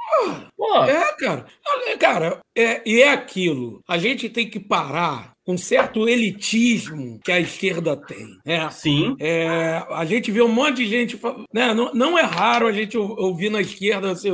[0.57, 0.83] Pô.
[0.85, 1.47] É, cara.
[2.01, 3.85] Cara, é, e é aquilo.
[3.89, 8.27] A gente tem que parar com certo elitismo que a esquerda tem.
[8.45, 9.17] É, Sim.
[9.19, 11.21] É, a gente vê um monte de gente.
[11.53, 14.31] Né, não, não é raro a gente ouvir na esquerda assim.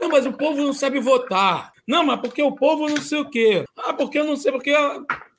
[0.00, 1.72] Não, mas o povo não sabe votar.
[1.86, 3.64] Não, mas porque o povo não sei o quê.
[3.76, 4.72] Ah, porque eu não sei, porque.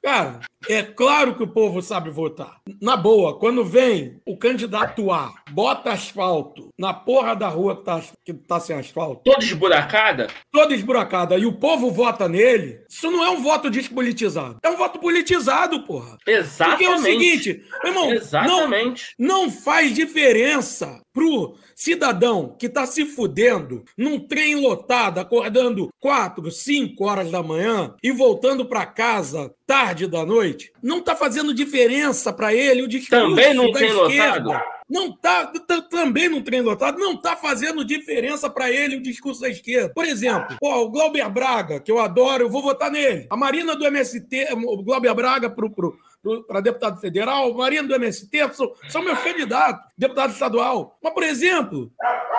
[0.01, 2.61] Cara, é claro que o povo sabe votar.
[2.81, 8.01] Na boa, quando vem o candidato A, bota asfalto na porra da rua que tá,
[8.23, 9.21] que tá sem asfalto.
[9.23, 10.27] Toda esburacada?
[10.51, 11.37] Toda esburacada.
[11.37, 14.59] E o povo vota nele, isso não é um voto despolitizado.
[14.63, 16.17] É um voto politizado, porra.
[16.25, 16.77] Exatamente.
[16.77, 19.13] Porque é o seguinte, irmão, Exatamente.
[19.19, 25.89] Não, não faz diferença pro cidadão que tá se fudendo num trem lotado, acordando
[26.37, 31.53] 4, 5 horas da manhã e voltando para casa tarde da noite, não tá fazendo
[31.53, 34.63] diferença para ele o discurso Também não da tem esquerda.
[34.89, 35.51] Não tá,
[35.89, 39.91] também no trem lotado, não tá fazendo diferença para ele o discurso da esquerda.
[39.93, 43.27] Por exemplo, ó, o Glauber Braga, que eu adoro, eu vou votar nele.
[43.29, 45.97] A Marina do MST, o Glauber Braga pro, pro,
[46.47, 50.97] para deputado federal, Marina do MST, são, são meus candidatos, deputado estadual.
[51.01, 51.91] Mas, por exemplo,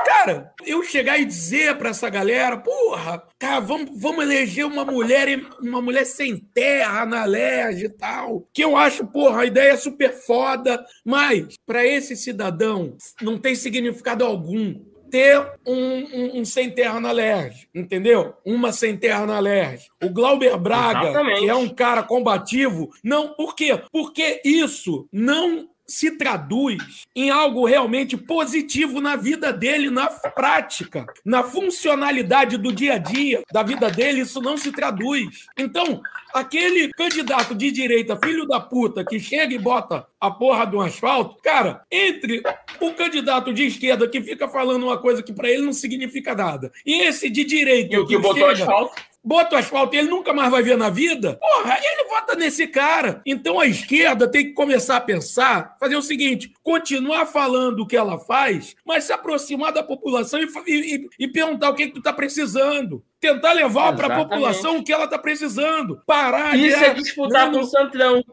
[0.04, 5.40] cara, eu chegar e dizer para essa galera, porra, cara, vamos, vamos eleger uma mulher,
[5.60, 9.76] uma mulher sem terra na LERJ e tal, que eu acho, porra, a ideia é
[9.76, 14.74] super foda, mas para esse cidadão não tem significado algum
[15.08, 18.34] ter um, um, um, sem terra na LERJ, entendeu?
[18.44, 19.88] Uma sem terra na LERJ.
[20.02, 21.40] O Glauber Braga, Exatamente.
[21.40, 23.28] que é um cara combativo, não.
[23.34, 23.80] Por quê?
[23.90, 31.42] Porque isso não se traduz em algo realmente positivo na vida dele, na prática, na
[31.42, 35.46] funcionalidade do dia a dia da vida dele, isso não se traduz.
[35.56, 36.02] Então,
[36.34, 41.36] aquele candidato de direita, filho da puta, que chega e bota a porra do asfalto,
[41.42, 42.42] cara, entre
[42.80, 46.70] o candidato de esquerda que fica falando uma coisa que para ele não significa nada,
[46.84, 49.02] e esse de direita E o que botou chega, asfalto?
[49.22, 52.66] Bota o asfalto e ele nunca mais vai ver na vida, porra, ele vota nesse
[52.66, 53.20] cara.
[53.26, 57.96] Então a esquerda tem que começar a pensar, fazer o seguinte: continuar falando o que
[57.96, 62.02] ela faz, mas se aproximar da população e, e, e perguntar o que, que tu
[62.02, 63.04] tá precisando.
[63.20, 66.00] Tentar levar para a população o que ela está precisando.
[66.06, 66.84] Parar Isso de.
[66.84, 68.24] é disputar não, com o Centrão.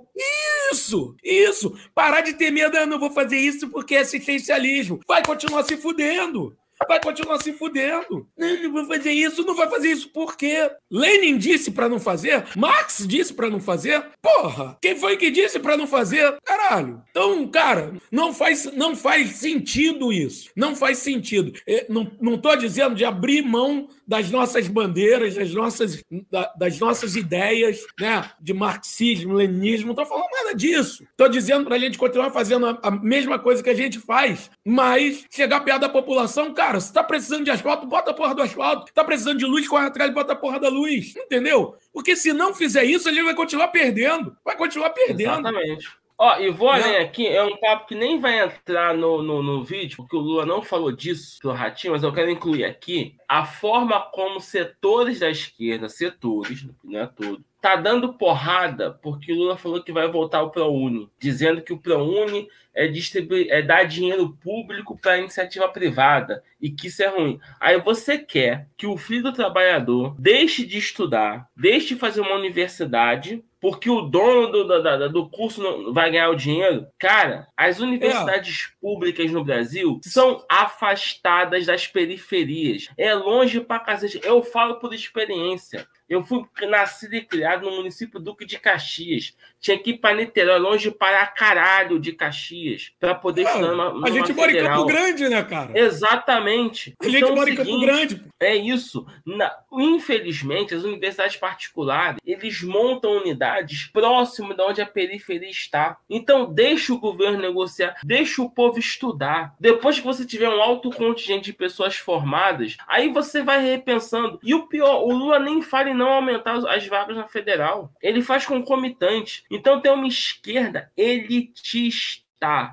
[0.72, 1.76] Isso, isso.
[1.94, 4.99] Parar de ter medo, eu não vou fazer isso porque é assistencialismo.
[5.07, 6.56] Vai continuar se fudendo.
[6.88, 8.27] Vai continuar se fudendo.
[8.38, 10.69] Não, vou fazer isso, não vai fazer isso por quê?
[10.91, 14.03] Lenin disse para não fazer, Marx disse para não fazer.
[14.22, 16.38] Porra, quem foi que disse para não fazer?
[16.43, 17.02] Caralho.
[17.10, 20.49] Então, cara, não faz, não faz sentido isso.
[20.56, 21.53] Não faz sentido.
[21.65, 26.80] Eu não, não tô dizendo de abrir mão das nossas bandeiras, das nossas, da- das
[26.80, 28.30] nossas ideias, né?
[28.40, 29.88] De marxismo, leninismo.
[29.88, 31.03] Não tô falando nada disso.
[31.18, 35.26] Tô dizendo pra gente continuar fazendo a, a mesma coisa que a gente faz, mas
[35.32, 38.91] chegar perto da população, cara, se tá precisando de asfalto, bota a porra do asfalto.
[38.94, 41.15] Tá precisando de luz, corre atrás e bota a porra da luz.
[41.15, 41.76] Entendeu?
[41.94, 44.36] Porque se não fizer isso, a gente vai continuar perdendo.
[44.44, 45.48] Vai continuar perdendo.
[45.48, 45.88] Exatamente.
[46.18, 49.64] Ó, e vou além aqui, é um papo que nem vai entrar no, no, no
[49.66, 53.46] vídeo, porque o Lula não falou disso pro Ratinho, mas eu quero incluir aqui a
[53.46, 59.58] forma como setores da esquerda, setores, não é tudo, tá dando porrada porque o Lula
[59.58, 64.38] falou que vai voltar o ProUni, dizendo que o ProUni é, distribuir, é dar dinheiro
[64.43, 67.39] público para iniciativa privada e que isso é ruim.
[67.60, 72.35] Aí você quer que o filho do trabalhador deixe de estudar, deixe de fazer uma
[72.35, 76.85] universidade porque o dono do, do, do curso não vai ganhar o dinheiro.
[76.99, 78.80] Cara, as universidades é.
[78.80, 82.89] públicas no Brasil são afastadas das periferias.
[82.95, 84.22] É longe pra cacete.
[84.23, 85.88] Eu falo por experiência.
[86.07, 89.36] Eu fui nascido e criado no município Duque de Caxias.
[89.60, 94.07] Tinha que ir para Niterói, longe para caralho de Caxias, para poder estudar numa, numa
[94.07, 95.72] A gente mora em Campo Grande, né, cara?
[95.77, 96.94] Exatamente.
[97.02, 98.23] A gente então, mora em Campo Grande.
[98.40, 99.07] É isso.
[99.26, 105.98] Na, infelizmente, as universidades particulares, eles montam unidades próximo de onde a periferia está.
[106.07, 109.56] Então, deixa o governo negociar, deixa o povo estudar.
[109.60, 114.40] Depois que você tiver um alto contingente de pessoas formadas, aí você vai repensando.
[114.44, 117.92] E o pior, o Lula nem fala em não aumentar as vagas na federal.
[118.02, 119.44] Ele faz concomitante.
[119.50, 122.26] Então tem uma esquerda elitista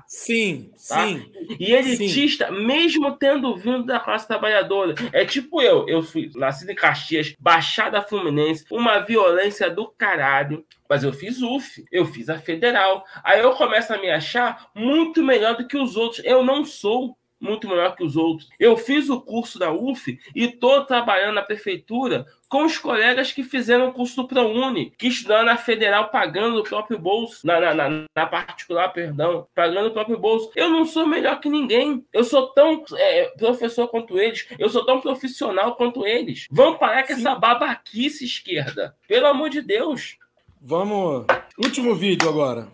[0.07, 1.07] Sim, tá?
[1.07, 1.31] sim.
[1.59, 2.65] E elitista, sim.
[2.65, 4.93] mesmo tendo vindo da classe trabalhadora.
[5.11, 10.65] É tipo eu, eu fui nascido em Caxias, Baixada Fluminense, uma violência do caralho.
[10.87, 13.03] Mas eu fiz UF, eu fiz a federal.
[13.23, 16.23] Aí eu começo a me achar muito melhor do que os outros.
[16.23, 18.49] Eu não sou muito melhor que os outros.
[18.59, 23.43] Eu fiz o curso da UF e estou trabalhando na prefeitura com os colegas que
[23.43, 27.73] fizeram o curso do ProUni, que estudaram na federal pagando o próprio bolso, na, na,
[27.73, 30.51] na, na, particular, perdão, pagando o próprio bolso.
[30.55, 32.05] Eu não sou melhor que ninguém.
[32.13, 34.47] Eu sou tão é, professor quanto eles.
[34.59, 36.47] Eu sou tão profissional quanto eles.
[36.51, 37.21] Vamos parar com Sim.
[37.21, 38.95] essa babaquice esquerda.
[39.07, 40.17] Pelo amor de Deus.
[40.61, 41.25] Vamos.
[41.57, 42.71] Último vídeo agora.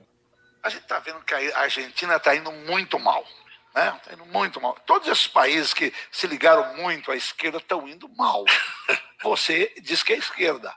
[0.61, 3.23] A gente está vendo que a Argentina está indo muito mal.
[3.75, 3.93] Né?
[3.97, 4.73] Está indo muito mal.
[4.85, 8.43] Todos esses países que se ligaram muito à esquerda estão indo mal.
[9.21, 10.73] Você diz que é esquerda.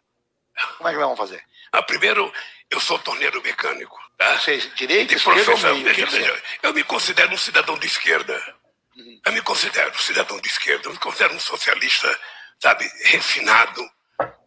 [0.77, 1.43] Como é que nós vamos fazer?
[1.73, 2.31] Ah, primeiro,
[2.71, 3.99] eu sou torneiro mecânico.
[4.19, 4.39] Tá?
[4.39, 8.57] Você é esquerda ou Veja, veja, eu me considero um cidadão de esquerda.
[8.95, 9.21] Uhum.
[9.25, 10.89] Eu me considero um cidadão de esquerda.
[10.89, 12.21] Eu me considero um socialista,
[12.61, 13.83] sabe, refinado,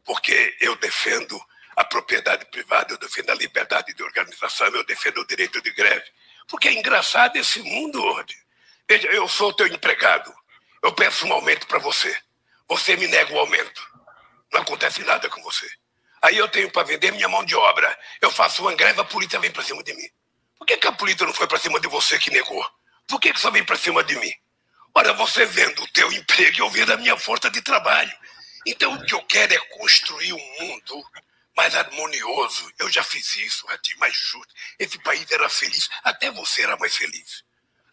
[0.03, 1.39] porque eu defendo
[1.75, 6.05] a propriedade privada, eu defendo a liberdade de organização, eu defendo o direito de greve.
[6.47, 8.35] Porque é engraçado esse mundo, hoje.
[8.87, 10.33] Veja, eu sou teu empregado.
[10.83, 12.15] Eu peço um aumento para você.
[12.67, 13.81] Você me nega o aumento.
[14.53, 15.67] Não acontece nada com você.
[16.21, 17.97] Aí eu tenho para vender minha mão de obra.
[18.21, 20.09] Eu faço uma greve, a polícia vem para cima de mim.
[20.57, 22.65] Por que, que a polícia não foi para cima de você que negou?
[23.07, 24.33] Por que, que só vem para cima de mim?
[24.93, 28.11] Olha, você vendo o teu emprego e eu vendo a minha força de trabalho.
[28.65, 31.03] Então o que eu quero é construir um mundo
[31.55, 32.71] mais harmonioso.
[32.79, 34.53] Eu já fiz isso, Ratinho, mais justo.
[34.79, 35.89] Esse país era feliz.
[36.03, 37.43] Até você era mais feliz.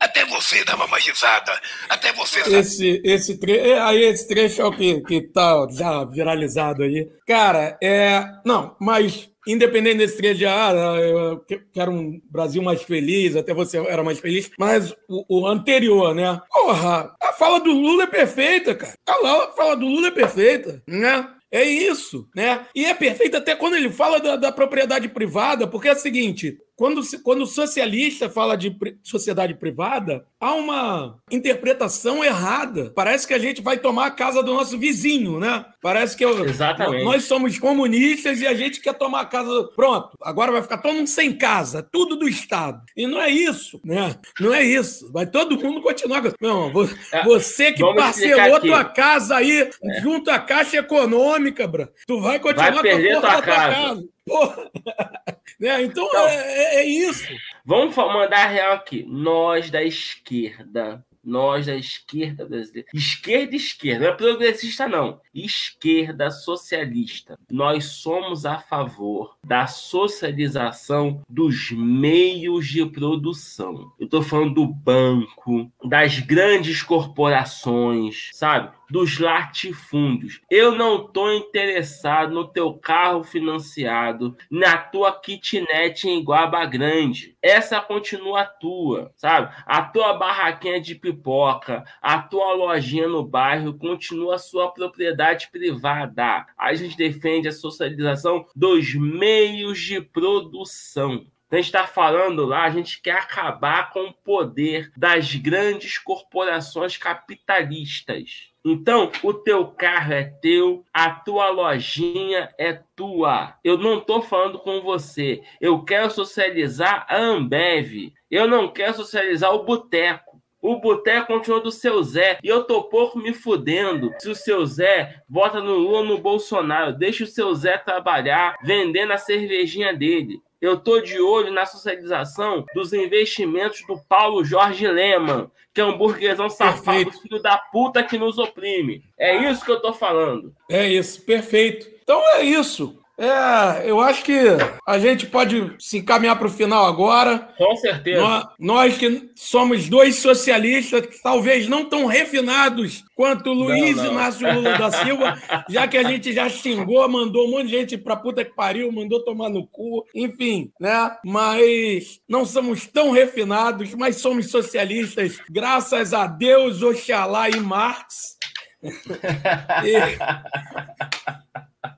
[0.02, 1.60] Até você dava uma risada.
[1.88, 2.40] Até você.
[2.40, 3.56] Esse, esse, tre...
[3.56, 7.08] É, aí esse trecho é o que, que tá já viralizado aí.
[7.24, 8.20] Cara, é.
[8.44, 13.78] Não, mas independente desse trecho de ah, eu quero um Brasil mais feliz, até você
[13.78, 16.40] era mais feliz, mas o, o, anterior, né?
[16.50, 18.94] Porra, a fala do Lula é perfeita, cara.
[19.06, 21.28] A fala do Lula é perfeita, né?
[21.52, 22.66] É isso, né?
[22.74, 26.56] E é perfeito até quando ele fala da, da propriedade privada, porque é o seguinte:
[26.76, 32.90] quando, quando o socialista fala de sociedade privada, há uma interpretação errada.
[32.94, 35.64] Parece que a gente vai tomar a casa do nosso vizinho, né?
[35.80, 37.04] Parece que eu, Exatamente.
[37.04, 39.68] nós somos comunistas e a gente quer tomar a casa.
[39.76, 42.82] Pronto, agora vai ficar todo mundo sem casa, tudo do Estado.
[42.96, 44.16] E não é isso, né?
[44.40, 45.12] Não é isso.
[45.12, 46.22] Vai todo mundo continuar.
[46.40, 46.72] Não,
[47.12, 50.00] é, você que parcelou tua casa aí é.
[50.00, 53.74] junto à Caixa Econômica, bro, tu vai continuar vai perder com a tua casa.
[53.74, 54.12] casa.
[54.26, 54.70] Porra.
[55.60, 55.82] né?
[55.82, 57.28] Então, então é, é, é isso.
[57.64, 59.04] Vamos mandar a real aqui.
[59.08, 67.38] Nós da esquerda nós da esquerda brasileira, esquerda esquerda, não é progressista não, esquerda socialista,
[67.50, 73.92] nós somos a favor da socialização dos meios de produção.
[73.98, 78.72] Eu estou falando do banco, das grandes corporações, sabe?
[78.92, 80.42] Dos latifúndios.
[80.50, 87.34] Eu não estou interessado no teu carro financiado, na tua kitnet em Guaba Grande.
[87.40, 89.50] Essa continua tua, sabe?
[89.64, 96.44] A tua barraquinha de pipoca, a tua lojinha no bairro continua sua propriedade privada.
[96.58, 102.70] A gente defende a socialização dos meios de produção a gente está falando lá, a
[102.70, 108.50] gente quer acabar com o poder das grandes corporações capitalistas.
[108.64, 113.54] Então, o teu carro é teu, a tua lojinha é tua.
[113.62, 115.42] Eu não estou falando com você.
[115.60, 118.12] Eu quero socializar a Ambev.
[118.30, 120.40] Eu não quero socializar o boteco.
[120.62, 122.38] O boteco continua do seu Zé.
[122.40, 126.92] E eu tô pouco me fudendo se o seu Zé vota no Lula no Bolsonaro.
[126.96, 130.40] Deixa o seu Zé trabalhar vendendo a cervejinha dele.
[130.62, 135.98] Eu tô de olho na socialização dos investimentos do Paulo Jorge Leman, que é um
[135.98, 139.02] burguesão safado, filho da puta que nos oprime.
[139.18, 140.54] É isso que eu tô falando.
[140.70, 141.90] É isso, perfeito.
[142.04, 143.01] Então é isso.
[143.22, 144.36] É, eu acho que
[144.84, 147.54] a gente pode se encaminhar para o final agora.
[147.56, 148.20] Com certeza.
[148.20, 154.12] Nós, nós, que somos dois socialistas, talvez não tão refinados quanto o Luiz não, não.
[154.14, 155.40] Inácio Lula da Silva,
[155.70, 158.90] já que a gente já xingou, mandou um monte de gente para puta que pariu,
[158.90, 161.16] mandou tomar no cu, enfim, né?
[161.24, 168.36] Mas não somos tão refinados, mas somos socialistas, graças a Deus, Oxalá e Marx.
[168.82, 169.92] e...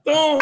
[0.02, 0.38] Então,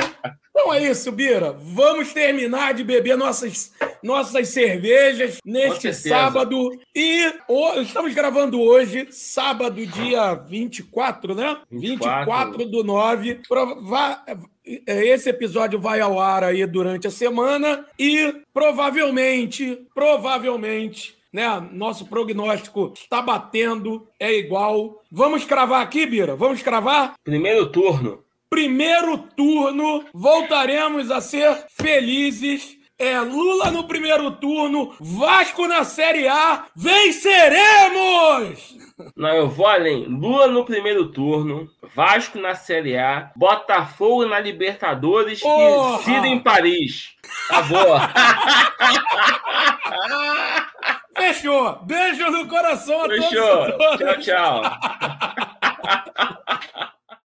[0.55, 1.51] então é isso, Bira.
[1.51, 3.73] Vamos terminar de beber nossas,
[4.03, 6.79] nossas cervejas neste sábado.
[6.95, 7.33] E
[7.81, 11.57] estamos gravando hoje, sábado, dia 24, né?
[11.71, 13.41] 24, 24 do 9.
[13.49, 14.23] Prova
[14.87, 21.67] esse episódio vai ao ar aí durante a semana e provavelmente, provavelmente, né?
[21.73, 25.03] Nosso prognóstico está batendo, é igual.
[25.11, 26.37] Vamos cravar aqui, Bira?
[26.37, 27.15] Vamos cravar?
[27.25, 28.23] Primeiro turno
[28.53, 32.77] primeiro turno, voltaremos a ser felizes.
[32.99, 38.77] É Lula no primeiro turno, Vasco na Série A, venceremos!
[39.17, 40.05] Não, eu vou além.
[40.05, 41.67] Lula no primeiro turno,
[41.97, 46.01] Vasco na Série A, Botafogo na Libertadores Porra!
[46.01, 47.15] e Cida em Paris.
[47.49, 47.97] Acabou.
[51.17, 51.79] Fechou.
[51.85, 53.73] Beijo no coração a Fechou.
[53.73, 53.99] todos.
[53.99, 54.63] Tchau, tchau.